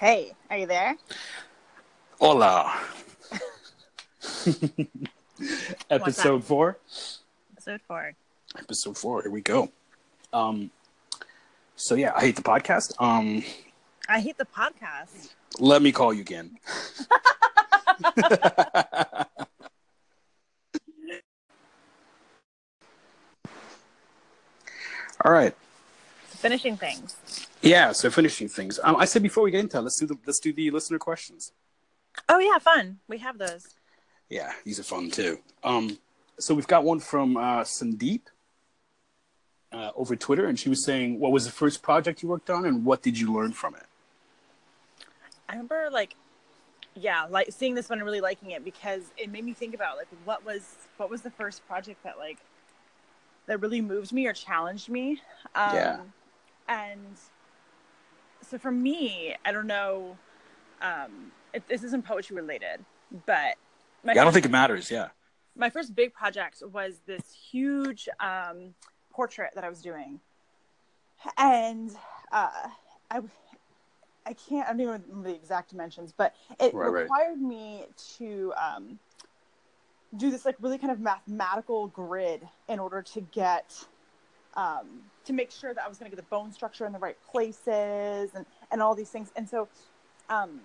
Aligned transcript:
Hey, 0.00 0.32
are 0.48 0.56
you 0.56 0.66
there? 0.66 0.96
Hola. 2.18 2.74
Episode 5.90 6.42
four. 6.42 6.78
Episode 7.52 7.82
four. 7.86 8.14
Episode 8.58 8.96
four. 8.96 9.20
Here 9.20 9.30
we 9.30 9.42
go. 9.42 9.70
Um. 10.32 10.70
So 11.76 11.96
yeah, 11.96 12.14
I 12.16 12.20
hate 12.20 12.36
the 12.36 12.40
podcast. 12.40 12.94
Um. 12.98 13.44
I 14.08 14.20
hate 14.20 14.38
the 14.38 14.46
podcast. 14.46 15.34
Let 15.58 15.82
me 15.82 15.92
call 15.92 16.14
you 16.14 16.22
again. 16.22 16.56
All 25.22 25.30
right. 25.30 25.54
Finishing 26.24 26.78
things. 26.78 27.16
Yeah. 27.62 27.92
So 27.92 28.10
finishing 28.10 28.48
things. 28.48 28.78
Um, 28.82 28.96
I 28.96 29.04
said 29.04 29.22
before 29.22 29.42
we 29.42 29.50
get 29.50 29.60
into 29.60 29.78
it, 29.78 29.82
let's 29.82 29.98
do 29.98 30.06
the 30.06 30.16
let's 30.26 30.40
do 30.40 30.52
the 30.52 30.70
listener 30.70 30.98
questions. 30.98 31.52
Oh 32.28 32.38
yeah, 32.38 32.58
fun. 32.58 32.98
We 33.08 33.18
have 33.18 33.38
those. 33.38 33.68
Yeah, 34.28 34.52
these 34.64 34.78
are 34.78 34.84
fun 34.84 35.10
too. 35.10 35.38
Um, 35.64 35.98
so 36.38 36.54
we've 36.54 36.66
got 36.66 36.84
one 36.84 37.00
from 37.00 37.36
uh, 37.36 37.62
Sandeep 37.62 38.22
uh, 39.72 39.90
over 39.94 40.16
Twitter, 40.16 40.46
and 40.46 40.58
she 40.58 40.68
was 40.68 40.84
saying, 40.84 41.18
"What 41.18 41.32
was 41.32 41.44
the 41.44 41.52
first 41.52 41.82
project 41.82 42.22
you 42.22 42.28
worked 42.28 42.50
on, 42.50 42.64
and 42.64 42.84
what 42.84 43.02
did 43.02 43.18
you 43.18 43.32
learn 43.32 43.52
from 43.52 43.74
it?" 43.74 43.86
I 45.48 45.52
remember 45.54 45.88
like 45.90 46.16
yeah, 46.94 47.26
like 47.28 47.52
seeing 47.52 47.74
this 47.74 47.88
one 47.88 47.98
and 47.98 48.06
really 48.06 48.20
liking 48.20 48.50
it 48.50 48.64
because 48.64 49.02
it 49.16 49.30
made 49.30 49.44
me 49.44 49.52
think 49.52 49.74
about 49.74 49.96
like 49.96 50.08
what 50.24 50.44
was 50.44 50.76
what 50.96 51.10
was 51.10 51.22
the 51.22 51.30
first 51.30 51.66
project 51.66 52.02
that 52.04 52.18
like 52.18 52.38
that 53.46 53.60
really 53.60 53.80
moved 53.80 54.12
me 54.12 54.26
or 54.26 54.32
challenged 54.32 54.88
me. 54.88 55.20
Um, 55.54 55.74
Yeah. 55.74 56.00
And 56.68 57.16
so 58.50 58.58
for 58.58 58.70
me, 58.72 59.34
I 59.44 59.52
don't 59.52 59.66
know. 59.68 60.16
Um, 60.82 61.30
it, 61.54 61.66
this 61.68 61.84
isn't 61.84 62.04
poetry 62.04 62.36
related, 62.36 62.84
but 63.26 63.54
Yeah, 64.04 64.10
I 64.10 64.14
don't 64.14 64.24
first- 64.26 64.34
think 64.34 64.46
it 64.46 64.50
matters. 64.50 64.90
Yeah. 64.90 65.08
my 65.56 65.70
first 65.70 65.94
big 65.94 66.12
project 66.12 66.62
was 66.72 67.00
this 67.06 67.32
huge 67.50 68.08
um, 68.18 68.74
portrait 69.12 69.50
that 69.54 69.62
I 69.64 69.68
was 69.68 69.80
doing, 69.82 70.20
and 71.38 71.90
uh, 72.32 72.48
I 73.10 73.20
I 74.26 74.32
can't 74.34 74.66
I 74.68 74.72
don't 74.72 74.80
even 74.80 75.02
remember 75.08 75.28
the 75.30 75.34
exact 75.34 75.70
dimensions, 75.70 76.12
but 76.16 76.34
it 76.58 76.72
Right, 76.74 76.88
right. 76.88 77.02
required 77.02 77.40
me 77.40 77.84
to 78.18 78.52
um, 78.60 78.98
do 80.16 80.30
this 80.30 80.44
like 80.44 80.56
really 80.60 80.78
kind 80.78 80.92
of 80.92 81.00
mathematical 81.00 81.88
grid 81.88 82.46
in 82.68 82.78
order 82.78 83.02
to 83.02 83.20
get 83.20 83.84
um, 84.60 84.86
to 85.24 85.32
make 85.32 85.50
sure 85.50 85.72
that 85.74 85.84
I 85.84 85.88
was 85.88 85.98
going 85.98 86.10
to 86.10 86.16
get 86.16 86.22
the 86.22 86.30
bone 86.30 86.52
structure 86.52 86.84
in 86.86 86.92
the 86.92 86.98
right 86.98 87.16
places 87.30 88.30
and 88.34 88.44
and 88.70 88.82
all 88.82 88.94
these 88.94 89.10
things, 89.10 89.30
and 89.36 89.48
so. 89.48 89.68
Um, 90.28 90.60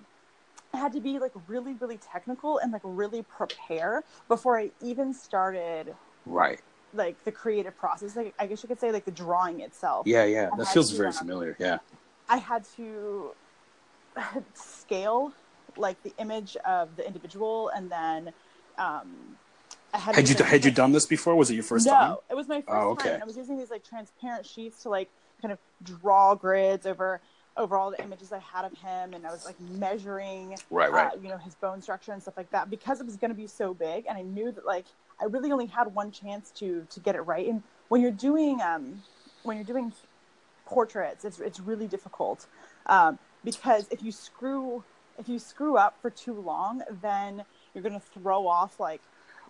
I 0.74 0.78
had 0.78 0.92
to 0.94 1.00
be 1.00 1.20
like 1.20 1.32
really, 1.48 1.74
really 1.74 1.98
technical 1.98 2.58
and 2.58 2.74
like 2.74 2.82
really 2.84 3.24
prepare 3.24 4.04
before 4.28 4.60
I 4.60 4.72
even 4.82 5.14
started 5.14 5.96
Right. 6.26 6.60
like 6.94 7.16
the 7.24 7.32
creative 7.32 7.78
process. 7.78 8.18
Like 8.18 8.34
I 8.38 8.46
guess 8.46 8.62
you 8.62 8.68
could 8.68 8.82
say 8.82 8.92
like 8.92 9.06
the 9.06 9.12
drawing 9.12 9.62
itself. 9.62 10.06
Yeah, 10.06 10.26
yeah. 10.26 10.50
I 10.52 10.58
That 10.58 10.68
feels 10.68 10.90
to, 10.92 10.98
very 10.98 11.08
um, 11.10 11.14
familiar. 11.14 11.56
Yeah. 11.60 11.78
I 12.28 12.38
had 12.38 12.66
to 12.76 13.32
scale 14.54 15.32
like 15.78 16.02
the 16.04 16.14
image 16.18 16.58
of 16.66 16.96
the 16.98 17.08
individual 17.08 17.70
and 17.70 17.90
then 17.90 18.34
um 18.78 19.38
had, 19.98 20.16
Had 20.16 20.30
you 20.30 20.36
had 20.46 20.66
you 20.66 20.72
done 20.72 20.92
this 20.92 21.06
before? 21.06 21.36
Was 21.36 21.50
it 21.50 21.56
your 21.56 21.64
first 21.64 21.86
no, 21.86 21.92
time? 21.92 22.16
it 22.30 22.36
was 22.36 22.48
my 22.48 22.62
first 22.62 22.70
Oh, 22.70 22.74
time. 22.74 22.88
okay. 22.94 23.14
And 23.16 23.24
I 23.24 23.26
was 23.26 23.38
using 23.38 23.58
these 23.58 23.70
like 23.72 23.84
transparent 23.84 24.46
sheets 24.46 24.84
to 24.84 24.90
like 24.90 25.10
kind 25.42 25.52
of 25.52 25.60
draw 25.84 26.36
grids 26.36 26.86
over 26.86 27.22
over 27.58 27.78
all 27.78 27.90
the 27.90 28.04
images 28.04 28.34
I 28.34 28.40
had 28.40 28.66
of 28.66 28.74
him, 28.80 29.14
and 29.14 29.26
I 29.26 29.32
was 29.32 29.46
like 29.46 29.58
measuring, 29.62 30.58
Right, 30.70 30.92
right. 30.92 31.14
uh, 31.14 31.16
you 31.24 31.30
know, 31.30 31.38
his 31.38 31.56
bone 31.56 31.82
structure 31.82 32.12
and 32.12 32.22
stuff 32.22 32.36
like 32.36 32.52
that 32.52 32.70
because 32.70 33.00
it 33.00 33.06
was 33.06 33.16
going 33.16 33.32
to 33.32 33.36
be 33.36 33.48
so 33.48 33.74
big, 33.74 34.06
and 34.10 34.18
I 34.18 34.24
knew 34.24 34.52
that 34.52 34.66
like 34.66 34.86
I 35.22 35.26
really 35.26 35.52
only 35.52 35.68
had 35.68 35.94
one 35.96 36.12
chance 36.12 36.52
to 36.60 36.86
to 36.90 37.00
get 37.00 37.16
it 37.16 37.22
right. 37.22 37.48
And 37.48 37.64
when 37.90 38.02
you're 38.02 38.12
doing 38.12 38.62
um 38.62 39.02
when 39.44 39.58
you're 39.58 39.66
doing 39.66 39.94
portraits, 40.66 41.26
it's 41.26 41.40
it's 41.40 41.60
really 41.60 41.88
difficult 41.88 42.48
um, 42.88 43.20
because 43.44 43.88
if 43.92 44.02
you 44.04 44.12
screw 44.12 44.84
if 45.18 45.30
you 45.30 45.40
screw 45.40 45.78
up 45.78 45.96
for 46.02 46.10
too 46.10 46.34
long, 46.34 46.82
then 47.02 47.46
you're 47.74 47.84
going 47.84 47.94
to 48.00 48.06
throw 48.20 48.48
off 48.48 48.80
like 48.80 49.02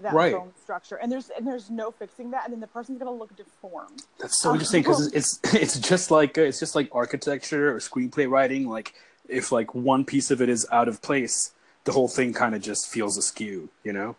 that 0.02 0.14
Right. 0.14 0.34
bone 0.34 0.54
structure, 0.62 0.96
and 0.96 1.12
there's 1.12 1.30
and 1.30 1.46
there's 1.48 1.70
no 1.70 1.92
fixing 1.92 2.32
that, 2.32 2.46
and 2.46 2.54
then 2.54 2.60
the 2.60 2.68
person's 2.68 3.00
going 3.00 3.12
to 3.12 3.18
look 3.18 3.36
deformed. 3.36 4.04
That's 4.20 4.40
so 4.40 4.50
Um, 4.50 4.56
interesting 4.56 4.82
because 4.82 5.08
it's 5.14 5.40
it's 5.54 5.80
just 5.80 6.12
like 6.12 6.38
it's 6.38 6.60
just 6.60 6.76
like 6.76 6.90
architecture 6.92 7.76
or 7.76 7.80
screenplay 7.80 8.30
writing. 8.30 8.68
Like 8.68 8.94
if 9.28 9.52
like 9.52 9.74
one 9.74 10.06
piece 10.06 10.32
of 10.32 10.42
it 10.42 10.50
is 10.50 10.68
out 10.72 10.88
of 10.88 11.02
place, 11.02 11.52
the 11.86 11.92
whole 11.92 12.08
thing 12.08 12.34
kind 12.34 12.56
of 12.56 12.62
just 12.62 12.88
feels 12.90 13.18
askew. 13.18 13.70
You 13.84 13.94
know? 13.94 14.16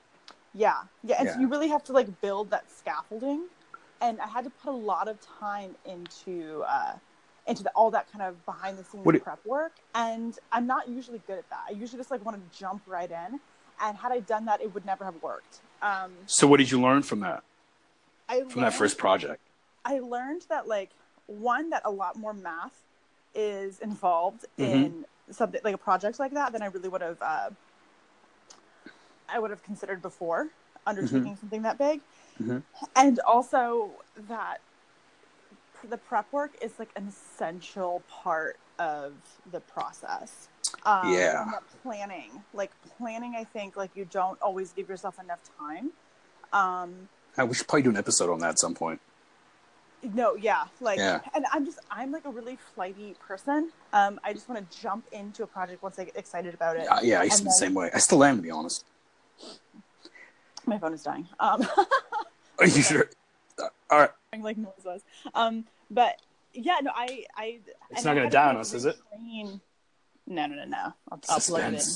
Yeah, 0.55 0.85
yeah, 1.05 1.17
and 1.21 1.29
so 1.31 1.39
you 1.41 1.49
really 1.49 1.69
have 1.69 1.85
to 1.85 1.93
like 1.93 2.21
build 2.21 2.51
that 2.51 2.71
scaffolding, 2.71 3.45
and 4.01 4.21
I 4.21 4.27
had 4.29 4.45
to 4.45 4.51
put 4.51 4.71
a 4.71 4.77
lot 4.77 5.09
of 5.09 5.19
time 5.21 5.77
into 5.85 6.65
uh, 6.67 6.95
into 7.47 7.63
the, 7.63 7.71
all 7.71 7.91
that 7.91 8.11
kind 8.11 8.23
of 8.23 8.45
behind 8.47 8.79
the 8.79 8.85
scenes 8.85 9.07
prep 9.23 9.45
work, 9.45 9.73
and 9.95 10.39
I'm 10.53 10.67
not 10.67 10.89
usually 10.89 11.21
good 11.27 11.39
at 11.39 11.49
that. 11.51 11.61
I 11.69 11.73
usually 11.73 11.99
just 11.99 12.11
like 12.11 12.25
want 12.25 12.39
to 12.39 12.59
jump 12.59 12.83
right 12.87 13.11
in, 13.11 13.41
and 13.81 13.97
had 13.99 14.13
I 14.13 14.21
done 14.21 14.45
that, 14.47 14.61
it 14.61 14.73
would 14.75 14.85
never 14.87 15.05
have 15.05 15.23
worked. 15.23 15.61
Um, 15.83 16.13
So 16.27 16.47
what 16.47 16.59
did 16.59 16.71
you 16.71 16.81
learn 16.81 17.03
from 17.03 17.21
that 17.21 17.43
I 18.29 18.43
from 18.49 18.63
that 18.63 18.75
first 18.75 18.99
project? 18.99 19.41
I 19.85 19.99
learned 20.01 20.43
that 20.49 20.67
like 20.67 20.91
one 21.27 21.71
that 21.71 21.83
a 21.85 21.91
lot 21.91 22.17
more 22.17 22.33
math 22.33 22.83
is 23.35 23.79
involved 23.81 24.45
Mhm. 24.59 24.65
in 24.75 25.07
something 25.31 25.61
like 25.65 25.75
a 25.75 25.79
project 25.79 26.19
like 26.19 26.33
that 26.33 26.53
than 26.53 26.63
I 26.63 26.67
really 26.67 26.89
would 26.89 27.03
have 27.03 27.21
uh, 27.21 27.51
I 29.29 29.39
would 29.39 29.51
have 29.51 29.63
considered 29.63 30.01
before 30.03 30.49
undertaking 30.87 31.37
something 31.37 31.63
that 31.63 31.79
big, 31.79 32.01
Mhm. 32.41 32.63
and 32.95 33.19
also 33.21 33.91
that 34.29 34.61
the 35.83 35.99
prep 35.99 36.33
work 36.33 36.53
is 36.63 36.79
like 36.79 36.91
an 36.97 37.09
essential 37.09 38.03
part 38.09 38.57
of 38.79 39.15
the 39.51 39.61
process. 39.61 40.49
Um, 40.87 41.13
Yeah. 41.13 41.45
planning, 41.83 42.31
like 42.55 42.71
planning, 42.97 43.35
I 43.37 43.45
think 43.45 43.77
like 43.77 43.91
you 43.95 44.05
don't 44.05 44.41
always 44.41 44.73
give 44.73 44.89
yourself 44.89 45.19
enough 45.19 45.41
time. 45.59 45.91
Um, 46.53 47.09
Uh, 47.37 47.45
we 47.45 47.55
should 47.55 47.67
probably 47.69 47.83
do 47.83 47.91
an 47.91 47.97
episode 47.97 48.31
on 48.33 48.39
that 48.41 48.51
at 48.51 48.59
some 48.59 48.75
point. 48.75 49.01
No, 50.03 50.37
yeah, 50.37 50.67
like, 50.81 50.99
Yeah. 50.99 51.21
and 51.35 51.45
I'm 51.53 51.65
just, 51.67 51.81
I'm 51.91 52.13
like 52.13 52.25
a 52.25 52.31
really 52.31 52.57
flighty 52.75 53.15
person. 53.21 53.73
Um, 53.93 54.21
I 54.23 54.33
just 54.33 54.49
want 54.49 54.71
to 54.71 54.79
jump 54.81 55.05
into 55.11 55.43
a 55.43 55.47
project 55.47 55.83
once 55.83 55.99
I 55.99 56.05
get 56.05 56.17
excited 56.17 56.55
about 56.55 56.77
it. 56.77 56.87
Uh, 56.87 57.01
yeah, 57.03 57.21
I 57.21 57.25
used 57.25 57.39
to 57.39 57.43
be 57.43 57.49
the 57.49 57.53
same 57.53 57.75
way. 57.75 57.91
I 57.93 57.99
still 57.99 58.23
am, 58.23 58.37
to 58.37 58.43
be 58.43 58.51
honest. 58.51 58.85
My 60.67 60.79
phone 60.79 60.95
is 60.95 61.03
dying. 61.03 61.29
Um, 61.41 61.67
Are 62.59 62.67
you 62.67 62.83
sure? 62.83 63.11
Uh, 63.59 63.69
All 63.91 63.99
right. 64.01 64.11
like 64.41 64.57
noise 64.57 64.73
was. 64.85 65.03
Um, 65.35 65.65
but 65.91 66.21
yeah, 66.53 66.77
no, 66.83 66.91
I, 66.95 67.25
I. 67.37 67.59
It's 67.91 68.05
not 68.05 68.13
I 68.13 68.21
gonna 68.21 68.31
die 68.31 68.49
on 68.49 68.57
us, 68.57 68.73
is 68.75 68.85
it? 68.85 68.97
retrain- 69.15 69.61
No, 70.27 70.47
no, 70.47 70.57
no, 70.57 70.65
no. 70.65 70.93
I'll, 71.11 71.21
I'll 71.29 71.41
plug 71.41 71.75
it 71.75 71.87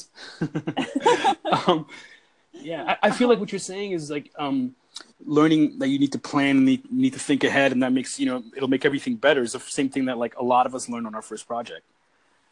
in. 0.41 1.37
Um, 1.67 1.87
yeah, 2.53 2.97
I, 3.03 3.09
I 3.09 3.11
feel 3.11 3.29
like 3.29 3.39
what 3.41 3.53
you're 3.53 3.59
saying 3.59 3.93
is 3.93 4.11
like 4.11 4.31
um, 4.39 4.75
learning 5.25 5.79
that 5.79 5.89
you 5.89 5.99
need 5.99 6.13
to 6.13 6.19
plan 6.19 6.57
and 6.59 6.67
need, 6.67 6.91
need 6.93 7.13
to 7.13 7.19
think 7.19 7.45
ahead, 7.45 7.73
and 7.73 7.83
that 7.83 7.93
makes 7.93 8.19
you 8.21 8.27
know 8.27 8.43
it'll 8.57 8.69
make 8.69 8.85
everything 8.85 9.17
better. 9.17 9.43
Is 9.43 9.53
the 9.53 9.61
same 9.61 9.89
thing 9.89 10.05
that 10.07 10.19
like 10.19 10.37
a 10.37 10.45
lot 10.45 10.67
of 10.67 10.75
us 10.75 10.89
learned 10.89 11.07
on 11.07 11.15
our 11.15 11.23
first 11.23 11.47
project. 11.47 11.83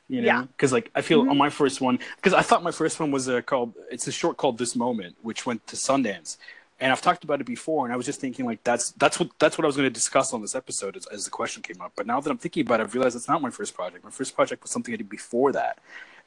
You 0.08 0.22
know, 0.22 0.26
Yeah. 0.26 0.42
because 0.44 0.72
like 0.72 0.90
I 0.94 1.02
feel 1.02 1.24
Mhm. 1.24 1.30
on 1.30 1.36
my 1.36 1.50
first 1.50 1.80
one, 1.80 1.98
because 2.16 2.32
I 2.32 2.42
thought 2.42 2.62
my 2.62 2.70
first 2.70 2.98
one 2.98 3.10
was 3.10 3.28
uh, 3.28 3.42
called 3.42 3.74
it's 3.90 4.06
a 4.08 4.12
short 4.12 4.36
called 4.36 4.56
This 4.58 4.74
Moment, 4.74 5.16
which 5.22 5.44
went 5.46 5.66
to 5.66 5.76
Sundance, 5.76 6.38
and 6.80 6.92
I've 6.92 7.02
talked 7.02 7.24
about 7.24 7.40
it 7.40 7.46
before, 7.46 7.84
and 7.84 7.92
I 7.92 7.96
was 7.96 8.06
just 8.06 8.20
thinking 8.20 8.46
like 8.46 8.62
that's 8.62 8.92
that's 8.92 9.18
what 9.18 9.30
that's 9.38 9.58
what 9.58 9.64
I 9.64 9.66
was 9.66 9.76
going 9.76 9.88
to 9.88 9.94
discuss 9.94 10.32
on 10.32 10.40
this 10.40 10.54
episode 10.54 10.96
as, 10.96 11.06
as 11.06 11.24
the 11.24 11.30
question 11.30 11.62
came 11.62 11.80
up. 11.80 11.92
But 11.96 12.06
now 12.06 12.20
that 12.20 12.30
I'm 12.30 12.38
thinking 12.38 12.64
about 12.66 12.80
it, 12.80 12.84
I've 12.84 12.94
realized 12.94 13.16
it's 13.16 13.28
not 13.28 13.42
my 13.42 13.50
first 13.50 13.74
project. 13.74 14.04
My 14.04 14.10
first 14.10 14.34
project 14.34 14.62
was 14.62 14.70
something 14.70 14.94
I 14.94 14.96
did 14.96 15.08
before 15.08 15.52
that, 15.52 15.78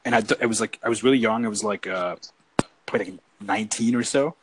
and 0.04 0.14
I, 0.14 0.22
d- 0.22 0.36
I 0.42 0.46
was 0.46 0.60
like 0.60 0.80
I 0.84 0.90
was 0.90 1.04
really 1.04 1.18
young. 1.18 1.46
I 1.46 1.50
was 1.50 1.64
like 1.64 1.88
uh, 1.88 2.18
probably 2.86 3.12
like 3.12 3.20
19 3.40 3.96
or 3.96 4.04
so, 4.04 4.36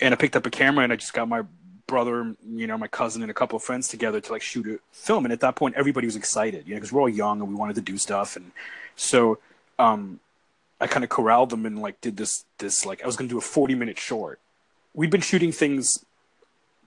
and 0.00 0.14
I 0.14 0.16
picked 0.16 0.36
up 0.36 0.46
a 0.46 0.50
camera 0.50 0.84
and 0.84 0.92
I 0.92 0.96
just 0.96 1.12
got 1.12 1.28
my 1.28 1.42
brother, 1.86 2.34
you 2.48 2.66
know, 2.66 2.78
my 2.78 2.88
cousin, 2.88 3.22
and 3.22 3.30
a 3.30 3.34
couple 3.34 3.56
of 3.56 3.62
friends 3.62 3.88
together 3.88 4.20
to 4.20 4.32
like 4.32 4.42
shoot 4.42 4.66
a 4.66 4.78
film. 4.92 5.24
And 5.24 5.32
at 5.32 5.40
that 5.40 5.56
point, 5.56 5.76
everybody 5.76 6.06
was 6.06 6.16
excited, 6.16 6.66
you 6.66 6.74
know, 6.74 6.78
because 6.78 6.92
we're 6.92 7.00
all 7.00 7.08
young 7.08 7.40
and 7.40 7.48
we 7.48 7.54
wanted 7.54 7.76
to 7.76 7.82
do 7.82 7.96
stuff. 7.98 8.36
And 8.36 8.52
so 8.96 9.38
um, 9.78 10.20
I 10.80 10.86
kind 10.86 11.04
of 11.04 11.10
corralled 11.10 11.50
them 11.50 11.66
and 11.66 11.80
like 11.80 12.00
did 12.00 12.16
this 12.16 12.44
this 12.58 12.84
like 12.86 13.02
I 13.02 13.06
was 13.06 13.16
gonna 13.16 13.28
do 13.28 13.38
a 13.38 13.42
forty 13.42 13.74
minute 13.74 13.98
short. 13.98 14.40
We'd 14.96 15.10
been 15.10 15.20
shooting 15.20 15.52
things 15.52 16.04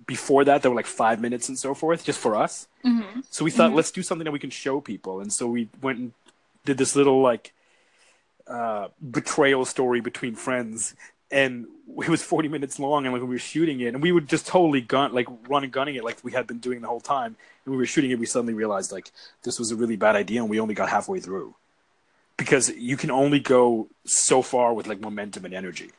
before 0.06 0.44
that 0.44 0.62
that 0.64 0.70
were 0.70 0.76
like 0.76 0.88
five 0.88 1.22
minutes 1.22 1.48
and 1.50 1.58
so 1.58 1.74
forth, 1.74 2.04
just 2.04 2.20
for 2.20 2.36
us. 2.36 2.68
Mm-hmm. 2.84 3.22
So 3.30 3.46
we 3.46 3.52
thought, 3.52 3.72
Mhm. 3.72 3.76
let's 3.76 3.92
do 3.92 4.02
something 4.02 4.26
that 4.26 4.32
we 4.32 4.40
can 4.40 4.50
show 4.50 4.82
people, 4.82 5.22
and 5.22 5.32
so 5.32 5.46
we 5.48 5.70
went 5.82 6.00
and 6.00 6.14
did 6.66 6.78
this 6.78 6.96
little 6.96 7.22
like 7.22 7.54
uh, 8.48 8.88
betrayal 9.12 9.64
story 9.64 10.02
between 10.02 10.34
friends, 10.36 10.96
and 11.30 11.68
it 12.04 12.10
was 12.10 12.24
forty 12.24 12.48
minutes 12.48 12.80
long, 12.80 13.06
and 13.06 13.14
like 13.14 13.22
we 13.22 13.28
were 13.28 13.38
shooting 13.38 13.80
it, 13.82 13.94
and 13.94 14.02
we 14.02 14.12
would 14.12 14.28
just 14.28 14.48
totally 14.48 14.82
gun 14.82 15.14
like 15.14 15.28
run 15.48 15.64
and 15.64 15.72
gunning 15.72 15.94
it 15.96 16.04
like 16.04 16.18
we 16.24 16.32
had 16.32 16.48
been 16.48 16.58
doing 16.58 16.82
the 16.82 16.88
whole 16.88 17.00
time, 17.02 17.36
and 17.66 17.72
we 17.72 17.78
were 17.78 17.86
shooting 17.86 18.10
it. 18.10 18.18
We 18.18 18.26
suddenly 18.26 18.56
realized 18.56 18.92
like 18.92 19.12
this 19.44 19.60
was 19.60 19.70
a 19.72 19.76
really 19.76 19.98
bad 19.98 20.16
idea, 20.16 20.42
and 20.42 20.50
we 20.50 20.60
only 20.60 20.74
got 20.74 20.90
halfway 20.90 21.20
through 21.20 21.54
because 22.38 22.70
you 22.70 22.98
can 22.98 23.12
only 23.12 23.40
go 23.40 23.88
so 24.06 24.42
far 24.42 24.74
with 24.74 24.88
like 24.88 25.00
momentum 25.00 25.46
and 25.46 25.54
energy. 25.54 25.92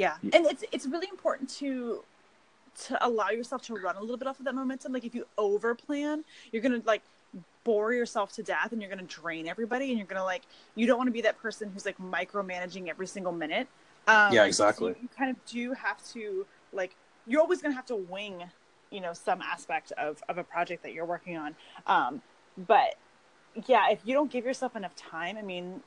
Yeah, 0.00 0.16
and 0.22 0.46
it's 0.46 0.64
it's 0.72 0.86
really 0.86 1.08
important 1.10 1.50
to 1.60 2.02
to 2.86 3.06
allow 3.06 3.28
yourself 3.28 3.60
to 3.62 3.74
run 3.74 3.96
a 3.96 4.00
little 4.00 4.16
bit 4.16 4.26
off 4.28 4.38
of 4.38 4.46
that 4.46 4.54
momentum. 4.54 4.92
Like 4.92 5.04
if 5.04 5.14
you 5.14 5.26
over 5.36 5.74
plan, 5.74 6.24
you're 6.52 6.62
gonna 6.62 6.80
like 6.86 7.02
bore 7.64 7.92
yourself 7.92 8.32
to 8.32 8.42
death, 8.42 8.72
and 8.72 8.80
you're 8.80 8.90
gonna 8.90 9.02
drain 9.02 9.46
everybody, 9.46 9.90
and 9.90 9.98
you're 9.98 10.06
gonna 10.06 10.24
like 10.24 10.42
you 10.74 10.86
don't 10.86 10.96
want 10.96 11.08
to 11.08 11.12
be 11.12 11.20
that 11.20 11.38
person 11.42 11.70
who's 11.72 11.84
like 11.84 11.98
micromanaging 11.98 12.88
every 12.88 13.06
single 13.06 13.32
minute. 13.32 13.68
Um, 14.08 14.32
Yeah, 14.32 14.42
so 14.42 14.46
exactly. 14.46 14.94
you 15.02 15.08
kind 15.16 15.30
of 15.30 15.36
do 15.44 15.74
have 15.74 16.02
to 16.12 16.46
like 16.72 16.96
you're 17.26 17.42
always 17.42 17.60
gonna 17.60 17.74
have 17.74 17.86
to 17.86 17.96
wing, 17.96 18.44
you 18.90 19.00
know, 19.02 19.12
some 19.12 19.42
aspect 19.42 19.92
of 19.98 20.22
of 20.30 20.38
a 20.38 20.44
project 20.44 20.82
that 20.84 20.94
you're 20.94 21.04
working 21.04 21.36
on. 21.36 21.54
Um, 21.86 22.22
but 22.56 22.94
yeah, 23.66 23.90
if 23.90 23.98
you 24.06 24.14
don't 24.14 24.32
give 24.32 24.46
yourself 24.46 24.76
enough 24.76 24.96
time, 24.96 25.36
I 25.36 25.42
mean. 25.42 25.82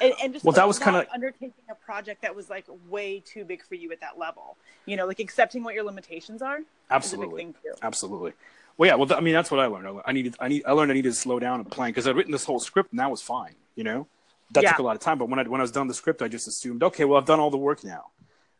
And, 0.00 0.12
and 0.22 0.32
just 0.32 0.44
Well, 0.44 0.52
that 0.54 0.66
was 0.66 0.78
kinda- 0.78 1.06
undertaking 1.12 1.52
a 1.70 1.74
project 1.74 2.22
that 2.22 2.34
was 2.34 2.50
like 2.50 2.66
way 2.88 3.20
too 3.24 3.44
big 3.44 3.62
for 3.64 3.74
you 3.76 3.92
at 3.92 4.00
that 4.00 4.18
level. 4.18 4.56
You 4.86 4.96
know, 4.96 5.06
like 5.06 5.20
accepting 5.20 5.62
what 5.62 5.74
your 5.74 5.84
limitations 5.84 6.42
are 6.42 6.58
is 6.58 6.64
a 6.90 6.94
Absolutely. 6.94 7.44
big 7.44 7.54
thing 7.54 7.62
too. 7.62 7.78
Absolutely. 7.82 8.32
Well, 8.76 8.88
yeah. 8.88 8.96
Well, 8.96 9.06
th- 9.06 9.16
I 9.16 9.20
mean, 9.20 9.34
that's 9.34 9.50
what 9.52 9.60
I 9.60 9.66
learned. 9.66 9.86
I- 9.86 10.02
I 10.10 10.12
needed, 10.12 10.34
I 10.40 10.48
need, 10.48 10.64
I 10.66 10.72
learned 10.72 10.90
I 10.90 10.94
needed 10.94 11.10
to 11.12 11.18
slow 11.18 11.38
down 11.38 11.60
and 11.60 11.70
plan 11.70 11.90
because 11.90 12.08
I'd 12.08 12.16
written 12.16 12.32
this 12.32 12.44
whole 12.44 12.58
script 12.58 12.90
and 12.90 12.98
that 12.98 13.10
was 13.10 13.22
fine. 13.22 13.54
You 13.76 13.84
know, 13.84 14.06
that 14.52 14.62
Yeah. 14.64 14.70
took 14.70 14.80
a 14.80 14.82
lot 14.82 14.96
of 14.96 15.02
time. 15.02 15.18
But 15.18 15.28
when 15.28 15.38
I 15.38 15.44
when 15.44 15.60
I 15.60 15.62
was 15.64 15.70
done 15.70 15.86
the 15.86 15.94
script, 15.94 16.22
I 16.22 16.28
just 16.28 16.48
assumed, 16.48 16.82
okay, 16.82 17.04
well, 17.04 17.18
I've 17.18 17.26
done 17.26 17.38
all 17.40 17.50
the 17.50 17.56
work 17.56 17.84
now. 17.84 18.06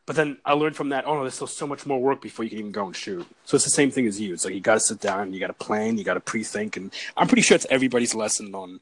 But 0.06 0.16
then 0.16 0.38
I 0.44 0.52
learned 0.52 0.76
from 0.76 0.90
that. 0.90 1.06
Oh 1.06 1.14
no, 1.14 1.22
there's 1.22 1.34
still 1.34 1.46
so 1.46 1.66
much 1.66 1.86
more 1.86 1.98
work 1.98 2.20
before 2.20 2.44
you 2.44 2.50
can 2.50 2.58
even 2.58 2.72
go 2.72 2.84
and 2.86 2.94
shoot. 2.94 3.26
So 3.44 3.54
it's 3.56 3.64
the 3.64 3.70
same 3.70 3.90
thing 3.90 4.06
as 4.06 4.20
you. 4.20 4.34
It's 4.34 4.44
like 4.44 4.52
you 4.54 4.60
got 4.60 4.74
to 4.74 4.80
sit 4.80 5.00
down, 5.00 5.32
you 5.32 5.40
got 5.40 5.46
to 5.48 5.52
plan, 5.54 5.96
you 5.98 6.04
got 6.04 6.14
to 6.14 6.20
pre-think, 6.20 6.76
and 6.76 6.92
I'm 7.16 7.26
pretty 7.26 7.42
sure 7.42 7.54
it's 7.56 7.66
everybody's 7.70 8.14
lesson 8.14 8.54
on 8.54 8.80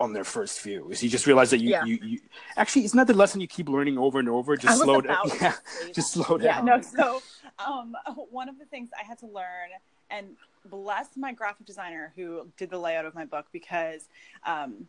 on 0.00 0.12
their 0.12 0.24
first 0.24 0.60
view. 0.62 0.90
Is 0.90 1.02
you 1.02 1.08
just 1.08 1.26
realize 1.26 1.50
that 1.50 1.58
you, 1.60 1.70
Yeah. 1.70 1.84
you, 1.84 1.98
you 2.02 2.20
actually 2.56 2.84
isn't 2.84 2.96
that 2.96 3.06
the 3.06 3.14
lesson 3.14 3.40
you 3.40 3.46
keep 3.46 3.68
learning 3.68 3.96
over 3.96 4.18
and 4.18 4.28
over? 4.28 4.56
Just 4.56 4.80
slow 4.82 5.00
down. 5.00 5.16
Yeah, 5.40 5.54
just 5.92 6.12
slow 6.12 6.36
yeah 6.38 6.56
down. 6.56 6.64
no 6.64 6.80
so 6.80 7.22
um 7.64 7.94
one 8.30 8.48
of 8.48 8.58
the 8.58 8.64
things 8.66 8.88
i 9.00 9.04
had 9.04 9.18
to 9.18 9.26
learn 9.26 9.70
and 10.10 10.28
bless 10.66 11.08
my 11.16 11.32
graphic 11.32 11.64
designer 11.66 12.12
who 12.16 12.48
did 12.56 12.70
the 12.70 12.78
layout 12.78 13.04
of 13.04 13.14
my 13.14 13.24
book 13.24 13.46
because 13.52 14.08
um 14.46 14.86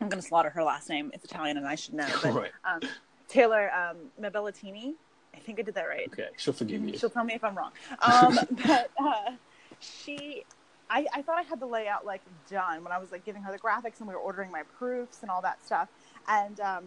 i'm 0.00 0.08
going 0.08 0.20
to 0.22 0.26
slaughter 0.26 0.50
her 0.50 0.62
last 0.62 0.88
name 0.88 1.10
it's 1.14 1.24
italian 1.24 1.56
and 1.56 1.66
i 1.66 1.74
should 1.74 1.94
know 1.94 2.06
but 2.22 2.32
Right. 2.32 2.52
um 2.64 2.80
taylor 3.28 3.70
um 3.74 3.96
mabellatini 4.20 4.94
i 5.34 5.38
think 5.38 5.58
i 5.58 5.62
did 5.62 5.74
that 5.74 5.88
right 5.88 6.06
Okay, 6.12 6.28
she'll 6.36 6.52
forgive 6.54 6.84
you. 6.84 6.96
she'll 6.96 7.10
tell 7.10 7.24
me 7.24 7.34
if 7.34 7.42
i'm 7.42 7.56
wrong 7.56 7.72
um 8.00 8.38
but 8.66 8.90
uh 9.02 9.32
she 9.80 10.44
I, 10.88 11.06
I 11.14 11.22
thought 11.22 11.38
I 11.38 11.42
had 11.42 11.58
the 11.60 11.66
layout 11.66 12.06
like 12.06 12.22
done 12.48 12.84
when 12.84 12.92
I 12.92 12.98
was 12.98 13.10
like 13.10 13.24
giving 13.24 13.42
her 13.42 13.52
the 13.52 13.58
graphics 13.58 13.98
and 13.98 14.08
we 14.08 14.14
were 14.14 14.20
ordering 14.20 14.50
my 14.52 14.62
proofs 14.78 15.22
and 15.22 15.30
all 15.30 15.42
that 15.42 15.64
stuff. 15.64 15.88
And 16.28 16.60
um, 16.60 16.84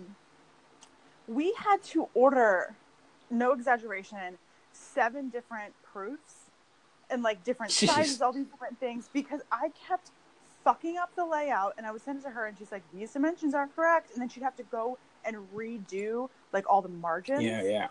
we 1.27 1.53
had 1.57 1.83
to 1.85 2.07
order, 2.13 2.75
no 3.29 3.51
exaggeration, 3.51 4.37
seven 4.71 5.29
different 5.29 5.73
proofs 5.83 6.45
and 7.09 7.23
like 7.23 7.43
different 7.43 7.71
Jeez. 7.73 7.87
sizes, 7.87 8.21
all 8.21 8.31
these 8.31 8.45
different 8.47 8.79
things 8.79 9.09
because 9.11 9.41
I 9.51 9.71
kept 9.87 10.11
fucking 10.63 10.97
up 10.97 11.13
the 11.15 11.25
layout 11.25 11.73
and 11.77 11.85
I 11.85 11.91
would 11.91 12.01
send 12.01 12.19
it 12.19 12.23
to 12.23 12.29
her 12.29 12.45
and 12.45 12.57
she's 12.57 12.71
like, 12.71 12.83
these 12.93 13.11
dimensions 13.11 13.53
aren't 13.53 13.75
correct. 13.75 14.11
And 14.11 14.21
then 14.21 14.29
she'd 14.29 14.43
have 14.43 14.55
to 14.57 14.63
go 14.63 14.97
and 15.25 15.35
redo 15.53 16.29
like 16.53 16.63
all 16.69 16.81
the 16.81 16.89
margins 16.89 17.43
Yeah, 17.43 17.63
yeah. 17.63 17.87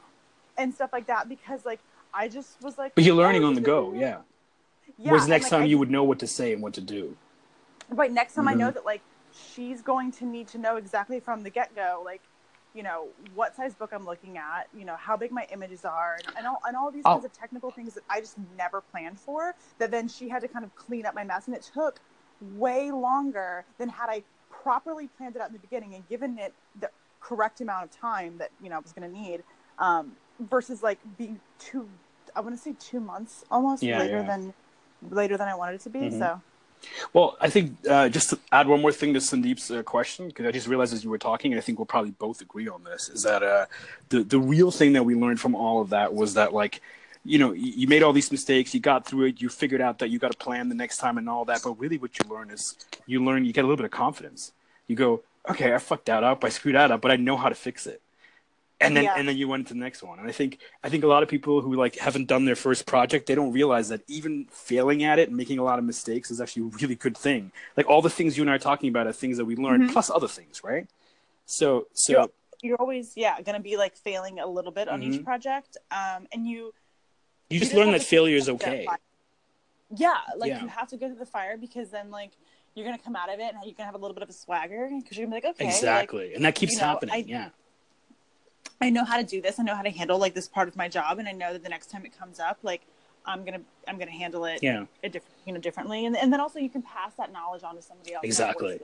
and 0.57 0.73
stuff 0.73 0.91
like 0.93 1.07
that 1.07 1.29
because 1.29 1.67
like 1.67 1.81
I 2.15 2.29
just 2.29 2.61
was 2.63 2.79
like, 2.79 2.95
But 2.95 3.05
you're 3.05 3.15
learning 3.15 3.45
"Oh, 3.45 3.49
on 3.49 3.55
the 3.55 3.61
go, 3.61 3.93
yeah. 3.95 4.19
Yeah. 4.99 5.11
Whereas 5.11 5.29
next 5.29 5.45
like, 5.45 5.51
time 5.51 5.63
I 5.63 5.65
you 5.67 5.79
would 5.79 5.91
know 5.91 6.05
what 6.05 6.19
to 6.21 6.27
say 6.27 6.53
and 6.53 6.63
what 6.63 6.75
to 6.75 6.81
do. 6.81 7.17
right 7.91 8.13
next 8.13 8.35
time 8.35 8.49
i 8.49 8.55
know 8.55 8.71
that 8.71 8.85
like 8.85 9.03
she's 9.33 9.83
going 9.83 10.11
to 10.13 10.25
need 10.27 10.49
to 10.49 10.59
know 10.59 10.77
exactly 10.77 11.21
from 11.21 11.43
the 11.43 11.51
get-go 11.51 12.03
like 12.05 12.23
you 12.75 12.83
know 12.83 13.09
what 13.35 13.55
size 13.57 13.75
book 13.75 13.91
i'm 13.93 14.05
looking 14.05 14.37
at 14.39 14.69
you 14.77 14.85
know 14.85 14.97
how 14.97 15.17
big 15.17 15.31
my 15.33 15.47
images 15.53 15.85
are 15.85 16.17
and, 16.27 16.37
and 16.39 16.47
all, 16.47 16.61
and 16.67 16.77
all 16.77 16.91
these 16.91 17.05
Oh. 17.05 17.13
kinds 17.13 17.25
of 17.25 17.33
technical 17.33 17.71
things 17.71 17.95
that 17.95 18.05
i 18.11 18.21
just 18.21 18.37
never 18.57 18.81
planned 18.81 19.19
for 19.19 19.55
that 19.79 19.91
then 19.91 20.09
she 20.09 20.29
had 20.29 20.43
to 20.43 20.49
kind 20.49 20.65
of 20.65 20.75
clean 20.75 21.07
up 21.07 21.15
my 21.15 21.25
mess 21.25 21.47
and 21.47 21.57
it 21.57 21.63
took 21.75 22.01
way 22.41 22.91
longer 22.91 23.65
than 23.79 23.89
had 23.89 24.09
i 24.11 24.23
properly 24.51 25.09
planned 25.17 25.37
it 25.37 25.43
out 25.43 25.49
in 25.49 25.53
the 25.55 25.59
beginning 25.59 25.95
and 25.95 26.07
given 26.09 26.39
it 26.39 26.55
the 26.81 26.91
correct 27.21 27.61
amount 27.61 27.85
of 27.85 27.91
time 27.91 28.39
that 28.39 28.51
you 28.63 28.69
know 28.71 28.77
i 28.77 28.81
was 28.81 28.93
going 28.93 29.11
to 29.11 29.19
need 29.19 29.43
um, 29.79 30.13
versus 30.41 30.83
like 30.83 30.99
being 31.17 31.41
two 31.59 31.89
i 32.37 32.41
want 32.41 32.55
to 32.55 32.61
say 32.61 32.75
two 32.79 33.01
months 33.01 33.45
almost 33.51 33.83
Yeah, 33.83 33.99
later 34.01 34.17
yeah. 34.17 34.23
than 34.23 34.55
later 35.11 35.37
than 35.37 35.49
i 35.49 35.55
wanted 35.55 35.75
it 35.75 35.81
to 35.81 35.91
be 35.91 36.01
Mhm. 36.01 36.19
so 36.19 36.41
Well, 37.13 37.37
I 37.41 37.49
think 37.51 37.77
uh, 37.91 38.09
just 38.09 38.31
to 38.31 38.39
add 38.53 38.69
one 38.69 38.81
more 38.81 38.93
thing 38.93 39.13
to 39.15 39.21
Sandeep's 39.21 39.69
uh, 39.69 39.83
question, 39.83 40.29
because 40.29 40.47
I 40.47 40.53
just 40.53 40.69
realized 40.69 40.93
as 40.95 41.03
you 41.03 41.11
were 41.11 41.19
talking, 41.19 41.57
I 41.57 41.61
think 41.61 41.77
we'll 41.79 41.87
probably 41.87 42.13
both 42.13 42.41
agree 42.41 42.69
on 42.69 42.85
this, 42.85 43.09
is 43.09 43.25
that 43.25 43.43
uh, 43.43 43.67
the 44.11 44.23
the 44.23 44.39
real 44.39 44.71
thing 44.71 44.93
that 44.93 45.03
we 45.05 45.15
learned 45.17 45.41
from 45.41 45.55
all 45.57 45.81
of 45.83 45.89
that 45.91 46.15
was 46.15 46.35
that 46.35 46.51
like, 46.55 46.81
you 47.25 47.39
know, 47.43 47.51
you, 47.53 47.73
you 47.81 47.87
made 47.89 48.03
all 48.05 48.13
these 48.13 48.31
mistakes, 48.31 48.73
you 48.75 48.81
got 48.93 49.01
through 49.09 49.25
it, 49.29 49.41
you 49.43 49.49
figured 49.49 49.81
out 49.87 49.99
that 49.99 50.09
you 50.11 50.19
got 50.25 50.31
to 50.31 50.39
plan 50.39 50.69
the 50.69 50.75
next 50.85 50.99
time 50.99 51.19
and 51.19 51.29
all 51.29 51.45
that, 51.51 51.61
but 51.65 51.73
really 51.83 51.99
what 51.99 52.13
you 52.19 52.25
learn 52.35 52.49
is 52.57 52.77
you 53.07 53.25
learn 53.25 53.45
you 53.45 53.53
get 53.53 53.65
a 53.65 53.69
little 53.69 53.77
bit 53.83 53.91
of 53.93 53.97
confidence. 54.05 54.53
You 54.87 54.95
go, 54.95 55.11
okay, 55.51 55.75
I 55.75 55.79
fucked 55.79 56.07
that 56.07 56.23
up, 56.31 56.45
I 56.45 56.51
screwed 56.51 56.77
that 56.77 56.91
up, 56.93 57.01
but 57.01 57.11
I 57.11 57.17
know 57.17 57.37
how 57.37 57.49
to 57.49 57.55
fix 57.57 57.87
it. 57.89 58.01
And 58.81 58.97
then 58.97 59.05
Yeah. 59.05 59.15
and 59.17 59.27
then 59.29 59.37
you 59.37 59.49
went 59.49 59.67
to 59.69 59.75
the 59.75 59.81
next 59.81 60.03
one. 60.05 60.19
And 60.21 60.29
I 60.29 60.33
think 60.33 60.59
I 60.85 60.89
think 60.89 61.03
a 61.03 61.09
lot 61.09 61.23
of 61.25 61.29
people 61.29 61.61
who 61.61 61.75
like 61.75 61.97
haven't 61.97 62.27
done 62.29 62.45
their 62.45 62.55
first 62.55 62.87
project, 62.87 63.27
they 63.27 63.35
don't 63.35 63.53
realize 63.53 63.89
that 63.89 64.03
even 64.07 64.47
failing 64.53 65.03
at 65.03 65.19
it 65.19 65.29
and 65.29 65.37
making 65.37 65.59
a 65.59 65.65
lot 65.65 65.79
of 65.81 65.85
mistakes 65.85 66.31
is 66.31 66.41
actually 66.41 66.63
a 66.63 66.77
really 66.81 66.95
good 66.95 67.17
thing. 67.17 67.51
Like 67.77 67.87
all 67.89 68.03
the 68.03 68.11
things 68.11 68.37
you 68.37 68.43
and 68.45 68.51
I 68.51 68.55
are 68.55 68.59
talking 68.59 68.89
about 68.89 69.07
are 69.09 69.13
things 69.13 69.37
that 69.39 69.45
we 69.47 69.57
learned 69.57 69.85
Mhm. 69.89 69.93
plus 69.93 70.11
other 70.11 70.29
things, 70.29 70.63
right? 70.63 70.87
So 71.45 71.89
so 71.93 72.13
Yep. 72.21 72.31
you're 72.63 72.77
always 72.77 73.17
yeah 73.17 73.41
going 73.43 73.57
to 73.57 73.63
be 73.63 73.77
like 73.77 73.97
failing 73.97 74.39
a 74.39 74.47
little 74.47 74.73
bit 74.73 74.87
on 74.89 75.01
Mhm. 75.03 75.15
each 75.15 75.25
project 75.25 75.77
um 75.91 76.29
and 76.33 76.47
you 76.47 76.73
you 77.51 77.59
just 77.59 77.73
learn 77.75 77.91
that 77.93 78.03
failure 78.03 78.37
is 78.37 78.49
okay. 78.49 78.87
yeah 79.97 80.19
like 80.37 80.51
Yeah. 80.51 80.63
you 80.63 80.69
have 80.69 80.89
to 80.91 80.97
go 80.97 81.07
through 81.09 81.19
the 81.19 81.27
fire 81.27 81.57
because 81.57 81.91
then 81.91 82.11
like 82.11 82.33
you're 82.75 82.85
gonna 82.85 82.99
come 82.99 83.17
out 83.17 83.33
of 83.33 83.41
it 83.41 83.55
and 83.55 83.65
you're 83.65 83.73
gonna 83.75 83.87
have 83.87 83.95
a 83.95 83.99
little 83.99 84.15
bit 84.15 84.23
of 84.23 84.29
a 84.29 84.33
swagger 84.35 84.89
because 85.01 85.17
you're 85.17 85.27
gonna 85.27 85.41
be 85.41 85.47
like 85.47 85.55
okay 85.57 85.65
like, 85.67 85.75
Exactly. 85.75 86.35
and 86.35 86.45
that 86.45 86.55
keeps 86.55 86.75
you 86.75 86.81
know, 86.81 86.85
happening. 86.87 87.15
I- 87.15 87.25
yeah. 87.27 87.49
I 88.81 88.91
know 88.91 89.05
how 89.05 89.17
to 89.17 89.25
do 89.25 89.41
this 89.43 89.59
i 89.59 89.63
know 89.63 89.75
how 89.75 89.83
to 89.83 89.91
handle 89.91 90.19
like 90.19 90.35
this 90.35 90.49
part 90.49 90.69
of 90.69 90.77
my 90.77 90.89
job 90.89 91.19
and 91.19 91.29
i 91.29 91.33
know 91.33 91.53
that 91.53 91.63
the 91.63 91.69
next 91.69 91.91
time 91.91 92.05
it 92.05 92.17
comes 92.19 92.39
up 92.41 92.59
like 92.63 92.83
i'm 93.27 93.45
gonna 93.45 93.61
i'm 93.87 93.99
gonna 93.99 94.11
handle 94.11 94.45
it 94.45 94.63
Yeah. 94.63 94.85
a 95.03 95.09
different 95.09 95.35
you 95.47 95.53
know 95.53 95.61
differently 95.61 96.07
and, 96.07 96.17
and 96.17 96.33
then 96.33 96.41
also 96.41 96.59
you 96.59 96.71
can 96.71 96.83
pass 96.83 97.15
that 97.15 97.33
knowledge 97.33 97.63
on 97.65 97.75
to 97.77 97.83
somebody 97.83 98.15
else 98.15 98.23
who 98.23 98.29
has 98.29 98.39
more 98.39 98.49
Exactly. 98.49 98.81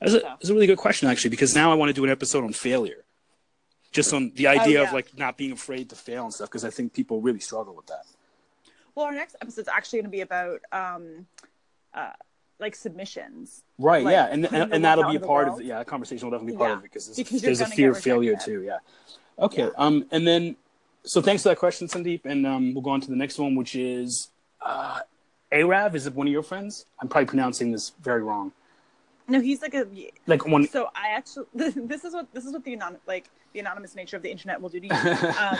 That's 0.00 0.12
a, 0.14 0.20
So. 0.20 0.26
that's 0.26 0.48
a 0.50 0.54
really 0.54 0.66
good 0.66 0.78
question 0.78 1.08
actually, 1.08 1.30
because 1.30 1.54
now 1.54 1.70
I 1.70 1.74
want 1.74 1.88
to 1.90 1.92
do 1.94 2.04
an 2.04 2.10
episode 2.10 2.44
on 2.44 2.52
failure. 2.52 3.04
Just 3.92 4.12
on 4.12 4.32
the 4.34 4.46
idea 4.48 4.82
of 4.82 4.88
Oh, 4.88 4.90
yeah. 4.90 4.94
like 4.94 5.16
not 5.16 5.36
being 5.38 5.52
afraid 5.52 5.88
to 5.90 5.96
fail 5.96 6.24
and 6.24 6.34
stuff, 6.34 6.48
because 6.50 6.64
I 6.64 6.70
think 6.70 6.92
people 6.92 7.20
really 7.22 7.40
struggle 7.40 7.74
with 7.74 7.86
that. 7.86 8.04
well 8.94 9.06
our 9.06 9.12
next 9.14 9.36
episode's 9.40 9.68
actually 9.68 10.00
going 10.00 10.10
to 10.10 10.16
be 10.18 10.20
about 10.22 10.60
um 10.72 11.26
uh 11.94 12.10
like 12.58 12.74
submissions 12.74 13.62
Right. 13.78 14.04
like, 14.04 14.12
yeah, 14.12 14.26
and 14.26 14.44
and, 14.52 14.72
and 14.74 14.84
that'll 14.84 15.08
be 15.10 15.16
a 15.16 15.20
part 15.20 15.48
of 15.48 15.60
it. 15.60 15.66
Yeah, 15.66 15.78
that 15.78 15.86
conversation 15.86 16.26
will 16.26 16.32
definitely 16.36 16.54
be 16.54 16.58
part 16.58 16.70
Yeah, 16.70 16.76
of 16.76 16.80
it 16.80 16.82
because 16.90 17.06
there's, 17.06 17.16
because 17.18 17.40
there's 17.42 17.60
a 17.60 17.66
fear 17.66 17.92
of 17.92 18.00
failure 18.00 18.36
too. 18.36 18.62
Yeah. 18.62 18.78
Okay. 19.38 19.64
Yeah. 19.64 19.70
Um, 19.76 20.06
and 20.10 20.26
then 20.26 20.56
so 21.04 21.22
thanks 21.22 21.42
for 21.42 21.50
that 21.50 21.58
question, 21.58 21.86
Sandeep, 21.88 22.24
and 22.24 22.46
um, 22.46 22.74
we'll 22.74 22.82
go 22.82 22.90
on 22.90 23.00
to 23.00 23.08
the 23.08 23.16
next 23.16 23.38
one, 23.38 23.54
which 23.54 23.74
is 23.76 24.28
uh, 24.60 25.00
Arav. 25.52 25.94
Is 25.94 26.06
it 26.06 26.14
one 26.14 26.26
of 26.26 26.32
your 26.32 26.42
friends? 26.42 26.86
I'm 27.00 27.08
probably 27.08 27.26
pronouncing 27.26 27.70
this 27.72 27.92
very 28.02 28.22
wrong. 28.22 28.52
no 29.28 29.40
he's 29.40 29.62
like 29.62 29.74
a 29.74 29.86
Like 30.26 30.46
one. 30.46 30.66
so 30.66 30.88
i 30.94 31.08
actually 31.10 31.46
this 31.54 32.02
is 32.04 32.12
what 32.14 32.26
this 32.34 32.44
is 32.46 32.52
what 32.52 32.64
the 32.64 32.72
anon- 32.74 32.98
like 33.06 33.26
the 33.52 33.60
anonymous 33.60 33.94
nature 33.94 34.16
of 34.16 34.22
the 34.22 34.30
internet 34.30 34.60
will 34.60 34.70
do 34.70 34.80
to 34.80 34.86
you 34.86 34.92
um, 35.44 35.58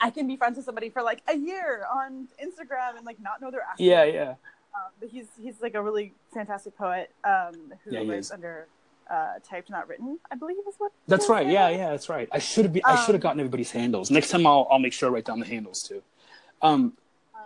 i 0.00 0.10
can 0.10 0.26
be 0.26 0.36
friends 0.36 0.56
with 0.56 0.64
somebody 0.66 0.88
for 0.90 1.02
like 1.02 1.22
a 1.28 1.36
year 1.36 1.86
on 2.00 2.26
instagram 2.44 2.96
and 2.96 3.06
like 3.06 3.20
not 3.20 3.40
know 3.40 3.50
their 3.50 3.62
actual 3.62 3.86
yeah, 3.86 4.02
yeah. 4.04 4.30
um, 4.76 4.90
but 5.00 5.08
he's 5.08 5.28
he's 5.40 5.60
like 5.62 5.74
a 5.74 5.82
really 5.82 6.12
fantastic 6.34 6.76
poet 6.76 7.10
um, 7.24 7.54
who 7.84 7.94
Yeah, 7.94 8.00
lives 8.00 8.30
under 8.32 8.66
uh, 9.10 9.34
typed 9.48 9.70
not 9.70 9.88
written 9.88 10.18
i 10.30 10.34
believe 10.34 10.56
is 10.68 10.74
what 10.78 10.92
That's 11.06 11.28
right. 11.28 11.46
Yeah, 11.46 11.68
yeah, 11.70 11.90
that's 11.90 12.08
right. 12.08 12.28
I 12.32 12.38
should 12.38 12.64
have. 12.66 12.72
Be- 12.74 12.84
I 12.84 12.96
should 12.96 13.14
have 13.14 13.22
Um, 13.22 13.28
gotten 13.28 13.40
everybody's 13.40 13.70
handles. 13.70 14.10
Next 14.10 14.30
time, 14.30 14.46
I'll 14.46 14.66
I'll 14.70 14.78
make 14.78 14.92
sure 14.92 15.08
I 15.08 15.12
write 15.12 15.24
down 15.24 15.40
the 15.40 15.46
handles 15.46 15.82
too. 15.82 16.02
Um, 16.60 16.92
Um, 17.34 17.42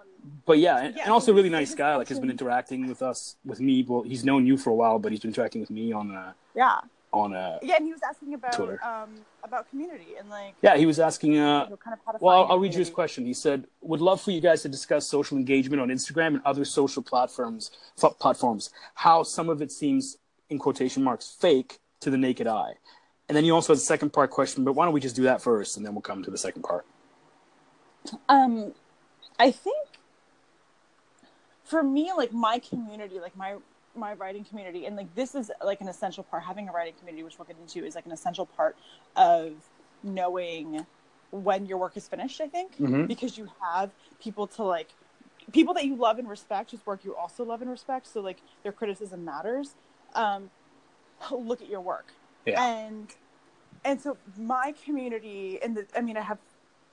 but 0.46 0.58
yeah, 0.58 0.78
and, 0.84 0.96
Yeah, 0.96 1.04
and 1.04 1.12
also 1.12 1.32
a 1.32 1.34
really 1.34 1.50
nice 1.50 1.74
guy. 1.74 1.94
Like 1.96 2.08
has 2.08 2.18
been 2.18 2.30
interacting 2.30 2.86
with 2.88 3.02
us, 3.02 3.36
with 3.44 3.60
me. 3.60 3.84
Well, 3.88 4.02
he's 4.02 4.24
known 4.24 4.46
you 4.46 4.56
for 4.56 4.70
a 4.70 4.74
while, 4.82 4.98
but 4.98 5.12
he's 5.12 5.20
been 5.20 5.30
interacting 5.30 5.60
with 5.60 5.70
me 5.70 5.92
on 5.92 6.06
uh, 6.14 6.32
yeah 6.54 6.80
on 7.12 7.34
uh 7.34 7.58
Yeah, 7.62 7.76
and 7.76 7.84
he 7.84 7.92
was 7.92 8.00
asking 8.10 8.32
about 8.34 8.52
Twitter. 8.54 8.80
um 8.82 9.10
about 9.44 9.68
community 9.70 10.12
and 10.18 10.30
like 10.30 10.54
yeah 10.62 10.76
he 10.82 10.86
was 10.86 10.98
asking 10.98 11.32
uh 11.38 11.64
you 11.64 11.70
know, 11.70 11.76
kind 11.76 11.94
of 11.98 12.22
well 12.22 12.46
I'll 12.50 12.58
read 12.58 12.72
you 12.72 12.78
his 12.78 12.88
question 13.00 13.26
he 13.26 13.34
said 13.34 13.66
would 13.82 14.00
love 14.00 14.18
for 14.24 14.30
you 14.30 14.40
guys 14.40 14.62
to 14.62 14.68
discuss 14.70 15.06
social 15.06 15.36
engagement 15.36 15.78
on 15.82 15.88
instagram 15.90 16.28
and 16.36 16.42
other 16.50 16.64
social 16.64 17.02
platforms 17.02 17.70
f- 18.02 18.18
platforms 18.18 18.70
how 18.94 19.22
some 19.24 19.48
of 19.50 19.60
it 19.60 19.70
seems 19.70 20.16
in 20.52 20.58
quotation 20.58 21.02
marks 21.02 21.28
fake 21.40 21.78
to 22.00 22.10
the 22.10 22.16
naked 22.18 22.46
eye 22.46 22.74
and 23.28 23.36
then 23.36 23.44
you 23.44 23.54
also 23.54 23.72
has 23.72 23.82
a 23.82 23.84
second 23.84 24.12
part 24.12 24.30
question 24.30 24.62
but 24.62 24.74
why 24.74 24.84
don't 24.84 24.94
we 24.94 25.00
just 25.00 25.16
do 25.16 25.22
that 25.24 25.40
first 25.42 25.76
and 25.76 25.84
then 25.84 25.94
we'll 25.94 26.02
come 26.02 26.22
to 26.22 26.30
the 26.30 26.38
second 26.38 26.62
part 26.62 26.84
Um, 28.28 28.72
I 29.38 29.50
think 29.50 29.86
for 31.64 31.82
me, 31.82 32.12
like 32.16 32.32
my 32.32 32.58
community, 32.58 33.18
like 33.20 33.36
my 33.36 33.56
my 33.94 34.12
writing 34.14 34.44
community, 34.44 34.86
and 34.86 34.96
like 34.96 35.14
this 35.14 35.34
is 35.34 35.50
like 35.64 35.80
an 35.80 35.88
essential 35.88 36.24
part. 36.24 36.42
Having 36.42 36.68
a 36.68 36.72
writing 36.72 36.94
community, 36.98 37.22
which 37.22 37.38
we'll 37.38 37.46
get 37.46 37.56
into, 37.58 37.84
is 37.86 37.94
like 37.94 38.04
an 38.04 38.12
essential 38.12 38.46
part 38.46 38.76
of 39.16 39.52
knowing 40.02 40.84
when 41.30 41.64
your 41.66 41.78
work 41.78 41.96
is 41.96 42.08
finished. 42.08 42.40
I 42.40 42.48
think 42.48 42.76
Mhm. 42.78 43.06
because 43.06 43.38
you 43.38 43.48
have 43.62 43.90
people 44.20 44.46
to 44.48 44.62
like 44.64 44.90
people 45.52 45.72
that 45.74 45.84
you 45.84 45.94
love 45.96 46.18
and 46.18 46.28
respect, 46.28 46.72
whose 46.72 46.84
work 46.84 47.04
you 47.04 47.14
also 47.16 47.44
love 47.44 47.62
and 47.62 47.70
respect. 47.70 48.06
So 48.06 48.20
like 48.20 48.40
their 48.64 48.72
criticism 48.72 49.24
matters. 49.24 49.74
Um, 50.14 50.50
look 51.30 51.62
at 51.62 51.68
your 51.68 51.80
work, 51.80 52.06
Yeah. 52.46 52.62
and 52.62 53.08
and 53.84 54.00
so 54.00 54.16
my 54.38 54.74
community, 54.84 55.58
and 55.62 55.76
the, 55.76 55.86
I 55.96 56.00
mean, 56.00 56.16
I 56.16 56.22
have 56.22 56.38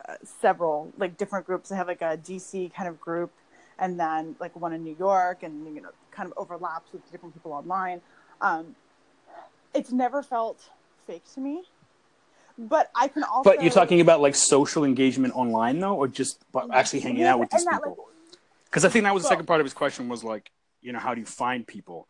uh, 0.07 0.15
several 0.23 0.91
like 0.97 1.17
different 1.17 1.45
groups. 1.45 1.71
I 1.71 1.75
have 1.75 1.87
like 1.87 2.01
a 2.01 2.17
DC 2.17 2.73
kind 2.73 2.87
of 2.89 2.99
group, 3.01 3.31
and 3.77 3.99
then 3.99 4.35
like 4.39 4.55
one 4.55 4.73
in 4.73 4.83
New 4.83 4.95
York, 4.99 5.43
and 5.43 5.75
you 5.75 5.81
know, 5.81 5.89
kind 6.11 6.27
of 6.27 6.33
overlaps 6.37 6.91
with 6.93 7.09
different 7.11 7.33
people 7.35 7.51
online. 7.53 8.01
Um, 8.41 8.75
it's 9.73 9.91
never 9.91 10.23
felt 10.23 10.69
fake 11.05 11.23
to 11.33 11.39
me, 11.41 11.63
but 12.57 12.89
I 12.95 13.07
can 13.07 13.23
also. 13.23 13.49
but 13.49 13.61
you're 13.61 13.71
talking 13.71 14.01
about 14.01 14.21
like 14.21 14.35
social 14.35 14.83
engagement 14.83 15.35
online 15.35 15.79
though 15.79 15.95
or 15.95 16.07
just 16.07 16.39
actually 16.71 17.01
hanging 17.01 17.23
out 17.23 17.39
with 17.39 17.49
these 17.51 17.65
people 17.65 18.07
because 18.65 18.85
i 18.85 18.89
think 18.89 19.03
that 19.03 19.13
was 19.13 19.23
the 19.23 19.27
Well- 19.27 19.31
second 19.31 19.45
part 19.47 19.59
of 19.59 19.65
his 19.65 19.73
question 19.73 20.07
was 20.09 20.23
like 20.23 20.51
you 20.81 20.91
know 20.91 20.99
how 20.99 21.13
do 21.13 21.19
you 21.19 21.25
find 21.25 21.65
people 21.67 22.07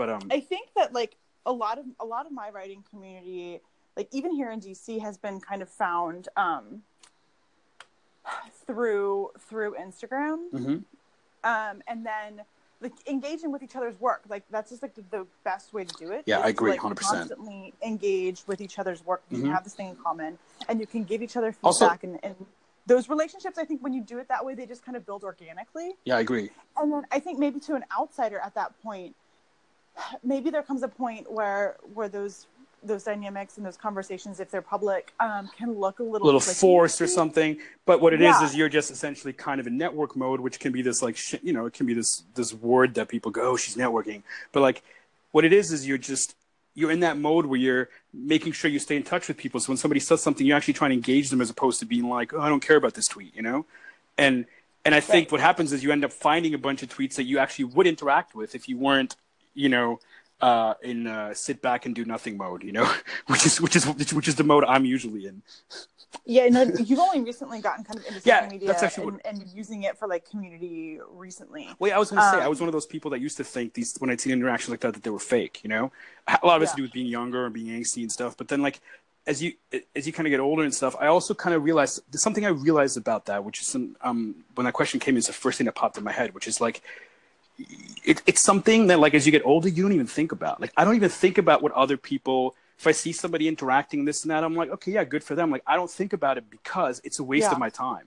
but 0.00 0.08
um 0.08 0.22
I 0.30 0.40
think 0.40 0.70
that 0.76 0.94
like 0.94 1.16
a 1.44 1.52
lot 1.52 1.78
of 1.78 1.84
a 2.00 2.06
lot 2.06 2.24
of 2.24 2.32
my 2.32 2.48
writing 2.48 2.82
community, 2.90 3.60
like 3.98 4.08
even 4.12 4.34
here 4.34 4.50
in 4.50 4.58
DC, 4.58 4.98
has 5.02 5.18
been 5.18 5.40
kind 5.40 5.60
of 5.60 5.68
found 5.68 6.28
um, 6.38 6.82
through 8.66 9.30
through 9.38 9.74
Instagram, 9.78 10.38
mhm. 10.54 10.84
um, 11.44 11.82
and 11.86 12.06
then 12.06 12.40
like 12.80 12.92
engaging 13.06 13.52
with 13.52 13.62
each 13.62 13.76
other's 13.76 14.00
work. 14.00 14.22
Like 14.26 14.44
that's 14.50 14.70
just 14.70 14.80
like 14.82 14.94
the, 14.94 15.04
the 15.10 15.26
best 15.44 15.74
way 15.74 15.84
to 15.84 15.94
do 15.98 16.12
it. 16.12 16.22
Yeah, 16.24 16.38
I 16.40 16.48
agree, 16.48 16.70
like, 16.70 16.80
100%. 16.80 16.96
Constantly 16.96 17.74
engage 17.84 18.42
with 18.46 18.62
each 18.62 18.78
other's 18.78 19.04
work. 19.04 19.22
You 19.30 19.42
Mhm. 19.42 19.52
have 19.52 19.64
this 19.64 19.74
thing 19.74 19.90
in 19.90 19.96
common, 19.96 20.38
and 20.66 20.80
you 20.80 20.86
can 20.86 21.04
give 21.04 21.20
each 21.20 21.36
other 21.36 21.54
Also- 21.62 21.84
feedback. 21.84 22.04
and, 22.04 22.18
and 22.24 22.46
those 22.86 23.10
relationships, 23.10 23.58
I 23.58 23.66
think, 23.66 23.82
when 23.82 23.92
you 23.92 24.00
do 24.00 24.18
it 24.18 24.28
that 24.28 24.42
way, 24.46 24.54
they 24.54 24.64
just 24.64 24.82
kind 24.82 24.96
of 24.96 25.04
build 25.04 25.22
organically 25.24 25.94
yeah 26.06 26.16
i 26.16 26.20
agree 26.20 26.50
and 26.78 26.90
then 26.90 27.04
I 27.12 27.20
think 27.20 27.38
maybe 27.38 27.60
to 27.60 27.74
an 27.74 27.84
outsider 27.96 28.38
at 28.38 28.54
that 28.54 28.80
point, 28.82 29.14
maybe 30.22 30.50
there 30.50 30.62
comes 30.62 30.82
a 30.82 30.88
point 30.88 31.30
where 31.30 31.76
where 31.94 32.08
those 32.08 32.46
those 32.82 33.04
dynamics 33.04 33.58
and 33.58 33.66
those 33.66 33.76
conversations, 33.76 34.40
if 34.40 34.50
they're 34.50 34.62
public, 34.62 35.12
um, 35.20 35.50
can 35.58 35.74
look 35.78 35.98
a 35.98 36.02
little 36.02 36.24
a 36.24 36.32
little 36.32 36.40
forced 36.40 37.02
or 37.02 37.06
something 37.06 37.58
but 37.84 38.00
what 38.00 38.14
it 38.14 38.22
is 38.22 38.34
Yeah. 38.40 38.44
is 38.46 38.56
you're 38.56 38.70
just 38.70 38.90
essentially 38.90 39.34
kind 39.34 39.60
of 39.60 39.66
in 39.66 39.76
network 39.76 40.16
mode 40.16 40.40
which 40.40 40.58
can 40.58 40.72
be 40.72 40.80
this 40.80 41.02
like 41.02 41.16
sh- 41.16 41.34
you 41.42 41.52
know 41.52 41.66
it 41.66 41.74
can 41.74 41.84
be 41.84 41.92
this 41.92 42.22
this 42.36 42.54
word 42.54 42.94
that 42.94 43.08
people 43.08 43.30
go 43.30 43.50
oh 43.50 43.56
she's 43.56 43.76
networking 43.76 44.22
but 44.52 44.60
like 44.60 44.82
what 45.32 45.44
it 45.44 45.52
is 45.52 45.72
is 45.72 45.86
you're 45.86 45.98
just 45.98 46.36
you're 46.74 46.90
in 46.90 47.00
that 47.00 47.18
mode 47.18 47.44
where 47.46 47.58
you're 47.58 47.88
making 48.14 48.52
sure 48.52 48.70
you 48.70 48.78
stay 48.78 48.96
in 48.96 49.02
touch 49.02 49.28
with 49.28 49.36
people 49.36 49.60
so 49.60 49.68
when 49.70 49.76
somebody 49.76 50.00
says 50.00 50.22
something 50.22 50.46
you're 50.46 50.56
actually 50.56 50.72
trying 50.74 50.90
to 50.90 50.94
engage 50.96 51.28
them 51.28 51.40
as 51.42 51.50
opposed 51.50 51.80
to 51.80 51.84
being 51.86 52.08
like 52.08 52.32
oh 52.32 52.40
i 52.40 52.48
don't 52.48 52.62
care 52.64 52.76
about 52.76 52.94
this 52.94 53.08
tweet 53.08 53.34
you 53.36 53.42
know 53.42 53.66
and 54.16 54.46
and 54.86 54.94
i 54.94 55.00
think 55.00 55.26
Right. 55.26 55.32
what 55.32 55.40
happens 55.42 55.70
is 55.72 55.82
you 55.84 55.92
end 55.92 56.04
up 56.04 56.12
finding 56.14 56.54
a 56.54 56.58
bunch 56.58 56.82
of 56.82 56.88
tweets 56.88 57.16
that 57.16 57.24
you 57.24 57.38
actually 57.38 57.66
would 57.66 57.86
interact 57.86 58.34
with 58.34 58.54
if 58.54 58.68
you 58.70 58.78
weren't 58.78 59.16
you 59.54 59.68
know 59.68 60.00
uh, 60.40 60.74
in 60.82 61.06
uh, 61.06 61.34
sit 61.34 61.60
back 61.62 61.86
and 61.86 61.94
do 61.94 62.04
nothing 62.04 62.36
mode, 62.36 62.62
you 62.62 62.72
know, 62.72 62.90
which 63.26 63.46
is 63.46 63.60
which 63.60 63.76
is 63.76 63.86
which 63.86 64.28
is 64.28 64.36
the 64.36 64.44
mode 64.44 64.64
I'm 64.64 64.84
usually 64.84 65.26
in. 65.26 65.42
Yeah, 66.26 66.48
no, 66.48 66.62
you've 66.78 66.98
only 66.98 67.20
recently 67.22 67.60
gotten 67.60 67.84
kind 67.84 67.98
of 67.98 68.04
into 68.06 68.20
Yeah, 68.24 68.40
social 68.40 68.48
media 68.48 68.92
and, 68.96 69.20
and 69.24 69.48
using 69.54 69.84
it 69.84 69.98
for 69.98 70.06
like 70.08 70.28
community 70.28 70.98
recently. 71.10 71.68
Wait, 71.78 71.92
I 71.92 71.98
was 71.98 72.10
going 72.10 72.20
to 72.20 72.26
say, 72.26 72.40
I 72.40 72.44
Um, 72.44 72.50
was 72.50 72.60
one 72.60 72.68
of 72.68 72.72
those 72.72 72.86
people 72.86 73.10
that 73.12 73.20
used 73.20 73.36
to 73.38 73.44
think 73.44 73.74
these 73.74 73.96
when 73.98 74.10
I'd 74.10 74.20
seen 74.20 74.32
interactions 74.32 74.70
like 74.70 74.80
that 74.80 74.94
that 74.94 75.02
they 75.02 75.10
were 75.10 75.18
fake. 75.18 75.60
You 75.62 75.70
know, 75.70 75.92
a 76.28 76.46
lot 76.46 76.56
of 76.56 76.62
it's 76.62 76.72
Yeah. 76.72 76.76
to 76.76 76.76
do 76.76 76.82
with 76.82 76.92
being 76.92 77.06
younger 77.06 77.44
and 77.46 77.54
being 77.54 77.68
angsty 77.68 78.02
and 78.02 78.12
stuff. 78.12 78.36
But 78.36 78.48
then, 78.48 78.60
like, 78.62 78.80
as 79.26 79.42
you 79.42 79.54
as 79.96 80.06
you 80.06 80.12
kind 80.12 80.26
of 80.26 80.30
get 80.30 80.40
older 80.40 80.62
and 80.62 80.74
stuff, 80.74 80.94
I 81.00 81.06
also 81.06 81.34
kind 81.34 81.54
of 81.54 81.64
realized 81.64 82.00
there's 82.10 82.22
something 82.22 82.44
I 82.44 82.50
realized 82.50 82.96
about 82.96 83.26
that, 83.26 83.44
which 83.44 83.60
is 83.60 83.66
some 83.68 83.96
um 84.02 84.44
when 84.54 84.64
that 84.66 84.72
question 84.74 85.00
came, 85.00 85.16
is 85.16 85.26
the 85.26 85.32
first 85.32 85.58
thing 85.58 85.64
that 85.66 85.74
popped 85.74 85.96
in 85.96 86.04
my 86.04 86.12
head, 86.12 86.34
which 86.34 86.46
is 86.48 86.60
like. 86.60 86.82
It, 88.04 88.22
it's 88.26 88.40
something 88.40 88.86
that, 88.88 88.98
like, 88.98 89.14
as 89.14 89.26
you 89.26 89.32
get 89.32 89.42
older, 89.44 89.68
you 89.68 89.82
don't 89.82 89.92
even 89.92 90.06
think 90.06 90.32
about. 90.32 90.60
Like, 90.60 90.72
I 90.76 90.84
don't 90.84 90.96
even 90.96 91.10
think 91.10 91.38
about 91.38 91.62
what 91.62 91.72
other 91.72 91.96
people. 91.96 92.54
If 92.78 92.86
I 92.86 92.92
see 92.92 93.12
somebody 93.12 93.46
interacting 93.46 94.04
this 94.06 94.24
and 94.24 94.30
that, 94.30 94.42
I'm 94.42 94.54
like, 94.56 94.70
okay, 94.70 94.92
yeah, 94.92 95.04
good 95.04 95.22
for 95.22 95.34
them. 95.34 95.50
Like, 95.50 95.62
I 95.66 95.76
don't 95.76 95.90
think 95.90 96.12
about 96.12 96.38
it 96.38 96.48
because 96.50 97.00
it's 97.04 97.18
a 97.18 97.24
waste 97.24 97.44
Yeah. 97.48 97.52
of 97.52 97.58
my 97.58 97.70
time 97.70 98.06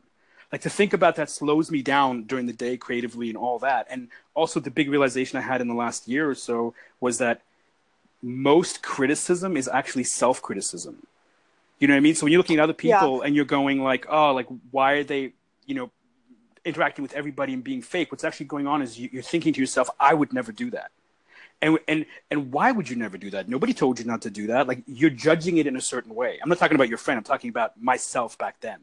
like 0.51 0.61
to 0.61 0.69
think 0.69 0.93
about 0.93 1.15
that 1.15 1.31
slows 1.31 1.71
me 1.71 1.81
down 1.81 2.23
during 2.25 2.45
the 2.45 2.53
day 2.53 2.77
creatively 2.77 3.27
and 3.27 3.35
all 3.35 3.57
that 3.57 3.87
and 3.89 4.07
also 4.35 4.59
the 4.59 4.69
big 4.69 4.87
realization 4.87 5.35
i 5.39 5.41
had 5.41 5.61
in 5.61 5.67
the 5.67 5.73
last 5.73 6.07
year 6.07 6.29
or 6.29 6.35
so 6.35 6.75
was 6.99 7.17
that 7.17 7.41
most 8.21 8.83
criticism 8.83 9.57
is 9.57 9.67
actually 9.67 10.03
self-criticism 10.03 10.95
you 11.79 11.87
know 11.87 11.95
what 11.95 11.97
i 11.97 12.01
mean 12.01 12.13
so 12.13 12.23
when 12.25 12.31
you're 12.31 12.39
looking 12.39 12.57
at 12.59 12.63
other 12.63 12.75
Yeah. 12.81 12.99
people 12.99 13.23
and 13.23 13.35
you're 13.35 13.45
going 13.45 13.81
like 13.81 14.05
oh 14.09 14.31
like 14.33 14.45
why 14.71 14.93
are 14.93 15.03
they 15.03 15.33
you 15.65 15.73
know 15.75 15.89
interacting 16.65 17.03
with 17.03 17.13
everybody 17.13 17.53
and 17.53 17.63
being 17.63 17.81
fake 17.81 18.11
what's 18.11 18.23
actually 18.23 18.45
going 18.45 18.67
on 18.67 18.81
is 18.81 18.97
you, 18.99 19.09
you're 19.11 19.21
thinking 19.21 19.51
to 19.53 19.59
yourself 19.59 19.89
i 19.99 20.13
would 20.13 20.31
never 20.33 20.51
do 20.51 20.69
that. 20.71 20.91
And 21.61 21.79
and 21.87 22.05
and 22.29 22.51
why 22.51 22.71
would 22.73 22.89
you 22.89 22.97
never 22.97 23.17
do 23.17 23.29
that? 23.29 23.47
Nobody 23.47 23.73
told 23.73 23.97
you 23.99 24.05
not 24.05 24.21
to 24.23 24.29
do 24.29 24.47
that. 24.47 24.67
Like 24.67 24.83
you're 24.85 25.09
judging 25.27 25.57
it 25.57 25.65
in 25.67 25.77
a 25.77 25.81
certain 25.81 26.13
way. 26.13 26.37
I'm 26.41 26.49
not 26.49 26.57
talking 26.57 26.75
about 26.75 26.89
your 26.89 26.97
friend. 26.97 27.17
I'm 27.17 27.23
talking 27.23 27.49
about 27.49 27.81
myself 27.81 28.37
back 28.37 28.59
then. 28.59 28.79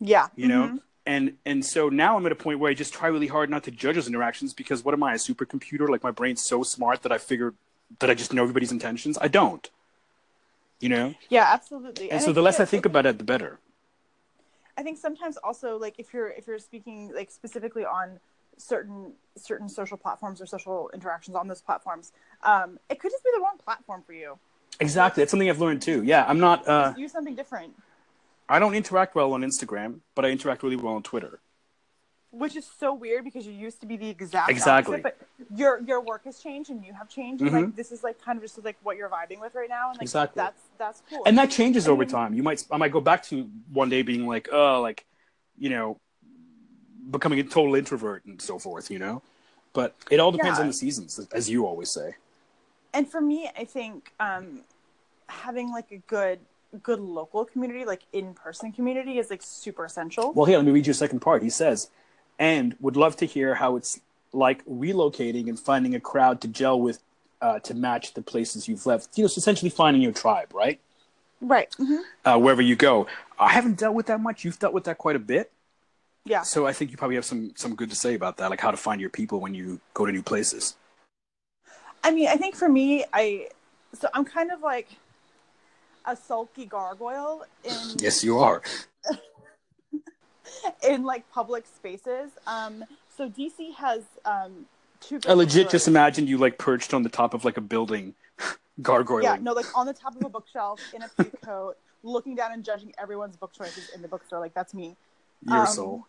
Yeah, 0.00 0.26
you 0.34 0.48
know? 0.48 0.64
Mhm. 0.68 0.80
and 1.06 1.36
and 1.46 1.64
so 1.64 1.88
now 1.88 2.16
i'm 2.16 2.26
at 2.26 2.32
a 2.32 2.40
point 2.46 2.58
where 2.58 2.70
i 2.70 2.74
just 2.74 2.92
try 2.92 3.08
really 3.08 3.26
hard 3.36 3.48
not 3.48 3.62
to 3.64 3.70
judge 3.70 3.94
those 3.94 4.08
interactions 4.08 4.52
because 4.54 4.84
what 4.84 4.92
am 4.92 5.02
i 5.02 5.12
a 5.14 5.16
supercomputer? 5.28 5.88
Like 5.88 6.02
my 6.02 6.10
brain's 6.10 6.42
so 6.52 6.62
smart 6.62 7.02
that 7.02 7.12
i 7.12 7.18
figure 7.18 7.54
that 8.00 8.08
i 8.10 8.14
just 8.14 8.32
know 8.34 8.42
everybody's 8.42 8.72
intentions. 8.72 9.16
I 9.20 9.28
don't. 9.28 9.64
You 10.80 10.88
know? 10.88 11.14
Yeah, 11.28 11.46
absolutely. 11.56 12.10
and, 12.10 12.22
so 12.22 12.32
the 12.32 12.42
less 12.42 12.58
i 12.58 12.64
think 12.64 12.84
about 12.86 13.06
it 13.06 13.18
the 13.18 13.24
better 13.24 13.58
I 14.80 14.82
think 14.82 14.96
sometimes 14.96 15.36
also 15.36 15.78
like 15.78 15.96
if 15.98 16.14
you're 16.14 16.30
if 16.30 16.46
you're 16.46 16.58
speaking 16.58 17.12
like 17.14 17.30
specifically 17.30 17.84
on 17.84 18.18
certain 18.56 19.12
certain 19.36 19.68
social 19.68 19.98
platforms 19.98 20.40
or 20.40 20.46
social 20.46 20.90
interactions 20.94 21.36
on 21.36 21.48
those 21.48 21.60
platforms, 21.60 22.12
um, 22.44 22.78
it 22.88 22.98
could 22.98 23.10
just 23.10 23.22
be 23.22 23.30
the 23.34 23.42
wrong 23.42 23.58
platform 23.62 24.02
for 24.06 24.14
you. 24.14 24.38
exactly. 24.80 25.20
That's 25.20 25.32
something 25.32 25.50
i've 25.50 25.60
learned 25.60 25.82
too. 25.82 26.02
Yeah 26.02 26.24
i'm 26.26 26.40
not 26.40 26.66
uh 26.66 26.94
use 26.96 27.12
something 27.12 27.34
different, 27.34 27.74
i 28.48 28.58
don't 28.58 28.74
interact 28.74 29.14
well 29.14 29.34
on 29.34 29.42
instagram 29.42 30.00
but 30.14 30.24
i 30.24 30.30
interact 30.30 30.62
really 30.62 30.76
well 30.76 30.94
on 30.94 31.02
twitter 31.02 31.40
which 32.32 32.54
is 32.56 32.68
so 32.78 32.94
weird 32.94 33.24
because 33.24 33.44
you 33.46 33.52
used 33.52 33.80
to 33.80 33.86
be 33.86 33.96
the 33.96 34.08
exact 34.08 34.50
Exactly. 34.50 35.00
opposite, 35.00 35.16
but 35.48 35.58
your 35.58 35.80
your 35.80 36.00
work 36.00 36.24
has 36.24 36.38
changed 36.38 36.70
and 36.70 36.84
you 36.84 36.92
have 36.92 37.08
changed. 37.08 37.42
and, 37.42 37.50
Mhm. 37.50 37.64
Like 37.66 37.76
this 37.76 37.90
is 37.92 38.04
like 38.04 38.20
kind 38.20 38.36
of 38.38 38.42
just 38.44 38.62
like 38.64 38.76
what 38.82 38.96
you're 38.96 39.08
vibing 39.08 39.40
with 39.40 39.54
right 39.54 39.68
now, 39.68 39.88
and 39.90 39.96
like 39.98 40.02
Exactly. 40.02 40.40
that's 40.40 40.62
that's 40.78 41.02
cool. 41.10 41.22
and 41.26 41.36
that 41.36 41.50
changes 41.50 41.88
I 41.88 41.90
over 41.90 42.00
mean- 42.02 42.08
time 42.08 42.34
you 42.34 42.42
might 42.42 42.64
i 42.70 42.76
might 42.76 42.92
go 42.92 43.00
back 43.00 43.22
to 43.24 43.50
one 43.72 43.88
day 43.88 44.02
being 44.02 44.26
like 44.26 44.48
oh 44.52 44.80
like 44.80 45.04
you 45.58 45.68
know 45.70 45.98
becoming 47.10 47.38
a 47.40 47.42
total 47.44 47.74
introvert 47.74 48.24
and 48.24 48.40
so 48.40 48.58
forth 48.58 48.90
you 48.90 48.98
know 48.98 49.20
but 49.72 49.94
it 50.10 50.20
all 50.20 50.30
depends 50.32 50.58
Yeah. 50.58 50.62
on 50.62 50.68
the 50.68 50.72
seasons 50.72 51.18
as 51.32 51.50
you 51.50 51.66
always 51.66 51.90
say 51.90 52.14
and 52.94 53.10
for 53.10 53.20
me 53.20 53.50
i 53.58 53.64
think 53.64 54.12
um 54.20 54.60
having 55.28 55.70
like 55.70 55.90
a 55.92 55.98
good 56.06 56.38
good 56.82 57.00
local 57.00 57.44
community 57.44 57.84
like 57.84 58.02
in-person 58.12 58.72
community 58.72 59.18
is 59.18 59.28
like 59.28 59.42
super 59.42 59.84
essential 59.84 60.32
Well, 60.32 60.46
here, 60.46 60.56
let 60.56 60.64
me 60.66 60.72
read 60.72 60.86
you 60.86 60.92
a 60.92 60.94
second 60.94 61.18
part. 61.20 61.42
He 61.42 61.50
says, 61.50 61.90
and 62.40 62.74
would 62.80 62.96
love 62.96 63.14
to 63.16 63.26
hear 63.26 63.54
how 63.54 63.76
it's 63.76 64.00
like 64.32 64.64
relocating 64.64 65.48
and 65.48 65.60
finding 65.60 65.94
a 65.94 66.00
crowd 66.00 66.40
to 66.40 66.48
gel 66.48 66.80
with 66.80 66.98
uh, 67.40 67.58
to 67.60 67.74
match 67.74 68.14
the 68.14 68.22
places 68.22 68.66
you've 68.68 68.84
left. 68.86 69.16
You 69.16 69.22
know, 69.22 69.26
it's 69.26 69.36
essentially 69.38 69.70
finding 69.70 70.02
your 70.02 70.12
tribe, 70.12 70.52
right? 70.52 70.80
right 71.40 71.70
Mhm. 71.78 72.00
Uh, 72.24 72.38
wherever 72.38 72.60
you 72.62 72.76
go. 72.76 73.06
I 73.38 73.48
haven't 73.52 73.78
dealt 73.78 73.94
with 73.94 74.06
that 74.06 74.20
much. 74.20 74.44
You've 74.44 74.58
dealt 74.58 74.74
with 74.74 74.84
that 74.84 74.98
quite 74.98 75.16
a 75.16 75.20
bit. 75.34 75.50
yeah 76.26 76.42
So 76.42 76.66
I 76.66 76.72
think 76.72 76.90
you 76.90 76.96
probably 76.98 77.16
have 77.16 77.24
some, 77.24 77.52
some 77.56 77.74
good 77.74 77.88
to 77.90 77.96
say 77.96 78.14
about 78.14 78.36
that, 78.38 78.50
like 78.50 78.60
how 78.60 78.70
to 78.70 78.76
find 78.76 79.00
your 79.00 79.10
people 79.10 79.40
when 79.40 79.54
you 79.54 79.80
go 79.94 80.04
to 80.06 80.12
new 80.12 80.22
places. 80.22 80.76
i 82.02 82.10
mean 82.10 82.28
i 82.28 82.36
think 82.42 82.54
for 82.56 82.68
me 82.68 83.04
i 83.12 83.46
so 84.00 84.08
i'm 84.14 84.24
kind 84.24 84.50
of 84.50 84.60
like 84.62 84.88
a 86.06 86.16
sulky 86.16 86.64
gargoyle 86.64 87.44
in 87.62 87.76
Yes, 87.98 88.24
you 88.24 88.38
are. 88.38 88.62
in 90.88 91.04
like 91.04 91.28
public 91.30 91.64
spaces 91.66 92.30
um 92.46 92.84
so 93.16 93.28
dc 93.28 93.74
has 93.74 94.02
um 94.24 94.66
two 95.00 95.20
I 95.26 95.32
legit 95.32 95.70
just 95.70 95.88
imagined 95.88 96.28
you 96.28 96.38
like 96.38 96.58
perched 96.58 96.94
on 96.94 97.02
the 97.02 97.08
top 97.08 97.34
of 97.34 97.44
like 97.44 97.56
a 97.56 97.60
building, 97.60 98.14
Gargoyle. 98.82 99.22
Yeah, 99.22 99.36
no, 99.40 99.52
like 99.52 99.66
on 99.76 99.86
the 99.86 99.92
top 99.92 100.16
of 100.16 100.24
a 100.24 100.28
bookshelf 100.28 100.80
in 100.94 101.02
a 101.02 101.08
pea 101.08 101.30
coat, 101.44 101.76
looking 102.02 102.34
down 102.34 102.52
and 102.52 102.64
judging 102.64 102.92
everyone's 102.98 103.36
book 103.36 103.52
choices 103.52 103.88
in 103.94 104.02
the 104.02 104.08
bookstore. 104.08 104.40
Like 104.40 104.54
that's 104.54 104.74
me. 104.74 104.96
Your 105.46 105.60
um, 105.60 105.66
soul. 105.66 106.06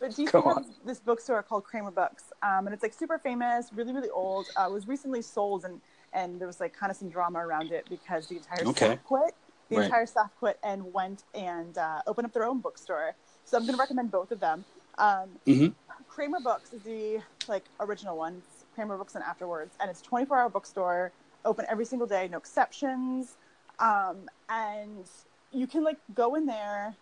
but 0.00 0.10
DC 0.10 0.30
Go 0.32 0.42
has 0.42 0.56
on. 0.56 0.74
this 0.84 1.00
bookstore 1.00 1.42
called 1.42 1.64
Kramer 1.64 1.90
Books, 1.90 2.24
um, 2.42 2.66
and 2.66 2.74
it's 2.74 2.82
like 2.82 2.94
super 2.94 3.18
famous, 3.18 3.70
really, 3.72 3.92
really 3.92 4.10
old. 4.10 4.46
Uh, 4.56 4.66
it 4.68 4.72
was 4.72 4.86
recently 4.88 5.22
sold, 5.22 5.64
and 5.64 5.80
and 6.12 6.40
there 6.40 6.46
was 6.46 6.60
like 6.60 6.74
kind 6.74 6.90
of 6.90 6.96
some 6.96 7.08
drama 7.08 7.38
around 7.38 7.72
it 7.72 7.84
because 7.88 8.28
the 8.28 8.36
entire 8.36 8.64
Okay. 8.64 8.86
staff 8.86 9.04
quit. 9.04 9.34
The 9.68 9.76
Right. 9.76 9.84
entire 9.84 10.06
staff 10.06 10.34
quit 10.38 10.58
and 10.62 10.92
went 10.92 11.24
and 11.34 11.76
uh, 11.76 12.02
opened 12.06 12.26
up 12.26 12.32
their 12.32 12.44
own 12.44 12.60
bookstore. 12.60 13.14
So 13.44 13.56
I'm 13.56 13.64
going 13.64 13.74
to 13.74 13.78
recommend 13.80 14.10
both 14.10 14.30
of 14.32 14.40
them. 14.40 14.64
Um, 14.96 15.38
Mhm. 15.46 15.74
Kramer 16.06 16.40
Books 16.40 16.72
is 16.72 16.82
the 16.82 17.22
like 17.48 17.68
original 17.80 18.16
one. 18.16 18.38
It's 18.38 18.64
Kramer 18.74 18.96
Books 18.96 19.14
and 19.14 19.24
Afterwords, 19.24 19.72
and 19.80 19.90
it's 19.90 20.00
24 20.02 20.38
hour 20.38 20.48
bookstore, 20.48 21.12
open 21.44 21.66
every 21.68 21.84
single 21.84 22.06
day, 22.06 22.28
no 22.28 22.38
exceptions. 22.38 23.36
Um, 23.78 24.28
and 24.48 25.08
you 25.50 25.66
can 25.66 25.84
like 25.84 25.98
go 26.14 26.34
in 26.34 26.46
there, 26.46 26.96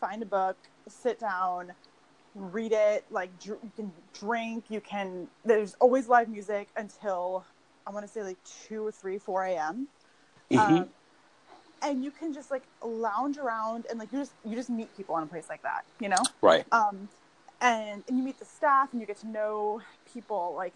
find 0.00 0.22
a 0.22 0.26
book, 0.26 0.56
sit 0.88 1.18
down, 1.18 1.74
read 2.34 2.72
it. 2.72 3.06
Like 3.10 3.38
dr- 3.38 3.60
you 3.62 3.72
can 3.74 3.92
drink. 4.12 4.70
You 4.70 4.80
can. 4.80 5.28
There's 5.44 5.74
always 5.80 6.08
live 6.08 6.28
music 6.28 6.68
until 6.76 7.46
I 7.86 7.90
want 7.90 8.06
to 8.06 8.12
say 8.12 8.22
like 8.22 8.38
two 8.44 8.86
or 8.86 8.92
three, 8.92 9.18
four 9.18 9.44
a.m. 9.44 9.88
Mhm. 10.50 10.58
Um, 10.58 10.94
and 11.84 12.02
you 12.02 12.10
can 12.10 12.32
just 12.32 12.50
like 12.50 12.62
lounge 12.82 13.36
around 13.38 13.86
and 13.90 13.98
like 13.98 14.10
you 14.12 14.18
just 14.18 14.32
you 14.44 14.56
just 14.56 14.70
meet 14.70 14.94
people 14.96 15.16
in 15.18 15.22
a 15.22 15.26
place 15.26 15.48
like 15.48 15.62
that, 15.62 15.84
you 16.00 16.08
know 16.08 16.22
right. 16.40 16.64
um, 16.72 17.08
and 17.60 18.02
and 18.08 18.18
you 18.18 18.24
meet 18.24 18.38
the 18.38 18.44
staff 18.44 18.88
and 18.92 19.00
you 19.00 19.06
get 19.06 19.18
to 19.18 19.28
know 19.28 19.80
people 20.12 20.54
like 20.56 20.72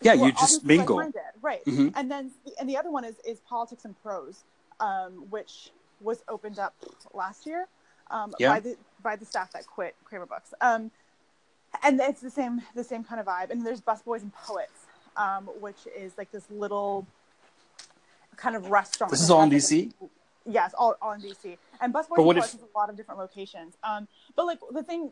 Yeah, 0.00 0.12
you 0.14 0.32
just 0.32 0.64
mingle. 0.64 1.10
right 1.40 1.64
Mhm. 1.64 1.92
and 1.96 2.10
then 2.10 2.30
and 2.60 2.68
the 2.68 2.76
other 2.76 2.90
one 2.90 3.04
is 3.04 3.16
is 3.26 3.40
politics 3.40 3.84
and 3.84 4.00
prose 4.02 4.44
um, 4.80 5.12
which 5.30 5.70
was 6.00 6.22
opened 6.28 6.58
up 6.58 6.74
last 7.12 7.46
year 7.46 7.66
um, 8.10 8.34
Yeah. 8.38 8.50
by 8.50 8.60
the 8.60 8.76
by 9.02 9.16
the 9.16 9.24
staff 9.24 9.52
that 9.52 9.66
quit 9.66 9.94
kramer 10.04 10.26
books 10.26 10.52
um, 10.60 10.90
and 11.82 12.00
it's 12.00 12.20
the 12.20 12.30
same 12.30 12.62
the 12.74 12.84
same 12.84 13.02
kind 13.04 13.20
of 13.20 13.26
vibe 13.26 13.50
and 13.50 13.64
there's 13.66 13.80
busboys 13.80 14.22
and 14.22 14.32
poets 14.34 14.86
um, 15.16 15.44
which 15.60 15.86
is 15.96 16.12
like 16.18 16.30
this 16.32 16.44
little 16.50 17.06
kind 18.36 18.56
of 18.56 18.70
restaurant 18.70 19.10
This 19.10 19.22
is 19.22 19.30
all 19.30 19.42
in 19.42 19.50
DC? 19.50 19.92
Yes, 20.46 20.74
all, 20.76 20.94
all 21.00 21.12
in 21.12 21.20
DC. 21.20 21.56
And 21.80 21.92
Busboys 21.92 22.18
and 22.18 22.24
Poets 22.26 22.52
has 22.52 22.60
a 22.60 22.78
lot 22.78 22.90
of 22.90 22.96
different 22.96 23.18
locations. 23.20 23.76
Um, 23.82 24.08
but 24.36 24.46
like 24.46 24.58
the 24.70 24.82
thing, 24.82 25.10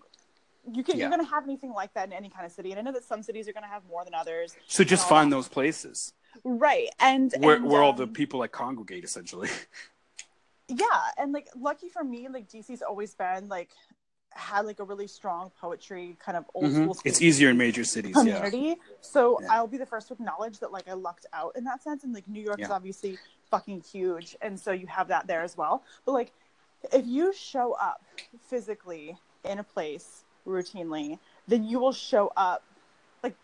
you 0.70 0.84
can 0.84 0.96
Yeah. 0.96 1.02
you're 1.02 1.10
gonna 1.10 1.24
have 1.24 1.44
anything 1.44 1.72
like 1.72 1.94
that 1.94 2.06
in 2.06 2.12
any 2.12 2.28
kind 2.28 2.46
of 2.46 2.52
city, 2.52 2.70
and 2.70 2.78
I 2.78 2.82
know 2.82 2.92
that 2.92 3.04
some 3.04 3.22
cities 3.22 3.48
are 3.48 3.52
gonna 3.52 3.66
have 3.66 3.82
more 3.86 4.04
than 4.04 4.14
others. 4.14 4.54
So 4.68 4.84
just 4.84 5.08
find 5.08 5.32
that. 5.32 5.36
those 5.36 5.48
places 5.48 6.12
Right, 6.44 6.88
and 6.98 7.32
where, 7.38 7.56
and, 7.56 7.66
where 7.66 7.82
all 7.82 7.92
the 7.92 8.04
um, 8.04 8.12
people 8.12 8.40
like 8.40 8.52
congregate, 8.52 9.04
essentially. 9.04 9.48
yeah, 10.68 10.86
and 11.18 11.32
like 11.32 11.48
lucky 11.58 11.88
for 11.88 12.02
me, 12.02 12.28
like 12.28 12.48
DC's 12.48 12.82
always 12.82 13.14
been 13.14 13.48
like 13.48 13.70
had 14.34 14.66
like 14.66 14.80
a 14.80 14.84
really 14.84 15.06
strong 15.06 15.50
poetry 15.60 16.16
kind 16.18 16.36
of 16.36 16.44
old 16.54 16.64
Mhm. 16.66 16.82
school. 16.84 16.96
It's 17.04 17.20
easier 17.20 17.50
in 17.50 17.56
major 17.56 17.84
cities. 17.84 18.14
Yeah. 18.16 18.40
community. 18.40 18.80
So 19.00 19.40
Yeah. 19.40 19.48
I'll 19.52 19.66
be 19.66 19.76
the 19.78 19.86
first 19.86 20.08
to 20.08 20.14
acknowledge 20.14 20.58
that 20.60 20.72
like 20.72 20.88
I 20.88 20.92
lucked 20.94 21.26
out 21.32 21.56
in 21.56 21.64
that 21.64 21.82
sense. 21.82 22.04
And 22.04 22.12
like 22.14 22.26
New 22.28 22.40
York 22.40 22.60
is 22.60 22.70
obviously 22.70 23.18
fucking 23.50 23.82
huge, 23.82 24.36
and 24.40 24.58
so 24.58 24.72
you 24.72 24.86
have 24.86 25.08
that 25.08 25.26
there 25.26 25.42
as 25.42 25.56
well. 25.56 25.82
But 26.04 26.12
like 26.12 26.32
if 26.92 27.06
you 27.06 27.32
show 27.32 27.72
up 27.74 28.02
physically 28.48 29.16
in 29.44 29.58
a 29.58 29.64
place 29.64 30.24
routinely, 30.46 31.18
then 31.46 31.64
you 31.64 31.78
will 31.78 31.92
show 31.92 32.32
up 32.36 32.62
like 33.22 33.36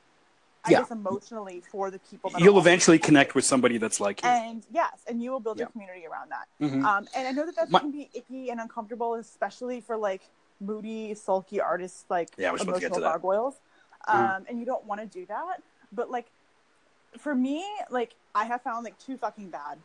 I 0.65 0.71
Yeah. 0.71 0.81
guess 0.81 0.91
emotionally 0.91 1.61
for 1.61 1.91
the 1.91 1.99
people 2.01 2.31
that 2.31 2.41
You'll 2.41 2.59
eventually 2.59 2.99
connect 2.99 3.35
with 3.35 3.45
somebody 3.45 3.79
that's 3.79 4.01
like 4.01 4.23
you. 4.23 4.29
And 4.29 4.67
yes, 4.71 5.05
and 5.07 5.23
you 5.23 5.31
will 5.31 5.41
build 5.41 5.59
Yeah. 5.61 5.67
a 5.67 5.71
community 5.71 6.07
around 6.07 6.31
that. 6.31 6.49
Mhm. 6.61 6.85
Um, 6.85 7.09
and 7.15 7.29
I 7.29 7.33
know 7.33 7.47
that 7.47 7.55
that 7.57 7.71
My- 7.71 7.79
can 7.81 7.91
be 7.93 8.11
icky 8.15 8.51
and 8.51 8.61
uncomfortable, 8.61 9.15
especially 9.15 9.81
for 9.81 9.97
like 9.97 10.23
moody, 10.61 11.15
sulky 11.15 11.61
artists 11.61 12.05
like 12.09 12.31
Yeah, 12.37 12.49
I 12.49 12.53
was 12.53 12.63
about 12.63 12.75
to 12.75 12.81
get 12.81 12.87
emotional 12.89 13.11
gargoyles. 13.11 13.55
Mhm. 14.09 14.37
Um, 14.37 14.47
and 14.49 14.59
you 14.59 14.65
don't 14.67 14.85
want 14.87 15.01
to 15.01 15.07
do 15.07 15.27
that. 15.27 15.63
But 15.93 16.11
like, 16.11 16.27
for 17.19 17.35
me, 17.35 17.65
like 17.91 18.15
I 18.35 18.45
have 18.45 18.63
found 18.63 18.85
like 18.85 18.99
too 18.99 19.17
fucking 19.17 19.51
bad. 19.51 19.79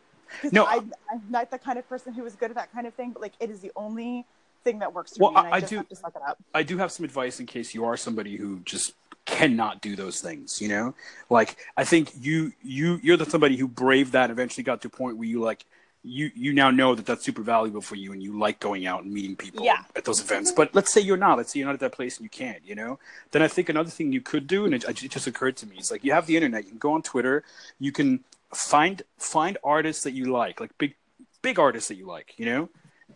No, 0.51 0.65
I, 0.65 0.79
I'm 1.11 1.21
not 1.29 1.51
the 1.51 1.59
kind 1.59 1.77
of 1.77 1.87
person 1.87 2.13
who 2.13 2.25
is 2.25 2.35
good 2.35 2.49
at 2.49 2.55
that 2.55 2.71
kind 2.73 2.87
of 2.87 2.93
thing. 2.93 3.11
But 3.11 3.21
like, 3.21 3.33
it 3.39 3.49
is 3.49 3.59
the 3.59 3.71
only 3.75 4.25
thing 4.63 4.79
that 4.79 4.93
works 4.93 5.15
for 5.17 5.23
Well, 5.23 5.31
me. 5.33 5.37
And 5.39 5.47
I, 5.47 5.51
I- 5.51 5.55
I 5.55 5.59
just 5.59 5.69
do- 5.69 5.77
have 5.77 5.89
to 5.89 5.95
suck 5.95 6.15
it 6.15 6.21
up. 6.27 6.37
I 6.53 6.63
do 6.63 6.77
have 6.77 6.91
some 6.91 7.03
advice 7.03 7.39
in 7.39 7.45
case 7.45 7.73
you 7.73 7.85
are 7.85 7.97
somebody 7.97 8.35
who 8.37 8.59
just 8.61 8.93
cannot 9.25 9.81
do 9.81 9.95
those 9.95 10.21
things. 10.21 10.61
You 10.61 10.69
know, 10.69 10.95
like 11.29 11.57
I 11.77 11.83
think 11.83 12.11
you 12.19 12.51
you 12.63 12.99
you're 13.03 13.17
the 13.17 13.25
somebody 13.25 13.57
who 13.57 13.67
braved 13.67 14.13
that. 14.13 14.31
Eventually, 14.31 14.63
got 14.63 14.81
to 14.81 14.87
a 14.87 14.91
point 14.91 15.17
where 15.17 15.27
you 15.27 15.39
like 15.41 15.65
you 16.03 16.31
you 16.35 16.51
now 16.53 16.69
know 16.69 16.95
that 16.95 17.05
that's 17.05 17.23
super 17.23 17.41
valuable 17.41 17.81
for 17.81 17.95
you, 17.95 18.11
and 18.11 18.21
you 18.21 18.37
like 18.37 18.59
going 18.59 18.85
out 18.85 19.03
and 19.03 19.13
meeting 19.13 19.35
people 19.35 19.63
Yeah. 19.63 19.83
at 19.95 20.03
those 20.05 20.19
events. 20.19 20.51
But 20.51 20.75
let's 20.75 20.91
say 20.91 20.99
you're 21.01 21.17
not. 21.17 21.37
Let's 21.37 21.51
say 21.51 21.59
you're 21.59 21.67
not 21.67 21.75
at 21.75 21.79
that 21.79 21.93
place 21.93 22.17
and 22.17 22.23
you 22.25 22.29
can't. 22.29 22.59
You 22.65 22.75
know, 22.75 22.99
then 23.31 23.41
I 23.41 23.47
think 23.47 23.69
another 23.69 23.89
thing 23.89 24.11
you 24.11 24.21
could 24.21 24.45
do, 24.47 24.65
and 24.65 24.73
it, 24.73 24.83
it 24.87 24.95
just 25.11 25.27
occurred 25.27 25.55
to 25.57 25.65
me, 25.65 25.77
is 25.77 25.91
like 25.91 26.03
you 26.03 26.11
have 26.11 26.27
the 26.27 26.35
internet. 26.35 26.65
You 26.65 26.71
can 26.71 26.77
go 26.79 26.93
on 26.93 27.01
Twitter. 27.03 27.43
You 27.79 27.91
can 27.93 28.19
find 28.53 29.01
find 29.17 29.57
artists 29.63 30.03
that 30.03 30.11
you 30.11 30.25
like, 30.25 30.59
like 30.59 30.77
big 30.77 30.95
big 31.41 31.57
artists 31.57 31.87
that 31.89 31.95
you 31.95 32.05
like. 32.05 32.33
You 32.37 32.45
know. 32.45 32.69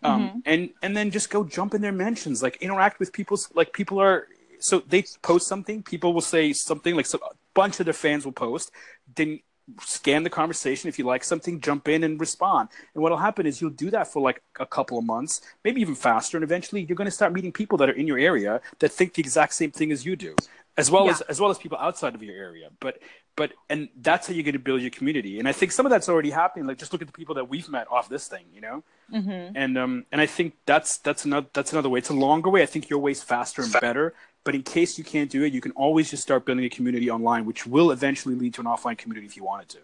Um, 0.03 0.21
Mhm. 0.29 0.41
and 0.45 0.69
and 0.83 0.95
then 0.97 1.11
just 1.11 1.29
go 1.29 1.43
jump 1.43 1.73
in 1.73 1.81
their 1.81 1.91
mentions, 1.91 2.41
like 2.43 2.57
interact 2.61 2.99
with 2.99 3.11
people's 3.11 3.49
like 3.55 3.73
people 3.73 3.99
are 3.99 4.27
so 4.59 4.79
they 4.79 5.03
post 5.23 5.47
something, 5.47 5.83
people 5.83 6.13
will 6.13 6.21
say 6.21 6.53
something 6.53 6.95
like 6.95 7.05
so, 7.05 7.17
a 7.19 7.33
bunch 7.53 7.79
of 7.79 7.85
their 7.85 7.93
fans 7.93 8.23
will 8.25 8.31
post, 8.31 8.71
then 9.15 9.39
scan 9.81 10.23
the 10.23 10.29
conversation. 10.29 10.87
If 10.89 10.97
you 10.97 11.05
like 11.05 11.23
something, 11.23 11.59
jump 11.61 11.87
in 11.87 12.03
and 12.03 12.19
respond. 12.19 12.69
And 12.93 13.03
what'll 13.03 13.17
happen 13.17 13.45
is 13.45 13.61
you'll 13.61 13.71
do 13.71 13.89
that 13.91 14.07
for 14.07 14.21
like 14.21 14.41
a 14.59 14.65
couple 14.65 14.97
of 14.97 15.05
months, 15.05 15.41
maybe 15.63 15.81
even 15.81 15.95
faster, 15.95 16.37
and 16.37 16.43
eventually 16.43 16.81
you're 16.83 16.95
going 16.95 17.05
to 17.05 17.11
start 17.11 17.33
meeting 17.33 17.51
people 17.51 17.77
that 17.79 17.89
are 17.89 17.93
in 17.93 18.07
your 18.07 18.17
area 18.17 18.61
that 18.79 18.91
think 18.91 19.13
the 19.13 19.21
exact 19.21 19.53
same 19.53 19.71
thing 19.71 19.91
as 19.91 20.05
you 20.05 20.15
do, 20.15 20.35
as 20.77 20.89
well 20.89 21.05
Yeah. 21.05 21.11
as 21.11 21.21
as 21.21 21.41
well 21.41 21.49
as 21.51 21.57
people 21.57 21.77
outside 21.79 22.15
of 22.15 22.23
your 22.23 22.35
area. 22.35 22.69
But 22.79 22.99
but 23.35 23.51
and 23.69 23.89
that's 24.01 24.27
how 24.27 24.33
you're 24.33 24.43
going 24.43 24.53
to 24.53 24.59
build 24.59 24.81
your 24.81 24.89
community. 24.89 25.37
And 25.39 25.47
I 25.47 25.51
think 25.51 25.71
some 25.71 25.85
of 25.85 25.91
that's 25.91 26.09
already 26.09 26.31
happening. 26.31 26.65
Like 26.65 26.79
just 26.79 26.91
look 26.93 27.01
at 27.01 27.07
the 27.07 27.13
people 27.13 27.35
that 27.35 27.47
we've 27.49 27.69
met 27.69 27.87
off 27.91 28.09
this 28.09 28.27
thing, 28.27 28.45
you 28.53 28.61
know 28.61 28.83
Mm-hmm. 29.13 29.55
and 29.55 29.77
um 29.77 30.05
and 30.11 30.19
I 30.19 30.25
think 30.25 30.55
that's 30.65 30.97
that's 30.97 31.23
another 31.23 31.47
that's 31.53 31.71
another 31.71 31.87
way. 31.87 31.99
It's 31.99 32.09
a 32.09 32.13
longer 32.13 32.49
way. 32.49 32.61
I 32.61 32.65
think 32.65 32.89
your 32.89 32.99
way's 32.99 33.23
faster 33.23 33.61
and 33.61 33.71
better. 33.79 34.13
But 34.47 34.55
in 34.55 34.63
case 34.63 34.97
you 34.97 35.03
can't 35.03 35.29
do 35.29 35.43
it, 35.43 35.51
you 35.51 35.59
can 35.59 35.73
always 35.73 36.09
just 36.09 36.23
start 36.23 36.45
building 36.45 36.63
a 36.63 36.69
community 36.69 37.11
online, 37.11 37.45
which 37.45 37.67
will 37.67 37.91
eventually 37.91 38.33
lead 38.33 38.53
to 38.53 38.61
an 38.61 38.67
offline 38.67 38.97
community 38.97 39.27
if 39.27 39.35
you 39.35 39.43
wanted 39.43 39.67
to. 39.75 39.79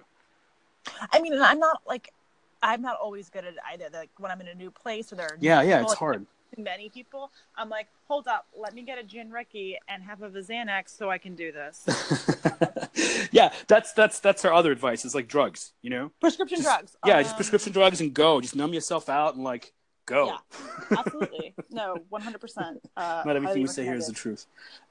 I 1.12 1.19
mean, 1.19 1.34
I'm 1.41 1.60
not 1.60 1.82
like. 1.86 2.13
I'm 2.62 2.82
not 2.82 2.95
always 2.95 3.30
good 3.30 3.43
at 3.43 3.56
either. 3.73 3.89
Like 3.91 4.10
when 4.19 4.32
I'm 4.32 4.39
in 4.39 4.47
a 4.47 4.56
new 4.56 4.71
place 4.71 5.12
or 5.12 5.17
there 5.17 5.26
are 5.26 5.36
new 5.38 5.45
Yeah, 5.45 5.62
yeah, 5.63 5.80
people, 5.80 5.82
it's 5.82 5.89
like, 5.91 5.99
hard. 5.99 6.26
many 6.58 6.88
people, 6.88 7.30
I'm 7.58 7.67
like, 7.67 7.88
hold 8.08 8.26
up, 8.30 8.45
let 8.58 8.73
me 8.73 8.84
get 8.84 8.97
a 8.97 9.04
gin 9.04 9.32
rickey 9.32 9.78
and 9.89 10.02
half 10.02 10.21
of 10.21 10.34
a 10.34 10.39
Xanax 10.39 10.97
so 10.97 11.10
I 11.12 11.17
can 11.17 11.36
do 11.36 11.52
this. 11.52 11.84
yeah, 13.34 13.52
that's 13.67 13.91
that's 13.91 14.21
that's 14.21 14.45
our 14.45 14.54
other 14.54 14.71
advice. 14.71 15.04
It's 15.04 15.13
like 15.13 15.28
drugs, 15.28 15.73
you 15.82 15.89
know. 15.89 16.12
Prescription 16.21 16.60
Just- 16.60 16.69
drugs. 16.69 16.95
Yeah, 17.06 17.21
just 17.21 17.34
Um, 17.34 17.38
prescription 17.38 17.73
drugs 17.73 17.99
and 17.99 18.13
go. 18.13 18.39
Just 18.39 18.56
numb 18.56 18.73
yourself 18.73 19.10
out 19.10 19.36
and 19.36 19.43
like 19.43 19.73
go. 20.06 20.28
Yeah. 20.28 20.98
Absolutely. 20.98 21.54
No, 21.70 21.98
100%. 22.12 22.78
Uh, 22.96 23.24
Not 23.26 23.36
everything 23.36 23.62
we 23.62 23.68
say 23.68 23.84
here 23.84 23.96
is 23.96 24.08
the 24.08 24.13
truth. 24.13 24.46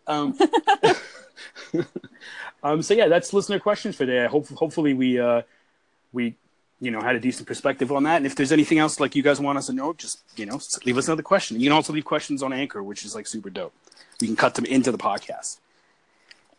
Um, 0.07 0.39
um, 2.63 2.83
so 2.83 2.95
yeah, 2.95 3.09
that's 3.09 3.33
listener 3.33 3.59
questions 3.59 3.97
for 3.97 4.07
today. 4.07 4.25
I 4.25 4.29
hope 4.29 4.49
hopefully 4.49 4.95
we 4.95 5.21
uh, 5.21 5.43
we 6.13 6.35
you 6.81 6.91
know 6.91 7.01
had 7.01 7.15
a 7.15 7.21
decent 7.21 7.47
perspective 7.47 7.93
on 7.93 8.03
that. 8.05 8.17
And 8.17 8.27
if 8.27 8.35
there's 8.35 8.53
anything 8.53 8.79
else 8.79 8.99
like 8.99 9.15
you 9.15 9.23
guys 9.23 9.41
want 9.41 9.59
us 9.59 9.67
to 9.67 9.73
know, 9.73 9.93
just 9.93 10.23
you 10.37 10.47
know 10.47 10.61
leave 10.85 10.99
us 10.99 11.07
another 11.07 11.23
question. 11.23 11.61
You 11.61 11.69
can 11.69 11.77
also 11.77 11.93
leave 11.93 12.05
questions 12.05 12.43
on 12.43 12.53
Anchor, 12.53 12.83
which 12.83 13.05
is 13.05 13.15
like 13.15 13.27
super 13.27 13.51
dope. 13.51 13.73
We 14.21 14.27
can 14.27 14.37
cut 14.37 14.55
them 14.55 14.65
into 14.65 14.91
the 14.93 14.99
podcast. 14.99 15.59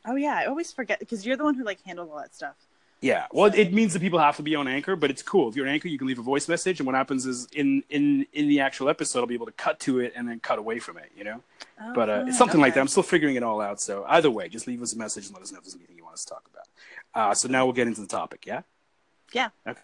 Oh, 0.05 0.15
yeah. 0.15 0.35
I 0.35 0.45
always 0.45 0.71
forget 0.71 0.99
because 0.99 1.25
you're 1.25 1.37
the 1.37 1.43
one 1.43 1.55
who 1.55 1.63
like 1.63 1.81
handles 1.83 2.09
all 2.11 2.17
that 2.17 2.35
stuff. 2.35 2.55
Yeah, 3.03 3.27
well, 3.33 3.51
it 3.53 3.73
means 3.73 3.91
that 3.91 4.01
people 4.01 4.17
have 4.19 4.37
to 4.37 4.43
be 4.43 4.55
on 4.55 4.65
Anchor, 4.65 4.95
but 4.95 5.09
it's 5.09 5.21
cool. 5.21 5.49
If 5.49 5.57
you're 5.57 5.65
an 5.65 5.73
Anchor, 5.73 5.89
you 5.89 5.97
can 5.97 6.07
leave 6.07 6.19
a 6.19 6.23
voice 6.23 6.47
message, 6.47 6.79
and 6.79 6.87
what 6.87 6.95
happens 6.95 7.25
is 7.25 7.49
in 7.51 7.83
in 7.89 8.25
in 8.31 8.47
the 8.47 8.61
actual 8.61 8.87
episode, 8.87 9.19
I'll 9.19 9.25
be 9.25 9.33
able 9.33 9.45
to 9.47 9.51
cut 9.51 9.77
to 9.81 9.99
it 9.99 10.13
and 10.15 10.25
then 10.25 10.39
cut 10.39 10.57
away 10.57 10.79
from 10.79 10.97
it. 10.97 11.11
You 11.13 11.25
know. 11.25 11.43
oh, 11.81 11.91
but 11.93 12.09
uh, 12.09 12.23
it's 12.27 12.37
something 12.37 12.61
like 12.61 12.75
that. 12.75 12.79
I'm 12.79 12.87
still 12.87 13.03
figuring 13.03 13.35
it 13.35 13.43
all 13.43 13.59
out. 13.59 13.81
So 13.81 14.05
either 14.07 14.31
way, 14.31 14.47
just 14.47 14.67
leave 14.67 14.81
us 14.81 14.93
a 14.93 14.97
message 14.97 15.25
and 15.25 15.33
let 15.33 15.43
us 15.43 15.51
know 15.51 15.57
if 15.57 15.65
there's 15.65 15.75
anything 15.75 15.97
you 15.97 16.03
want 16.05 16.13
us 16.13 16.23
to 16.23 16.29
talk 16.29 16.43
about. 16.49 16.67
Uh, 17.13 17.33
so 17.33 17.49
now 17.49 17.65
we'll 17.65 17.73
get 17.73 17.87
into 17.87 17.99
the 17.99 18.07
topic. 18.07 18.45
Yeah. 18.45 18.61
Yeah. 19.33 19.49
Okay. 19.67 19.81